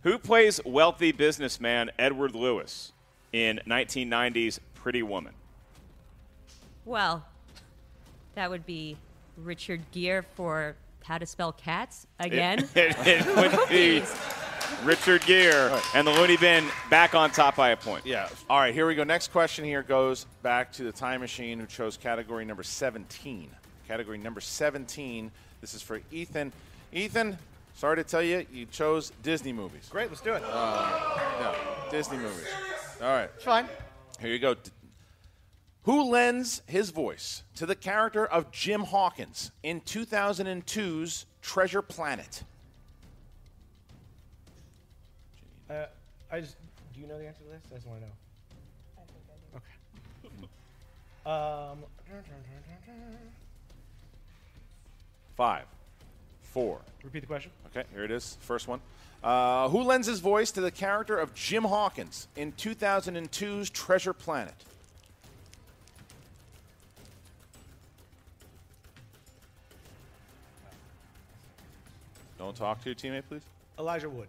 Who 0.03 0.17
plays 0.17 0.61
wealthy 0.63 1.11
businessman 1.11 1.91
Edward 1.99 2.33
Lewis 2.33 2.93
in 3.33 3.59
1990's 3.67 4.59
Pretty 4.73 5.03
Woman? 5.03 5.33
Well, 6.85 7.25
that 8.35 8.49
would 8.49 8.65
be 8.65 8.95
Richard 9.35 9.81
Gere 9.91 10.23
for 10.35 10.75
How 11.03 11.17
to 11.17 11.25
Spell 11.25 11.51
Cats 11.51 12.07
again. 12.19 12.67
It, 12.75 12.95
it 13.05 13.25
would 13.35 13.69
be 13.69 14.01
Richard 14.85 15.21
Gere 15.25 15.77
and 15.93 16.07
the 16.07 16.11
Looney 16.11 16.37
Bin 16.37 16.65
back 16.89 17.13
on 17.13 17.31
top 17.31 17.57
by 17.57 17.69
a 17.69 17.77
point. 17.77 18.05
Yeah. 18.05 18.29
All 18.49 18.59
right, 18.59 18.73
here 18.73 18.87
we 18.87 18.95
go. 18.95 19.03
Next 19.03 19.33
question 19.33 19.65
here 19.65 19.83
goes 19.83 20.25
back 20.43 20.71
to 20.73 20.83
the 20.83 20.91
time 20.93 21.19
machine 21.19 21.59
who 21.59 21.65
chose 21.65 21.97
category 21.97 22.45
number 22.45 22.63
17. 22.63 23.49
Category 23.87 24.17
number 24.17 24.39
17. 24.39 25.29
This 25.59 25.73
is 25.73 25.81
for 25.81 25.99
Ethan. 26.11 26.53
Ethan, 26.93 27.37
sorry 27.79 27.95
to 27.95 28.03
tell 28.03 28.21
you, 28.21 28.45
you 28.51 28.65
chose 28.65 29.13
Disney 29.23 29.53
movies. 29.53 29.87
Great, 29.89 30.09
let's 30.09 30.19
do 30.21 30.33
it. 30.33 30.43
Uh, 30.45 31.17
yeah, 31.39 31.55
Disney 31.89 32.17
movies. 32.17 32.47
All 33.01 33.07
right. 33.07 33.29
It's 33.33 33.45
fine. 33.45 33.67
Here 34.19 34.31
you 34.31 34.39
go. 34.39 34.55
Who 35.83 36.09
lends 36.11 36.61
his 36.67 36.89
voice 36.89 37.43
to 37.55 37.65
the 37.65 37.75
character 37.75 38.25
of 38.25 38.51
Jim 38.51 38.81
Hawkins 38.81 39.51
in 39.63 39.79
2002's 39.81 41.25
Treasure 41.41 41.81
Planet? 41.81 42.43
Uh, 45.69 45.85
I 46.31 46.41
just. 46.41 46.57
Do 46.93 46.99
you 46.99 47.07
know 47.07 47.17
the 47.17 47.27
answer 47.27 47.43
to 47.43 47.49
this? 47.49 47.61
I 47.71 47.75
just 47.75 47.87
want 47.87 48.01
to 48.01 48.07
know. 48.07 48.11
I 48.97 49.03
think 49.05 49.23
I 49.31 50.35
do. 50.35 50.35
Okay. 50.35 51.71
um. 51.73 51.85
Five, 55.37 55.63
four. 56.51 56.79
Repeat 57.03 57.21
the 57.21 57.27
question. 57.27 57.51
Okay, 57.67 57.87
here 57.93 58.03
it 58.03 58.11
is. 58.11 58.37
First 58.41 58.67
one. 58.67 58.79
Uh, 59.23 59.67
who 59.69 59.83
lends 59.83 60.07
his 60.07 60.19
voice 60.19 60.51
to 60.51 60.61
the 60.61 60.71
character 60.71 61.17
of 61.17 61.33
Jim 61.35 61.63
Hawkins 61.63 62.27
in 62.37 62.53
2002's 62.53 63.69
Treasure 63.69 64.13
Planet? 64.13 64.53
Don't 72.37 72.55
talk 72.55 72.81
to 72.83 72.89
your 72.89 72.95
teammate, 72.95 73.23
please. 73.27 73.41
Elijah 73.77 74.09
Wood. 74.09 74.27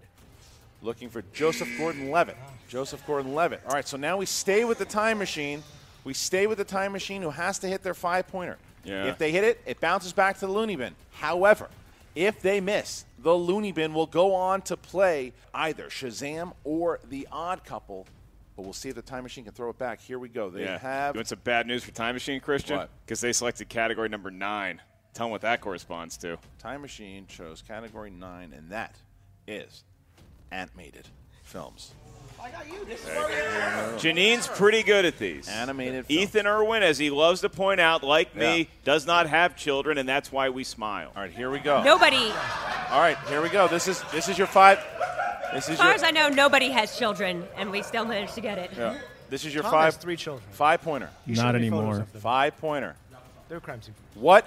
Looking 0.83 1.09
for 1.09 1.23
Joseph 1.33 1.69
Gordon 1.79 2.11
Levitt. 2.11 2.37
Joseph 2.69 3.07
Gordon 3.07 3.35
Levitt. 3.35 3.61
All 3.67 3.75
right, 3.75 3.87
so 3.87 3.97
now 3.97 4.17
we 4.17 4.27
stay 4.27 4.65
with 4.65 4.79
the 4.79 4.85
time 4.85 5.19
machine. 5.19 5.63
We 6.03 6.15
stay 6.15 6.47
with 6.49 6.59
the 6.59 6.65
time 6.65 6.91
machine 6.91 7.23
who 7.23 7.31
has 7.31 7.61
to 7.61 7.69
hit 7.69 7.83
their 7.83 7.95
five 7.95 8.27
pointer. 8.27 8.57
Yeah. 8.83 9.05
If 9.07 9.19
they 9.19 9.31
hit 9.31 9.45
it, 9.45 9.61
it 9.67 9.81
bounces 9.81 10.13
back 10.13 10.39
to 10.39 10.47
the 10.47 10.53
loony 10.53 10.75
bin. 10.75 10.95
However, 11.13 11.69
if 12.15 12.41
they 12.41 12.61
miss, 12.61 13.05
the 13.19 13.35
loony 13.35 13.73
bin 13.73 13.95
will 13.95 14.07
go 14.07 14.35
on 14.35 14.63
to 14.63 14.77
play 14.77 15.33
either 15.55 15.85
Shazam 15.89 16.53
or 16.65 17.01
The 17.09 17.29
Odd 17.31 17.65
Couple. 17.65 18.07
But 18.57 18.63
we'll 18.65 18.73
see 18.73 18.89
if 18.91 18.95
the 18.95 19.03
time 19.03 19.23
machine 19.23 19.45
can 19.45 19.53
throw 19.53 19.71
it 19.71 19.79
back. 19.79 20.01
Here 20.01 20.19
we 20.19 20.29
go. 20.29 20.51
They 20.51 20.65
yeah. 20.65 20.79
have. 20.79 21.15
You 21.15 21.19
want 21.21 21.29
some 21.29 21.41
bad 21.45 21.67
news 21.67 21.83
for 21.83 21.93
Time 21.93 22.15
Machine, 22.15 22.41
Kristian? 22.41 22.89
Because 23.07 23.21
they 23.21 23.33
selected 23.33 23.69
category 23.69 24.09
number 24.09 24.31
nine. 24.31 24.83
Tell 25.15 25.27
them 25.27 25.33
what 25.33 25.41
that 25.43 25.61
corresponds 25.61 26.17
to. 26.19 26.39
Time 26.59 26.83
Machine 26.83 27.27
chose 27.27 27.63
category 27.63 28.11
nine, 28.11 28.53
and 28.53 28.71
that 28.71 28.97
is 29.47 29.85
animated 30.51 31.09
films. 31.43 31.95
I 32.43 32.51
got 32.51 32.67
you. 32.69 32.85
This 32.85 33.01
is 33.01 33.09
Janine's 34.01 34.49
pretty 34.49 34.83
good 34.83 35.05
at 35.05 35.19
these. 35.19 35.49
Animated 35.49 36.07
films. 36.07 36.23
Ethan 36.23 36.47
Erwin, 36.47 36.83
as 36.83 36.99
he 36.99 37.11
loves 37.11 37.41
to 37.43 37.49
point 37.49 37.81
out, 37.81 38.03
like 38.03 38.35
me, 38.35 38.59
Yeah. 38.59 38.65
does 38.85 39.07
not 39.07 39.29
have 39.29 39.57
children, 39.57 39.99
and 39.99 40.09
that's 40.09 40.33
why 40.33 40.49
we 40.49 40.65
smile. 40.65 41.13
All 41.15 41.23
right, 41.23 41.33
here 41.33 41.51
we 41.51 41.59
go. 41.59 41.83
Nobody, 41.83 42.33
All 42.91 43.01
right, 43.01 43.19
here 43.29 43.41
we 43.43 43.49
go. 43.49 43.69
This 43.69 43.87
is 43.89 44.03
this 44.13 44.29
is 44.29 44.37
your 44.39 44.47
five. 44.47 44.79
This 45.53 45.65
as 45.65 45.71
is 45.71 45.79
far 45.79 45.87
your. 45.89 45.95
as 45.97 46.03
I 46.03 46.11
know, 46.11 46.29
nobody 46.29 46.71
has 46.71 46.97
children, 46.97 47.45
and 47.57 47.71
we 47.71 47.83
still 47.83 48.05
managed 48.05 48.35
to 48.35 48.41
get 48.41 48.59
it. 48.59 48.71
Yeah. 48.77 48.97
This 49.29 49.45
is 49.45 49.53
your 49.55 49.63
Tom 49.63 49.73
five. 49.73 49.85
has 49.95 49.97
three 49.97 50.17
children. 50.17 50.45
Five 50.53 50.83
pointer. 50.83 51.11
You 51.27 51.37
Not 51.37 51.55
showed 51.55 51.61
me 51.61 51.71
photos 51.71 51.89
anymore. 51.99 52.07
Five 52.19 52.57
pointer. 52.59 52.97
They're 53.49 53.61
crime 53.61 53.83
scene. 53.83 53.95
What 54.15 54.47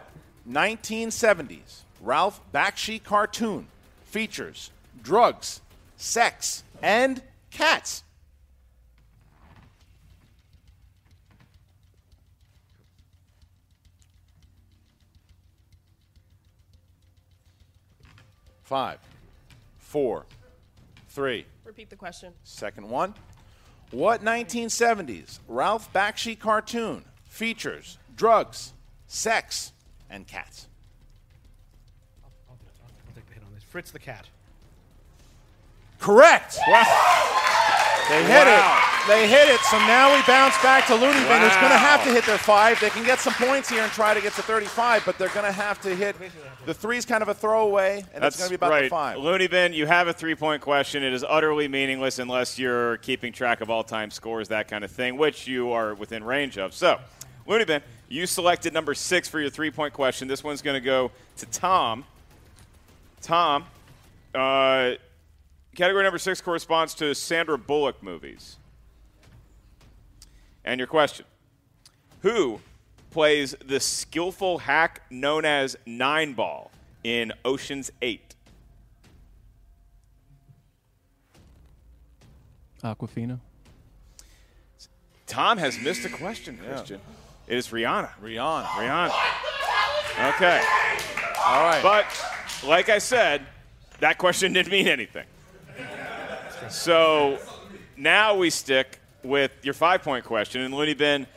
1970s 0.50 1.82
Ralph 2.02 2.42
Bakshi 2.54 3.02
cartoon 3.04 3.68
features 4.06 4.72
drugs, 5.02 5.62
sex, 5.98 6.64
and 6.82 7.22
cats? 7.52 8.04
Five, 18.64 19.00
four, 19.78 20.26
three. 21.10 21.46
Repeat 21.66 21.90
the 21.90 21.96
question. 21.96 22.34
Second 22.44 22.90
one. 22.90 23.14
What 23.92 24.24
1970s 24.24 25.40
Ralph 25.48 25.92
Bakshi 25.94 26.38
cartoon 26.38 27.06
features 27.26 28.00
drugs, 28.16 28.74
sex, 29.08 29.74
and 30.10 30.26
cats? 30.26 30.68
I'll 32.24 32.58
take 33.14 33.28
the 33.28 33.34
hit 33.34 33.44
on 33.46 33.54
this. 33.54 33.64
Fritz 33.64 33.92
the 33.92 34.00
cat. 34.00 34.28
Correct. 36.00 36.58
They 38.10 38.24
hit 38.26 38.48
it. 38.48 38.64
They 39.08 39.28
hit 39.28 39.50
it. 39.50 39.60
So 39.62 39.78
now 39.80 40.16
we 40.16 40.22
bounce 40.26 40.56
back 40.62 40.88
to 40.88 40.96
Looney 40.96 41.20
Bin, 41.28 41.42
who's 41.42 41.56
going 41.56 41.72
to 41.72 41.78
have 41.78 42.04
to 42.06 42.10
hit 42.10 42.26
their 42.26 42.38
five. 42.38 42.80
They 42.80 42.90
can 42.90 43.06
get 43.06 43.20
some 43.20 43.34
points 43.34 43.70
here 43.70 43.82
and 43.84 43.92
try 43.92 44.14
to 44.14 44.22
get 44.22 44.34
to 44.34 44.42
35, 44.42 45.04
but 45.06 45.18
they're 45.18 45.30
going 45.30 45.46
to 45.46 45.52
have 45.52 45.82
to 45.82 45.94
hit. 45.94 46.16
The 46.66 46.74
three's 46.74 47.06
kind 47.06 47.22
of 47.22 47.28
a 47.28 47.34
throwaway, 47.34 48.06
and 48.14 48.24
That's 48.24 48.36
it's 48.36 48.38
going 48.38 48.48
to 48.48 48.52
be 48.52 48.56
about 48.56 48.70
right. 48.72 48.84
the 48.84 48.90
five. 48.90 49.18
Looney 49.18 49.48
Bin, 49.48 49.74
you 49.74 49.86
have 49.88 50.08
a 50.08 50.14
three 50.14 50.36
point 50.36 50.62
question. 50.62 51.04
It 51.04 51.14
is 51.14 51.26
utterly 51.28 51.68
meaningless 51.68 52.20
unless 52.20 52.58
you're 52.58 52.98
keeping 52.98 53.34
track 53.34 53.60
of 53.60 53.70
all 53.70 53.84
time 53.84 54.10
scores, 54.10 54.48
that 54.50 54.70
kind 54.70 54.84
of 54.84 54.92
thing, 54.92 55.18
which 55.18 55.48
you 55.48 55.72
are 55.72 55.94
within 55.96 56.24
range 56.24 56.58
of. 56.58 56.74
So, 56.74 57.00
Looney 57.46 57.66
Bin, 57.66 57.82
you 58.08 58.26
selected 58.26 58.74
number 58.74 58.94
six 58.94 59.28
for 59.28 59.42
your 59.42 59.50
three 59.50 59.72
point 59.72 59.94
question. 59.94 60.28
This 60.28 60.44
one's 60.44 60.62
going 60.62 60.76
to 60.76 60.86
go 60.86 61.12
to 61.38 61.46
Tom. 61.48 62.06
Tom, 63.22 63.66
uh, 64.36 64.94
category 65.76 66.04
number 66.04 66.20
six 66.20 66.42
corresponds 66.42 66.94
to 66.96 67.14
Sandra 67.14 67.58
Bullock 67.58 68.02
movies. 68.04 68.58
And 70.66 70.80
your 70.80 70.88
question 70.88 71.26
Who 72.22 72.60
plays 73.12 73.56
the 73.66 73.80
skillful 73.80 74.60
hack 74.60 75.02
known 75.10 75.46
as 75.46 75.76
Nine 75.86 76.34
Ball 76.34 76.72
in 77.04 77.34
Ocean's 77.46 77.92
Eight? 78.02 78.36
Awkwafina. 82.84 83.40
Tom 85.28 85.58
has 85.58 85.80
missed 85.80 86.06
a 86.06 86.10
question, 86.10 86.60
Kristian. 86.64 87.00
It 87.48 87.58
is 87.58 87.70
Rihanna. 87.70 88.10
Rihanna. 88.22 88.66
Rihanna. 88.66 90.34
Okay. 90.36 90.62
All 91.46 91.64
right. 91.64 91.82
But, 91.82 92.06
like 92.68 92.90
I 92.90 93.00
said, 93.00 93.42
that 94.00 94.18
question 94.18 94.54
didn't 94.54 94.72
mean 94.72 94.88
anything. 94.88 95.26
So 96.74 97.38
now 97.96 98.36
we 98.36 98.50
stick 98.50 99.00
with 99.22 99.52
your 99.62 99.76
five 99.76 100.02
point 100.02 100.26
question. 100.26 100.62
And 100.62 100.74
Looney 100.74 100.96
Bin, 100.96 101.28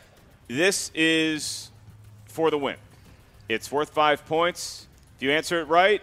this 0.49 0.91
is 0.95 1.71
for 2.25 2.51
the 2.51 2.57
win. 2.57 2.77
It's 3.47 3.71
worth 3.71 3.91
five 3.91 4.25
points. 4.25 4.87
If 5.15 5.23
you 5.23 5.31
answer 5.31 5.61
it 5.61 5.69
right, 5.69 6.01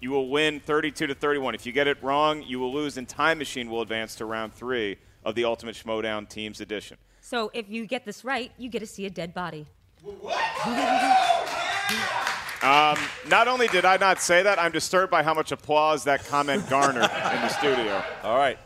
you 0.00 0.10
will 0.10 0.28
win 0.28 0.60
32 0.60 1.06
to 1.06 1.14
31. 1.14 1.54
If 1.54 1.64
you 1.64 1.72
get 1.72 1.88
it 1.88 2.00
wrong, 2.02 2.42
you 2.42 2.60
will 2.60 2.72
lose, 2.72 2.98
and 2.98 3.08
Time 3.08 3.38
Machine 3.38 3.70
will 3.70 3.80
advance 3.80 4.14
to 4.16 4.26
round 4.26 4.52
three 4.52 4.98
of 5.24 5.34
the 5.34 5.44
Ultimate 5.44 5.74
Schmoedown 5.74 6.28
Teams 6.28 6.60
Edition. 6.60 6.98
So 7.22 7.50
if 7.54 7.70
you 7.70 7.86
get 7.86 8.04
this 8.04 8.22
right, 8.22 8.52
you 8.58 8.68
get 8.68 8.80
to 8.80 8.86
see 8.86 9.06
a 9.06 9.10
dead 9.10 9.32
body. 9.32 9.66
Um, 12.62 12.98
not 13.28 13.46
only 13.46 13.68
did 13.68 13.84
I 13.84 13.98
not 13.98 14.20
say 14.20 14.42
that, 14.42 14.58
I'm 14.58 14.72
disturbed 14.72 15.10
by 15.10 15.22
how 15.22 15.32
much 15.32 15.52
applause 15.52 16.04
that 16.04 16.24
comment 16.26 16.68
garnered 16.68 17.04
in 17.04 17.40
the 17.40 17.48
studio. 17.48 18.02
All 18.24 18.36
right. 18.36 18.58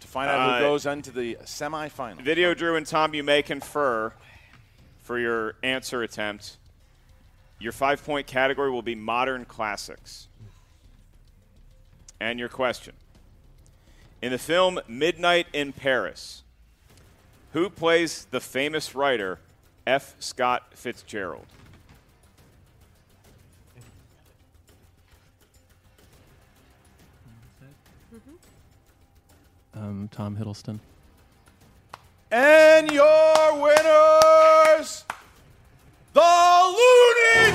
To 0.00 0.06
find 0.06 0.30
out 0.30 0.38
Uh, 0.38 0.58
who 0.58 0.64
goes 0.64 0.86
into 0.86 1.10
the 1.10 1.36
semifinal. 1.44 2.20
Video 2.22 2.54
Drew 2.54 2.76
and 2.76 2.86
Tom, 2.86 3.14
you 3.14 3.24
may 3.24 3.42
confer 3.42 4.12
for 5.02 5.18
your 5.18 5.54
answer 5.64 6.02
attempt. 6.02 6.56
Your 7.58 7.72
five 7.72 8.04
point 8.04 8.26
category 8.28 8.70
will 8.70 8.82
be 8.82 8.94
modern 8.94 9.44
classics. 9.44 10.28
And 12.20 12.38
your 12.38 12.48
question 12.48 12.94
In 14.20 14.30
the 14.30 14.38
film 14.38 14.78
Midnight 14.86 15.48
in 15.52 15.72
Paris, 15.72 16.44
who 17.54 17.68
plays 17.68 18.26
the 18.30 18.40
famous 18.40 18.94
writer 18.94 19.40
F. 19.84 20.14
Scott 20.20 20.62
Fitzgerald? 20.74 21.46
Um, 29.74 30.08
Tom 30.12 30.36
Hiddleston. 30.36 30.80
And 32.30 32.90
your 32.90 33.60
winners, 33.60 35.04
the 36.12 36.20
Looney! 36.20 37.52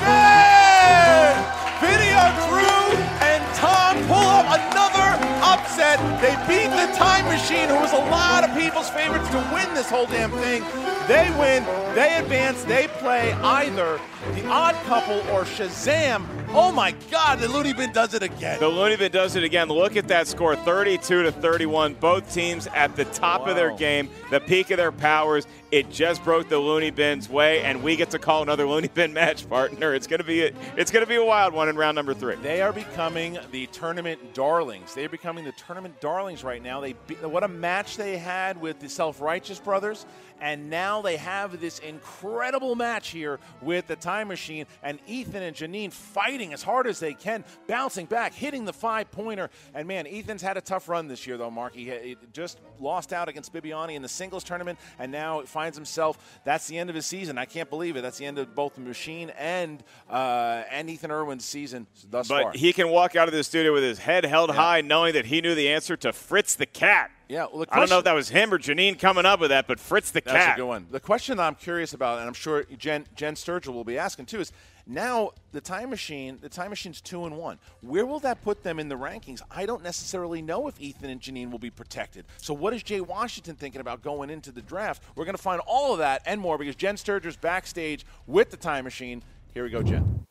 Video 1.78 2.20
Drew 2.46 2.98
and 3.22 3.54
Tom 3.54 3.96
pull 4.06 4.16
up 4.16 4.46
another 4.46 5.18
upset. 5.44 5.98
They 6.20 6.34
beat 6.48 6.70
the 6.70 6.92
Time 6.96 7.24
Machine, 7.26 7.68
who 7.68 7.76
was 7.76 7.92
a 7.92 8.10
lot 8.10 8.42
of 8.42 8.56
people's 8.56 8.90
favorites 8.90 9.28
to 9.30 9.38
win 9.52 9.72
this 9.74 9.88
whole 9.88 10.06
damn 10.06 10.30
thing. 10.32 10.64
They 11.06 11.30
win, 11.38 11.64
they 11.94 12.16
advance, 12.18 12.64
they 12.64 12.88
play 12.88 13.32
either 13.32 14.00
The 14.34 14.46
Odd 14.48 14.74
Couple 14.86 15.18
or 15.30 15.44
Shazam. 15.44 16.26
Oh 16.52 16.72
my 16.72 16.92
God, 17.10 17.40
the 17.40 17.48
Looney 17.48 17.74
Bin 17.74 17.92
does 17.92 18.14
it 18.14 18.22
again. 18.22 18.58
The 18.58 18.68
Looney 18.68 18.96
Bin 18.96 19.12
does 19.12 19.36
it 19.36 19.44
again. 19.44 19.68
Look 19.68 19.96
at 19.96 20.08
that 20.08 20.26
score 20.26 20.56
32 20.56 21.24
to 21.24 21.30
31. 21.30 21.94
Both 21.94 22.32
teams 22.32 22.66
at 22.68 22.96
the 22.96 23.04
top 23.04 23.46
of 23.46 23.54
their 23.54 23.76
game, 23.76 24.08
the 24.30 24.40
peak 24.40 24.70
of 24.70 24.78
their 24.78 24.90
powers. 24.90 25.46
It 25.70 25.90
just 25.90 26.24
broke 26.24 26.48
the 26.48 26.58
Looney 26.58 26.90
Bin's 26.90 27.28
way, 27.28 27.62
and 27.62 27.82
we 27.82 27.96
get 27.96 28.10
to 28.10 28.18
call 28.18 28.42
another 28.42 28.66
Looney 28.66 28.88
Bin 28.88 29.12
match 29.12 29.46
partner. 29.46 29.94
It's 29.94 30.06
gonna 30.06 30.24
be 30.24 30.46
a, 30.46 30.52
it's 30.78 30.90
gonna 30.90 31.04
be 31.04 31.16
a 31.16 31.24
wild 31.24 31.52
one 31.52 31.68
in 31.68 31.76
round 31.76 31.96
number 31.96 32.14
three. 32.14 32.36
They 32.36 32.62
are 32.62 32.72
becoming 32.72 33.38
the 33.52 33.66
tournament 33.66 34.32
darlings. 34.32 34.94
They 34.94 35.04
are 35.04 35.10
becoming 35.10 35.44
the 35.44 35.52
tournament 35.52 36.00
darlings 36.00 36.42
right 36.42 36.62
now. 36.62 36.80
They 36.80 36.94
be, 37.06 37.16
what 37.16 37.44
a 37.44 37.48
match 37.48 37.98
they 37.98 38.16
had 38.16 38.58
with 38.58 38.80
the 38.80 38.88
Self 38.88 39.20
Righteous 39.20 39.60
Brothers, 39.60 40.06
and 40.40 40.70
now 40.70 41.02
they 41.02 41.16
have 41.16 41.60
this 41.60 41.78
incredible 41.78 42.74
match 42.74 43.08
here 43.08 43.38
with 43.62 43.86
the 43.86 43.96
Time 43.96 44.28
Machine 44.28 44.66
and 44.82 44.98
Ethan 45.06 45.42
and 45.42 45.56
Janine 45.56 45.92
fighting 45.92 46.52
as 46.52 46.62
hard 46.62 46.86
as 46.86 47.00
they 47.00 47.14
can, 47.14 47.44
bouncing 47.66 48.06
back, 48.06 48.34
hitting 48.34 48.64
the 48.64 48.72
five 48.72 49.10
pointer. 49.10 49.50
And 49.74 49.88
man, 49.88 50.06
Ethan's 50.06 50.42
had 50.42 50.56
a 50.56 50.60
tough 50.60 50.88
run 50.88 51.08
this 51.08 51.26
year, 51.26 51.36
though. 51.36 51.50
Mark, 51.50 51.74
he, 51.74 52.16
just 52.32 52.60
lost 52.78 53.12
out 53.12 53.28
against 53.28 53.52
Bibiani 53.52 53.94
in 53.94 54.02
the 54.02 54.08
singles 54.08 54.44
tournament, 54.44 54.78
and 54.98 55.10
now 55.10 55.42
finds 55.42 55.76
himself. 55.76 56.40
That's 56.44 56.66
the 56.66 56.78
end 56.78 56.90
of 56.90 56.96
his 56.96 57.06
season. 57.06 57.38
I 57.38 57.44
can't 57.44 57.70
believe 57.70 57.96
it. 57.96 58.02
That's 58.02 58.18
the 58.18 58.26
end 58.26 58.38
of 58.38 58.54
both 58.54 58.74
the 58.74 58.80
Machine 58.80 59.30
and 59.38 59.82
uh, 60.08 60.62
and 60.70 60.88
Ethan 60.90 61.10
Erwin's 61.10 61.44
season 61.44 61.86
thus 62.10 62.28
But 62.28 62.42
far. 62.42 62.52
he 62.52 62.72
can 62.72 62.88
walk 62.88 63.16
out 63.16 63.28
of 63.28 63.34
the 63.34 63.44
studio 63.44 63.72
with 63.72 63.82
his 63.82 63.98
head 63.98 64.24
held 64.24 64.50
high, 64.50 64.80
knowing 64.80 65.14
that 65.14 65.26
he 65.26 65.40
knew 65.40 65.54
the 65.54 65.68
answer 65.68 65.96
to 65.98 66.12
Fritz 66.12 66.54
the 66.54 66.66
cat. 66.66 67.10
Yeah, 67.28 67.46
well, 67.52 67.64
the 67.64 67.66
I 67.70 67.78
don't 67.78 67.90
know 67.90 67.98
if 67.98 68.04
that 68.04 68.14
was 68.14 68.30
him 68.30 68.54
or 68.54 68.58
Janine 68.58 68.98
coming 68.98 69.26
up 69.26 69.38
with 69.38 69.50
that, 69.50 69.66
but 69.66 69.78
Fritz 69.78 70.10
the 70.10 70.22
That's 70.22 70.34
cat. 70.34 70.56
a 70.56 70.60
good 70.60 70.66
one. 70.66 70.86
The 70.90 71.00
question 71.00 71.36
that 71.36 71.42
I'm 71.42 71.56
curious 71.56 71.92
about, 71.92 72.18
and 72.18 72.26
I'm 72.26 72.34
sure 72.34 72.64
Jen, 72.78 73.04
Jen 73.14 73.34
Sturgill 73.34 73.74
will 73.74 73.84
be 73.84 73.98
asking 73.98 74.26
too, 74.26 74.40
is 74.40 74.50
now 74.86 75.32
the 75.52 75.60
time 75.60 75.90
machine, 75.90 76.38
the 76.40 76.48
time 76.48 76.70
machine's 76.70 77.02
two 77.02 77.26
and 77.26 77.36
one. 77.36 77.58
Where 77.82 78.06
will 78.06 78.20
that 78.20 78.42
put 78.42 78.62
them 78.62 78.78
in 78.78 78.88
the 78.88 78.94
rankings? 78.94 79.42
I 79.50 79.66
don't 79.66 79.82
necessarily 79.82 80.40
know 80.40 80.68
if 80.68 80.80
Ethan 80.80 81.10
and 81.10 81.20
Janine 81.20 81.50
will 81.50 81.58
be 81.58 81.70
protected. 81.70 82.24
So 82.38 82.54
what 82.54 82.72
is 82.72 82.82
Jay 82.82 83.02
Washington 83.02 83.56
thinking 83.56 83.82
about 83.82 84.02
going 84.02 84.30
into 84.30 84.50
the 84.50 84.62
draft? 84.62 85.02
We're 85.14 85.26
going 85.26 85.36
to 85.36 85.42
find 85.42 85.60
all 85.66 85.92
of 85.92 85.98
that 85.98 86.22
and 86.24 86.40
more 86.40 86.56
because 86.56 86.76
Jen 86.76 86.96
Sturgill's 86.96 87.36
backstage 87.36 88.06
with 88.26 88.50
the 88.50 88.56
time 88.56 88.84
machine. 88.84 89.22
Here 89.52 89.64
we 89.64 89.70
go, 89.70 89.82
Jen. 89.82 90.27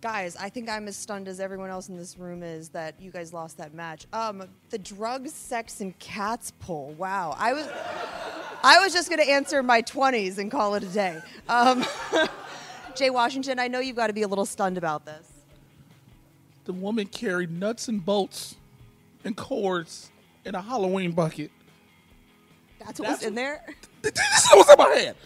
Guys, 0.00 0.36
I 0.36 0.48
think 0.48 0.68
I'm 0.68 0.86
as 0.86 0.96
stunned 0.96 1.26
as 1.26 1.40
everyone 1.40 1.70
else 1.70 1.88
in 1.88 1.96
this 1.96 2.16
room 2.16 2.44
is 2.44 2.68
that 2.68 3.00
you 3.00 3.10
guys 3.10 3.32
lost 3.32 3.56
that 3.58 3.74
match. 3.74 4.06
Um, 4.12 4.44
the 4.70 4.78
drugs, 4.78 5.32
sex, 5.32 5.80
and 5.80 5.98
cats 5.98 6.52
pull. 6.60 6.90
Wow, 6.92 7.34
I 7.36 7.52
was, 7.52 7.68
I 8.62 8.78
was 8.78 8.92
just 8.92 9.10
gonna 9.10 9.24
answer 9.24 9.60
my 9.60 9.82
20s 9.82 10.38
and 10.38 10.52
call 10.52 10.76
it 10.76 10.84
a 10.84 10.86
day. 10.86 11.20
Um, 11.48 11.84
Jay 12.94 13.10
Washington, 13.10 13.58
I 13.58 13.66
know 13.66 13.80
you've 13.80 13.96
got 13.96 14.06
to 14.06 14.12
be 14.12 14.22
a 14.22 14.28
little 14.28 14.46
stunned 14.46 14.78
about 14.78 15.04
this. 15.04 15.26
The 16.64 16.72
woman 16.72 17.06
carried 17.06 17.50
nuts 17.50 17.88
and 17.88 18.04
bolts 18.04 18.54
and 19.24 19.36
cords 19.36 20.10
in 20.44 20.54
a 20.54 20.62
Halloween 20.62 21.10
bucket. 21.10 21.50
That's 22.78 23.00
what 23.00 23.08
was 23.08 23.22
in 23.22 23.34
there. 23.34 23.64
This 24.00 24.12
is 24.14 24.50
what's 24.54 24.70
in 24.70 24.78
my 24.78 24.88
head. 24.94 25.16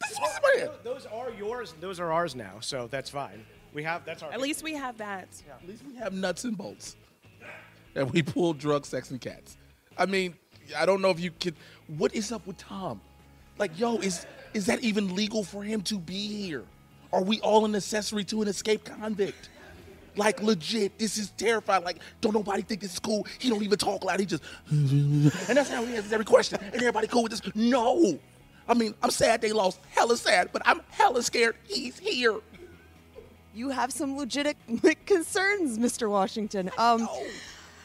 This 0.00 0.10
is 0.10 0.18
what's 0.18 0.36
in 0.36 0.42
my 0.42 0.60
head. 0.60 0.70
Those 0.82 1.06
are 1.06 1.30
yours. 1.30 1.74
Those 1.80 2.00
are 2.00 2.12
ours 2.12 2.34
now, 2.34 2.54
so 2.60 2.88
that's 2.90 3.08
fine. 3.08 3.44
We 3.76 3.82
have 3.82 4.06
that's 4.06 4.22
our. 4.22 4.32
At 4.32 4.40
least 4.40 4.62
we 4.62 4.72
have 4.72 4.96
that. 4.96 5.28
At 5.50 5.68
least 5.68 5.82
we 5.86 5.94
have 5.96 6.14
nuts 6.14 6.44
and 6.44 6.56
bolts. 6.56 6.96
And 7.94 8.10
we 8.10 8.22
pull 8.22 8.52
drugs, 8.52 8.88
sex, 8.88 9.10
and 9.10 9.18
cats. 9.18 9.56
I 9.96 10.04
mean, 10.04 10.34
I 10.76 10.84
don't 10.84 11.00
know 11.00 11.08
if 11.08 11.18
you 11.18 11.30
can. 11.30 11.54
What 11.96 12.14
is 12.14 12.30
up 12.30 12.46
with 12.46 12.58
Tom? 12.58 13.00
Like, 13.56 13.78
yo, 13.78 13.96
is 13.96 14.26
is 14.52 14.66
that 14.66 14.80
even 14.80 15.14
legal 15.14 15.42
for 15.42 15.62
him 15.62 15.80
to 15.82 15.98
be 15.98 16.26
here? 16.28 16.64
Are 17.10 17.22
we 17.22 17.40
all 17.40 17.64
an 17.64 17.74
accessory 17.74 18.22
to 18.24 18.42
an 18.42 18.48
escaped 18.48 18.84
convict? 18.84 19.48
Like 20.14 20.42
legit, 20.42 20.98
this 20.98 21.16
is 21.16 21.30
terrifying. 21.38 21.84
Like, 21.84 22.00
don't 22.20 22.34
nobody 22.34 22.60
think 22.60 22.82
this 22.82 22.92
is 22.94 22.98
cool. 22.98 23.26
He 23.38 23.48
don't 23.48 23.62
even 23.62 23.78
talk 23.78 24.04
loud. 24.04 24.20
He 24.20 24.26
just, 24.26 24.42
and 24.70 25.30
that's 25.30 25.70
how 25.70 25.82
he 25.84 25.96
answers 25.96 26.12
every 26.12 26.26
question. 26.26 26.58
And 26.62 26.74
everybody 26.74 27.06
cool 27.06 27.22
with 27.22 27.32
this? 27.32 27.54
No. 27.54 28.18
I 28.68 28.74
mean, 28.74 28.94
I'm 29.02 29.10
sad 29.10 29.40
they 29.40 29.52
lost. 29.52 29.80
Hella 29.90 30.18
sad, 30.18 30.50
but 30.52 30.60
I'm 30.66 30.80
hella 30.90 31.22
scared 31.22 31.56
he's 31.66 31.98
here. 31.98 32.40
You 33.56 33.70
have 33.70 33.90
some 33.90 34.18
legitimate 34.18 34.58
concerns, 35.06 35.78
Mr. 35.78 36.10
Washington. 36.10 36.70
Um, 36.76 37.08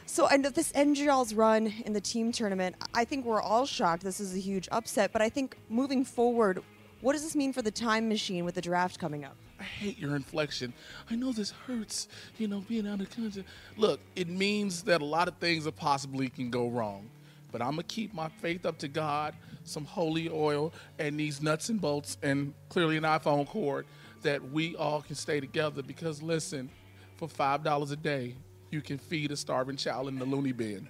so 0.06 0.28
I 0.28 0.36
know 0.36 0.50
this 0.50 0.74
y'all's 0.76 1.34
run 1.34 1.74
in 1.86 1.94
the 1.94 2.02
team 2.02 2.34
tournament. 2.34 2.76
I 2.94 3.06
think 3.06 3.26
we're 3.26 3.42
all 3.42 3.66
shocked. 3.66 4.04
This 4.04 4.20
is 4.20 4.36
a 4.36 4.38
huge 4.38 4.68
upset, 4.74 5.14
but 5.14 5.22
I 5.22 5.30
think 5.30 5.56
moving 5.70 6.04
forward, 6.04 6.62
what 7.00 7.14
does 7.14 7.24
this 7.24 7.38
mean 7.38 7.54
for 7.54 7.62
the 7.62 7.72
time 7.72 8.10
machine 8.10 8.44
with 8.44 8.56
the 8.56 8.62
draft 8.62 9.00
coming 9.00 9.24
up? 9.24 9.38
I 9.62 9.64
hate 9.64 9.98
your 9.98 10.18
inflection. 10.18 10.74
I 11.10 11.16
know 11.16 11.32
this 11.32 11.52
hurts, 11.52 12.10
you 12.38 12.50
know, 12.50 12.66
being 12.68 12.86
out 12.86 13.00
of 13.00 13.10
country. 13.10 13.46
Look, 13.78 14.02
it 14.18 14.28
means 14.28 14.84
that 14.84 15.02
a 15.02 15.06
lot 15.06 15.30
of 15.30 15.38
things 15.38 15.64
that 15.64 15.78
possibly 15.78 16.28
can 16.28 16.50
go 16.50 16.68
wrong. 16.68 17.10
But 17.50 17.62
I'm 17.62 17.76
going 17.76 17.88
to 17.88 17.96
keep 17.96 18.14
my 18.14 18.28
faith 18.28 18.66
up 18.66 18.78
to 18.80 18.90
God, 18.90 19.36
some 19.64 19.86
holy 19.86 20.30
oil, 20.30 20.74
and 21.00 21.18
these 21.18 21.42
nuts 21.42 21.70
and 21.70 21.80
bolts, 21.80 22.18
and 22.22 22.54
clearly 22.68 22.98
an 22.98 23.04
iPhone 23.04 23.48
cord 23.48 23.86
that 24.22 24.52
we 24.52 24.76
all 24.76 25.02
can 25.02 25.16
stay 25.16 25.40
together. 25.40 25.82
Because 25.82 26.22
listen, 26.22 26.70
for 27.18 27.28
$5 27.28 27.92
a 27.92 27.96
day, 27.96 28.36
you 28.70 28.82
can 28.82 28.98
feed 28.98 29.32
a 29.32 29.38
starving 29.38 29.76
child 29.76 30.08
in 30.08 30.18
the 30.18 30.26
loony 30.26 30.52
bin. 30.52 30.88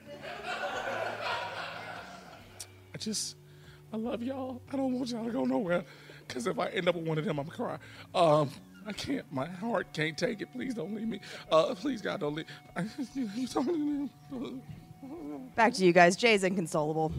I 2.93 2.97
just, 2.97 3.35
I 3.91 3.97
love 3.97 4.21
y'all. 4.21 4.61
I 4.71 4.77
don't 4.77 4.93
want 4.93 5.09
y'all 5.09 5.25
to 5.25 5.31
go 5.31 5.45
nowhere. 5.45 5.83
Because 6.27 6.47
if 6.47 6.59
I 6.59 6.67
end 6.67 6.87
up 6.87 6.95
with 6.95 7.05
one 7.05 7.17
of 7.17 7.25
them, 7.25 7.39
I'm 7.39 7.45
to 7.45 7.51
cry. 7.51 7.77
Um, 8.13 8.49
I 8.85 8.93
can't. 8.93 9.31
My 9.31 9.45
heart 9.45 9.93
can't 9.93 10.17
take 10.17 10.41
it. 10.41 10.51
Please 10.53 10.73
don't 10.73 10.95
leave 10.95 11.07
me. 11.07 11.19
Uh, 11.51 11.75
please, 11.75 12.01
God, 12.01 12.19
don't 12.19 12.35
leave. 12.35 12.45
You 15.01 15.09
don't 15.09 15.31
leave 15.31 15.39
me. 15.41 15.51
Back 15.55 15.73
to 15.75 15.85
you 15.85 15.93
guys. 15.93 16.15
Jay's 16.15 16.43
inconsolable. 16.43 17.11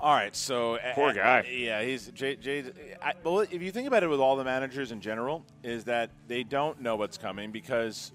All 0.00 0.14
right, 0.14 0.34
so 0.36 0.78
Poor 0.94 1.10
uh, 1.10 1.12
guy. 1.12 1.40
uh, 1.40 1.42
yeah, 1.50 1.82
he's 1.82 2.08
Jay. 2.08 2.36
Jay 2.36 2.64
I, 3.02 3.14
well, 3.24 3.40
if 3.40 3.62
you 3.62 3.70
think 3.70 3.88
about 3.88 4.02
it, 4.02 4.08
with 4.08 4.20
all 4.20 4.36
the 4.36 4.44
managers 4.44 4.92
in 4.92 5.00
general, 5.00 5.44
is 5.62 5.84
that 5.84 6.10
they 6.28 6.42
don't 6.42 6.80
know 6.80 6.96
what's 6.96 7.16
coming 7.16 7.50
because, 7.50 8.12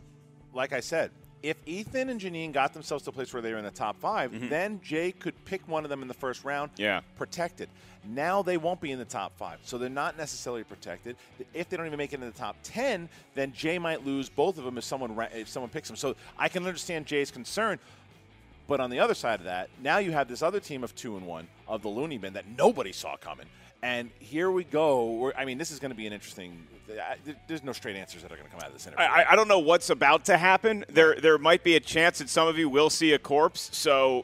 like 0.53 0.73
I 0.73 0.79
said, 0.79 1.09
if 1.41 1.57
Ethan 1.65 2.09
and 2.09 2.21
Janine 2.21 2.51
got 2.53 2.71
themselves 2.73 3.03
to 3.05 3.09
a 3.09 3.13
place 3.13 3.33
where 3.33 3.41
they 3.41 3.51
were 3.51 3.57
in 3.57 3.65
the 3.65 3.71
top 3.71 3.99
5 3.99 4.47
then 4.49 4.79
Jay 4.83 5.11
could 5.11 5.33
pick 5.43 5.67
one 5.67 5.83
of 5.83 5.89
them 5.89 6.03
in 6.03 6.07
the 6.07 6.13
first 6.13 6.43
round, 6.43 6.69
Yeah. 6.77 7.01
protected. 7.15 7.67
Now 8.07 8.43
they 8.43 8.57
won't 8.57 8.79
be 8.79 8.91
in 8.91 8.99
the 8.99 9.05
top 9.05 9.37
five, 9.37 9.59
so 9.63 9.77
they're 9.77 9.89
not 9.89 10.17
necessarily 10.17 10.63
protected. 10.63 11.15
If 11.53 11.69
they 11.69 11.77
don't 11.77 11.85
even 11.85 11.97
make 11.97 12.13
it 12.13 12.19
in 12.19 12.25
the 12.25 12.31
top 12.31 12.55
ten, 12.63 13.09
then 13.35 13.53
Jay 13.53 13.77
might 13.77 14.03
lose 14.05 14.27
both 14.27 14.57
of 14.57 14.63
them 14.65 14.77
if 14.79 14.83
someone 14.83 15.15
if 15.33 15.47
someone 15.47 15.69
picks 15.69 15.87
them. 15.87 15.95
So 15.97 16.15
I 16.37 16.47
can 16.49 16.65
understand 16.65 17.05
Jay's 17.05 17.29
concern. 17.29 17.77
But 18.71 18.79
on 18.79 18.89
the 18.89 18.99
other 18.99 19.13
side 19.15 19.39
of 19.41 19.47
that, 19.47 19.69
now 19.83 19.97
you 19.97 20.13
have 20.13 20.29
this 20.29 20.41
other 20.41 20.61
team 20.61 20.81
of 20.81 20.95
two 20.95 21.17
and 21.17 21.27
one 21.27 21.49
of 21.67 21.81
the 21.81 21.89
Looney 21.89 22.17
Bin 22.17 22.31
that 22.35 22.45
nobody 22.57 22.93
saw 22.93 23.17
coming. 23.17 23.47
And 23.83 24.09
here 24.19 24.49
we 24.49 24.63
go. 24.63 25.11
We're, 25.11 25.33
I 25.35 25.43
mean, 25.43 25.57
this 25.57 25.71
is 25.71 25.79
going 25.79 25.91
to 25.91 25.95
be 25.97 26.07
an 26.07 26.13
interesting. 26.13 26.65
I, 26.89 27.17
there's 27.49 27.65
no 27.65 27.73
straight 27.73 27.97
answers 27.97 28.21
that 28.21 28.31
are 28.31 28.37
going 28.37 28.47
to 28.47 28.51
come 28.51 28.61
out 28.61 28.67
of 28.67 28.73
this 28.73 28.87
interview. 28.87 29.03
I, 29.03 29.23
I- 29.23 29.31
I 29.33 29.35
don't 29.35 29.49
know 29.49 29.59
what's 29.59 29.89
about 29.89 30.23
to 30.27 30.37
happen. 30.37 30.85
There, 30.87 31.15
there 31.15 31.37
might 31.37 31.65
be 31.65 31.75
a 31.75 31.81
chance 31.81 32.19
that 32.19 32.29
some 32.29 32.47
of 32.47 32.57
you 32.57 32.69
will 32.69 32.89
see 32.89 33.11
a 33.11 33.19
corpse. 33.19 33.71
So 33.73 34.23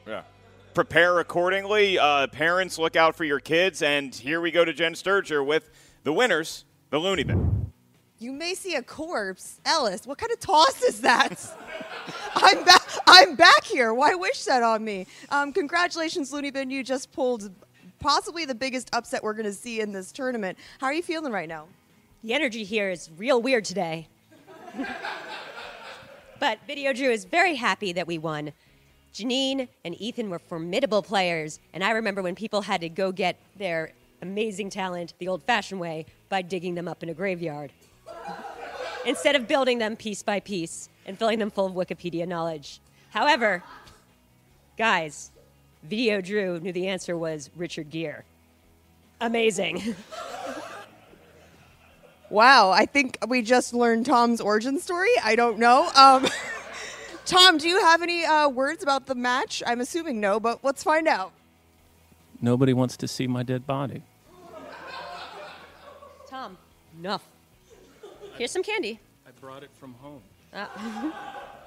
prepare 0.72 1.18
accordingly. 1.18 1.98
Uh, 1.98 2.26
parents, 2.28 2.78
look 2.78 2.96
out 2.96 3.16
for 3.16 3.24
your 3.24 3.40
kids. 3.40 3.82
And 3.82 4.14
here 4.14 4.40
we 4.40 4.50
go 4.50 4.64
to 4.64 4.72
Jen 4.72 4.94
Sturger 4.94 5.44
with 5.44 5.68
the 6.04 6.12
winners, 6.14 6.64
the 6.88 6.96
Looney 6.98 7.24
Bin. 7.24 7.70
You 8.18 8.32
may 8.32 8.54
see 8.54 8.76
a 8.76 8.82
corpse. 8.82 9.60
Ellis, 9.66 10.06
what 10.06 10.16
kind 10.16 10.32
of 10.32 10.40
toss 10.40 10.82
is 10.82 11.02
that? 11.02 11.38
I'm 12.34 12.64
back. 12.64 12.77
I'm 13.06 13.34
back 13.34 13.64
here. 13.64 13.92
Why 13.94 14.14
wish 14.14 14.44
that 14.44 14.62
on 14.62 14.84
me? 14.84 15.06
Um, 15.30 15.52
congratulations, 15.52 16.32
Looney 16.32 16.50
Bin. 16.50 16.70
You 16.70 16.82
just 16.82 17.12
pulled 17.12 17.50
possibly 17.98 18.44
the 18.44 18.54
biggest 18.54 18.88
upset 18.92 19.22
we're 19.22 19.34
going 19.34 19.46
to 19.46 19.52
see 19.52 19.80
in 19.80 19.92
this 19.92 20.12
tournament. 20.12 20.58
How 20.80 20.86
are 20.86 20.94
you 20.94 21.02
feeling 21.02 21.32
right 21.32 21.48
now? 21.48 21.66
The 22.22 22.34
energy 22.34 22.64
here 22.64 22.90
is 22.90 23.10
real 23.16 23.40
weird 23.40 23.64
today. 23.64 24.08
but 26.40 26.58
Video 26.66 26.92
Drew 26.92 27.10
is 27.10 27.24
very 27.24 27.54
happy 27.54 27.92
that 27.92 28.06
we 28.06 28.18
won. 28.18 28.52
Janine 29.14 29.68
and 29.84 30.00
Ethan 30.00 30.30
were 30.30 30.38
formidable 30.38 31.02
players, 31.02 31.58
and 31.72 31.82
I 31.82 31.90
remember 31.90 32.22
when 32.22 32.34
people 32.34 32.62
had 32.62 32.80
to 32.82 32.88
go 32.88 33.10
get 33.10 33.36
their 33.56 33.92
amazing 34.22 34.70
talent 34.70 35.14
the 35.18 35.28
old 35.28 35.42
fashioned 35.42 35.80
way 35.80 36.06
by 36.28 36.42
digging 36.42 36.74
them 36.74 36.88
up 36.88 37.02
in 37.02 37.08
a 37.08 37.14
graveyard. 37.14 37.72
Instead 39.06 39.36
of 39.36 39.48
building 39.48 39.78
them 39.78 39.96
piece 39.96 40.22
by 40.22 40.40
piece 40.40 40.88
and 41.06 41.18
filling 41.18 41.38
them 41.38 41.50
full 41.50 41.66
of 41.66 41.72
Wikipedia 41.72 42.26
knowledge. 42.26 42.80
However, 43.10 43.62
guys, 44.76 45.30
Video 45.82 46.20
Drew 46.20 46.60
knew 46.60 46.72
the 46.72 46.88
answer 46.88 47.16
was 47.16 47.50
Richard 47.56 47.90
Gere. 47.90 48.22
Amazing. 49.20 49.94
Wow, 52.30 52.70
I 52.70 52.84
think 52.84 53.16
we 53.26 53.40
just 53.40 53.72
learned 53.72 54.04
Tom's 54.04 54.40
origin 54.40 54.78
story. 54.78 55.08
I 55.24 55.34
don't 55.34 55.58
know. 55.58 55.88
Um, 55.96 56.26
Tom, 57.24 57.56
do 57.56 57.68
you 57.68 57.80
have 57.80 58.02
any 58.02 58.24
uh, 58.24 58.48
words 58.50 58.82
about 58.82 59.06
the 59.06 59.14
match? 59.14 59.62
I'm 59.66 59.80
assuming 59.80 60.20
no, 60.20 60.38
but 60.38 60.62
let's 60.62 60.82
find 60.82 61.08
out. 61.08 61.32
Nobody 62.40 62.74
wants 62.74 62.96
to 62.98 63.08
see 63.08 63.26
my 63.26 63.42
dead 63.42 63.66
body. 63.66 64.02
Tom, 66.26 66.58
enough. 66.98 67.26
Here's 68.36 68.50
some 68.50 68.62
candy. 68.62 69.00
I 69.26 69.30
brought 69.40 69.62
it 69.62 69.70
from 69.80 69.94
home. 69.94 70.20
Uh, 70.52 70.66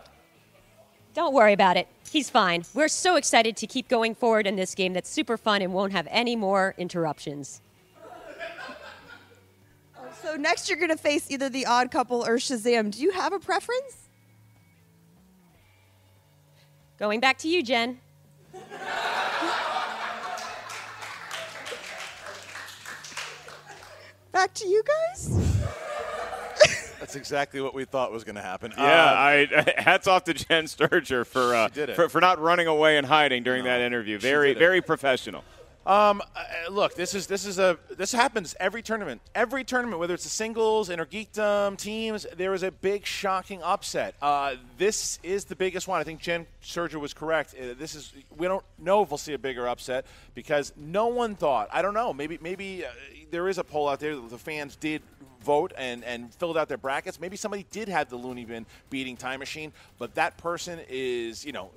don't 1.13 1.33
worry 1.33 1.53
about 1.53 1.77
it. 1.77 1.87
He's 2.09 2.29
fine. 2.29 2.63
We're 2.73 2.87
so 2.87 3.15
excited 3.15 3.55
to 3.57 3.67
keep 3.67 3.87
going 3.87 4.15
forward 4.15 4.47
in 4.47 4.55
this 4.55 4.75
game 4.75 4.93
that's 4.93 5.09
super 5.09 5.37
fun 5.37 5.61
and 5.61 5.73
won't 5.73 5.93
have 5.93 6.07
any 6.09 6.35
more 6.35 6.75
interruptions. 6.77 7.61
So 10.21 10.35
next 10.35 10.69
you're 10.69 10.77
going 10.77 10.89
to 10.91 10.97
face 10.97 11.31
either 11.31 11.49
the 11.49 11.65
Odd 11.65 11.89
Couple 11.89 12.25
or 12.25 12.37
Shazam. 12.37 12.91
Do 12.91 13.01
you 13.01 13.11
have 13.11 13.33
a 13.33 13.39
preference? 13.39 14.09
Going 16.99 17.19
back 17.19 17.39
to 17.39 17.47
you, 17.47 17.63
Jen. 17.63 17.99
Back 24.31 24.53
to 24.53 24.67
you 24.67 24.83
guys. 24.83 25.81
That's 27.01 27.15
exactly 27.15 27.59
what 27.61 27.73
we 27.73 27.83
thought 27.83 28.11
was 28.11 28.23
going 28.23 28.35
to 28.35 28.41
happen. 28.43 28.71
Yeah, 28.77 28.83
Uh, 28.83 29.15
I 29.15 29.73
hats 29.81 30.07
off 30.07 30.23
to 30.25 30.33
Jen 30.35 30.65
Sturger 30.65 31.25
for 31.25 31.53
uh, 31.55 31.67
for, 31.95 32.07
for 32.09 32.21
not 32.21 32.39
running 32.39 32.67
away 32.67 32.97
and 32.97 33.07
hiding 33.07 33.41
during 33.43 33.63
that 33.65 33.81
interview. 33.81 34.19
Very 34.19 34.53
very 34.53 34.81
professional. 34.81 35.43
Um, 35.83 36.21
uh, 36.35 36.43
look, 36.69 36.93
this 36.93 37.15
is 37.15 37.25
this 37.25 37.43
is 37.43 37.57
a 37.57 37.77
this 37.97 38.11
happens 38.11 38.55
every 38.59 38.83
tournament. 38.83 39.19
Every 39.33 39.63
tournament, 39.63 39.99
whether 39.99 40.13
it's 40.13 40.23
the 40.23 40.29
singles, 40.29 40.89
Innergeekdom, 40.89 41.75
teams, 41.77 42.27
there 42.37 42.53
is 42.53 42.61
a 42.61 42.69
big 42.69 43.03
shocking 43.03 43.63
upset. 43.63 44.13
Uh, 44.21 44.55
this 44.77 45.17
is 45.23 45.45
the 45.45 45.55
biggest 45.55 45.87
one. 45.87 45.99
I 45.99 46.03
think 46.03 46.21
Jen 46.21 46.45
Serger 46.63 46.99
was 46.99 47.15
correct. 47.15 47.55
Uh, 47.59 47.73
this 47.79 47.95
is 47.95 48.13
we 48.37 48.47
don't 48.47 48.63
know 48.77 49.01
if 49.01 49.09
we'll 49.09 49.17
see 49.17 49.33
a 49.33 49.39
bigger 49.39 49.67
upset 49.67 50.05
because 50.35 50.71
no 50.77 51.07
one 51.07 51.35
thought. 51.35 51.67
I 51.73 51.81
don't 51.81 51.95
know. 51.95 52.13
Maybe 52.13 52.37
maybe 52.41 52.85
uh, 52.85 52.89
there 53.31 53.49
is 53.49 53.57
a 53.57 53.63
poll 53.63 53.89
out 53.89 53.99
there 53.99 54.15
that 54.15 54.29
the 54.29 54.37
fans 54.37 54.75
did 54.75 55.01
vote 55.43 55.73
and, 55.75 56.03
and 56.03 56.31
filled 56.35 56.59
out 56.59 56.67
their 56.67 56.77
brackets. 56.77 57.19
Maybe 57.19 57.37
somebody 57.37 57.65
did 57.71 57.89
have 57.89 58.07
the 58.07 58.17
Looney 58.17 58.45
Bin 58.45 58.67
beating 58.91 59.17
Time 59.17 59.39
Machine, 59.39 59.73
but 59.97 60.13
that 60.13 60.37
person 60.37 60.79
is 60.89 61.43
you 61.43 61.53
know. 61.53 61.71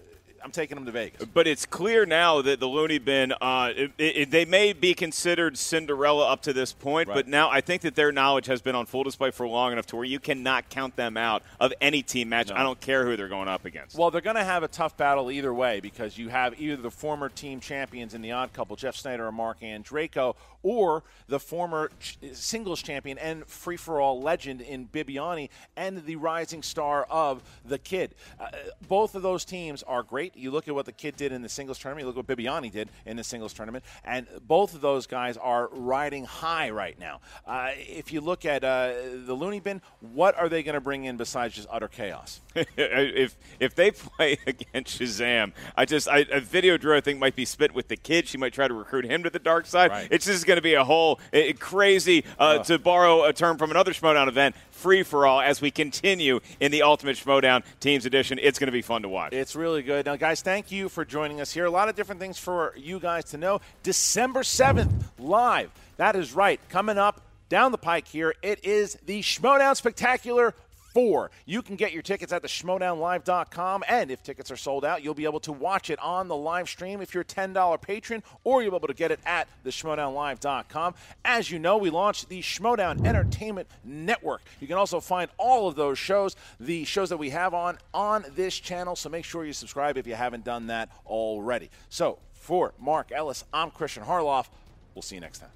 I'm 0.45 0.51
taking 0.51 0.74
them 0.74 0.84
to 0.84 0.92
Vegas. 0.92 1.24
But 1.24 1.47
it's 1.47 1.64
clear 1.64 2.05
now 2.05 2.42
that 2.42 2.61
the 2.61 2.66
Looney 2.66 2.99
Bin, 2.99 3.32
uh, 3.40 3.72
it, 3.74 3.92
it, 3.97 4.30
they 4.30 4.45
may 4.45 4.74
be 4.74 4.92
considered 4.92 5.57
Cinderella 5.57 6.30
up 6.30 6.42
to 6.42 6.53
this 6.53 6.70
point, 6.70 7.09
but 7.09 7.26
now 7.26 7.49
I 7.49 7.62
think 7.62 7.80
that 7.80 7.95
their 7.95 8.12
knowledge 8.12 8.45
has 8.47 8.61
been 8.61 8.74
on 8.74 8.84
full 8.84 9.05
display 9.05 9.30
for 9.30 9.49
long 9.49 9.72
enough 9.72 9.86
to 9.86 9.97
where 9.97 10.05
you 10.05 10.20
cannot 10.20 10.68
count 10.68 10.97
them 10.97 11.16
out 11.16 11.42
of 11.59 11.72
any 11.80 12.03
team 12.03 12.28
match. 12.28 12.53
I 12.53 12.62
don't 12.62 12.78
care 12.78 13.07
who 13.07 13.16
they're 13.16 13.28
going 13.28 13.49
up 13.49 13.64
against. 13.64 13.97
Well, 13.97 14.11
they're 14.11 14.20
going 14.20 14.36
to 14.36 14.45
have 14.45 14.62
a 14.62 14.68
tough 14.68 14.99
battle 14.99 15.30
either 15.30 15.55
way 15.55 15.80
because 15.80 16.18
you 16.18 16.28
have 16.28 16.61
either 16.61 16.76
the 16.76 16.90
former 16.90 17.30
team 17.30 17.59
champions 17.59 18.12
in 18.12 18.20
the 18.20 18.32
odd 18.32 18.53
couple, 18.53 18.76
Jeff 18.76 18.97
Sneider 18.97 19.26
and 19.26 19.36
Marc 19.36 19.61
Andreyko, 19.61 20.36
or 20.64 21.04
the 21.28 21.38
former 21.38 21.90
ch- 22.00 22.18
singles 22.32 22.82
champion 22.82 23.18
and 23.18 23.46
free 23.46 23.76
for 23.76 24.00
all 24.00 24.20
legend 24.20 24.60
in 24.60 24.88
Bibiani 24.88 25.50
and 25.76 26.04
the 26.04 26.16
rising 26.16 26.62
star 26.62 27.06
of 27.08 27.42
the 27.64 27.78
kid. 27.78 28.16
Uh, 28.40 28.48
both 28.88 29.14
of 29.14 29.22
those 29.22 29.44
teams 29.44 29.84
are 29.84 30.02
great. 30.02 30.36
You 30.36 30.50
look 30.50 30.66
at 30.66 30.74
what 30.74 30.86
the 30.86 30.92
kid 30.92 31.16
did 31.16 31.30
in 31.30 31.42
the 31.42 31.48
singles 31.48 31.78
tournament, 31.78 32.02
you 32.02 32.12
look 32.12 32.16
what 32.16 32.36
Bibiani 32.36 32.72
did 32.72 32.88
in 33.06 33.16
the 33.16 33.24
singles 33.24 33.52
tournament, 33.52 33.84
and 34.04 34.26
both 34.46 34.74
of 34.74 34.80
those 34.80 35.06
guys 35.06 35.36
are 35.36 35.68
riding 35.72 36.24
high 36.24 36.70
right 36.70 36.98
now. 36.98 37.20
Uh, 37.46 37.70
if 37.76 38.12
you 38.12 38.20
look 38.20 38.44
at 38.44 38.64
uh, 38.64 38.92
the 39.26 39.34
Looney 39.34 39.60
Bin, 39.60 39.82
what 40.00 40.36
are 40.36 40.48
they 40.48 40.62
going 40.62 40.74
to 40.74 40.80
bring 40.80 41.04
in 41.04 41.16
besides 41.16 41.54
just 41.54 41.68
utter 41.70 41.88
chaos? 41.88 42.40
if 42.54 43.36
if 43.60 43.74
they 43.74 43.90
play 43.90 44.38
against 44.46 44.98
Shazam, 44.98 45.52
I 45.76 45.84
just 45.84 46.08
I, 46.08 46.24
a 46.30 46.40
video 46.40 46.78
Drew 46.78 46.96
I 46.96 47.00
think 47.00 47.18
might 47.18 47.36
be 47.36 47.44
spit 47.44 47.74
with 47.74 47.88
the 47.88 47.96
kid. 47.96 48.26
She 48.26 48.38
might 48.38 48.52
try 48.52 48.66
to 48.66 48.74
recruit 48.74 49.04
him 49.04 49.22
to 49.24 49.30
the 49.30 49.38
dark 49.38 49.66
side. 49.66 49.90
Right. 49.90 50.08
It's 50.10 50.26
just 50.26 50.46
going 50.46 50.53
to 50.57 50.62
be 50.62 50.74
a 50.74 50.84
whole 50.84 51.20
eh, 51.32 51.52
crazy, 51.52 52.24
uh, 52.38 52.59
to 52.64 52.78
borrow 52.78 53.24
a 53.24 53.32
term 53.32 53.59
from 53.59 53.70
another 53.70 53.92
Schmoedown 53.92 54.28
event, 54.28 54.55
free 54.70 55.02
for 55.02 55.26
all 55.26 55.40
as 55.40 55.61
we 55.61 55.70
continue 55.70 56.40
in 56.61 56.70
the 56.70 56.82
Ultimate 56.82 57.16
Schmoedown 57.16 57.64
Teams 57.80 58.07
Edition. 58.07 58.38
It's 58.42 58.59
going 58.59 58.68
to 58.68 58.72
be 58.72 58.82
fun 58.82 59.02
to 59.02 59.09
watch. 59.09 59.32
It's 59.32 59.57
really 59.57 59.82
good. 59.82 60.07
Now, 60.07 60.16
guys, 60.16 60.42
thank 60.42 60.70
you 60.70 60.88
for 60.88 61.05
joining 61.05 61.40
us 61.40 61.52
here. 61.52 61.64
A 61.64 61.70
lot 61.70 61.88
of 61.88 61.96
different 61.96 62.20
things 62.20 62.38
for 62.38 62.74
you 62.76 62.98
guys 63.00 63.24
to 63.26 63.38
know. 63.38 63.61
December 63.82 64.40
7th, 64.40 64.92
live. 65.18 65.70
That 65.96 66.16
is 66.16 66.32
right. 66.32 66.61
Coming 66.68 66.98
up 66.98 67.20
down 67.48 67.72
the 67.72 67.78
pike 67.78 68.09
here, 68.09 68.34
it 68.42 68.64
is 68.64 68.98
the 69.07 69.20
Schmoedown 69.20 69.76
Spectacular 69.76 70.55
4. 70.95 71.30
You 71.45 71.61
can 71.61 71.76
get 71.76 71.92
your 71.92 72.03
tickets 72.03 72.32
at 72.32 72.40
the 72.40 72.49
schmoedownlive.com, 72.49 73.84
and 73.88 74.11
if 74.11 74.22
tickets 74.22 74.51
are 74.51 74.57
sold 74.57 74.84
out, 74.84 75.03
you'll 75.03 75.12
be 75.12 75.24
able 75.24 75.40
to 75.40 75.53
watch 75.53 75.90
it 75.90 75.99
on 75.99 76.28
the 76.28 76.36
live 76.36 76.68
stream 76.68 77.03
if 77.03 77.12
you're 77.12 77.22
a 77.22 77.26
$10 77.26 77.82
patron, 77.82 78.22
or 78.45 78.62
you'll 78.62 78.70
be 78.70 78.76
able 78.76 78.88
to 78.88 78.95
get 78.95 79.11
it 79.11 79.20
at 79.26 79.49
the 79.64 79.70
schmoedownlive.com. 79.70 80.95
As 81.24 81.51
you 81.51 81.59
know, 81.59 81.76
we 81.76 81.90
launched 81.90 82.28
the 82.28 82.40
Schmoedown 82.40 83.05
Entertainment 83.05 83.68
Network. 83.84 84.42
You 84.61 84.68
can 84.68 84.76
also 84.76 85.01
find 85.01 85.30
all 85.36 85.68
of 85.68 85.74
those 85.74 85.99
shows, 85.99 86.36
the 86.61 86.84
shows 86.84 87.09
that 87.09 87.18
we 87.18 87.30
have 87.30 87.53
on, 87.55 87.78
on 87.92 88.24
this 88.36 88.55
channel, 88.55 88.95
so 88.95 89.09
make 89.09 89.24
sure 89.24 89.45
you 89.45 89.53
subscribe 89.53 89.99
if 89.99 90.07
you 90.07 90.14
haven't 90.14 90.45
done 90.45 90.68
that 90.68 90.90
already. 91.07 91.70
So, 91.88 92.18
for 92.32 92.72
Mark 92.78 93.11
Ellis, 93.11 93.45
I'm 93.53 93.70
Kristian 93.70 94.07
Harloff. 94.07 94.47
We'll 94.95 95.03
see 95.03 95.16
you 95.16 95.20
next 95.20 95.38
time. 95.40 95.51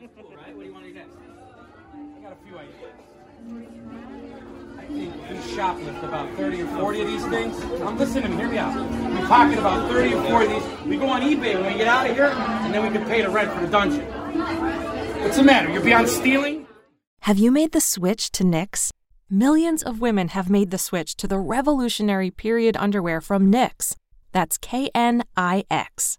Right? 0.00 0.54
What 0.54 0.60
do 0.60 0.66
you 0.66 0.72
want 0.72 0.84
to 0.84 0.90
do 0.90 0.98
next? 0.98 1.16
I 1.94 2.22
got 2.22 2.23
a 2.34 2.46
few 2.46 2.58
ideas. 2.58 2.74
I 4.78 4.84
think 4.86 5.30
we 5.30 5.36
shoplift 5.54 6.02
about 6.02 6.34
30 6.36 6.62
or 6.62 6.66
40 6.66 7.00
of 7.02 7.06
these 7.06 7.26
things. 7.26 7.62
I'm 7.82 7.98
listening, 7.98 8.36
hear 8.36 8.48
me 8.48 8.58
out. 8.58 8.74
We 8.74 9.26
pocket 9.26 9.58
about 9.58 9.90
30 9.90 10.14
or 10.14 10.22
40 10.24 10.46
of 10.46 10.52
these. 10.52 10.86
We 10.86 10.96
go 10.96 11.08
on 11.08 11.22
eBay 11.22 11.54
when 11.60 11.72
we 11.72 11.78
get 11.78 11.86
out 11.86 12.08
of 12.08 12.16
here, 12.16 12.26
and 12.26 12.74
then 12.74 12.82
we 12.82 12.96
can 12.96 13.06
pay 13.08 13.22
the 13.22 13.30
rent 13.30 13.52
for 13.52 13.60
the 13.60 13.70
dungeon. 13.70 14.04
What's 15.22 15.36
the 15.36 15.42
matter? 15.42 15.70
You're 15.70 15.82
beyond 15.82 16.08
stealing? 16.08 16.66
Have 17.20 17.38
you 17.38 17.50
made 17.50 17.72
the 17.72 17.80
switch 17.80 18.30
to 18.32 18.44
Knix? 18.44 18.90
Millions 19.30 19.82
of 19.82 20.00
women 20.00 20.28
have 20.28 20.50
made 20.50 20.70
the 20.70 20.78
switch 20.78 21.16
to 21.16 21.26
the 21.26 21.38
revolutionary 21.38 22.30
period 22.30 22.76
underwear 22.76 23.20
from 23.20 23.50
Knix. 23.50 23.96
That's 24.32 24.58
K 24.58 24.90
N 24.94 25.24
I 25.36 25.64
X. 25.70 26.18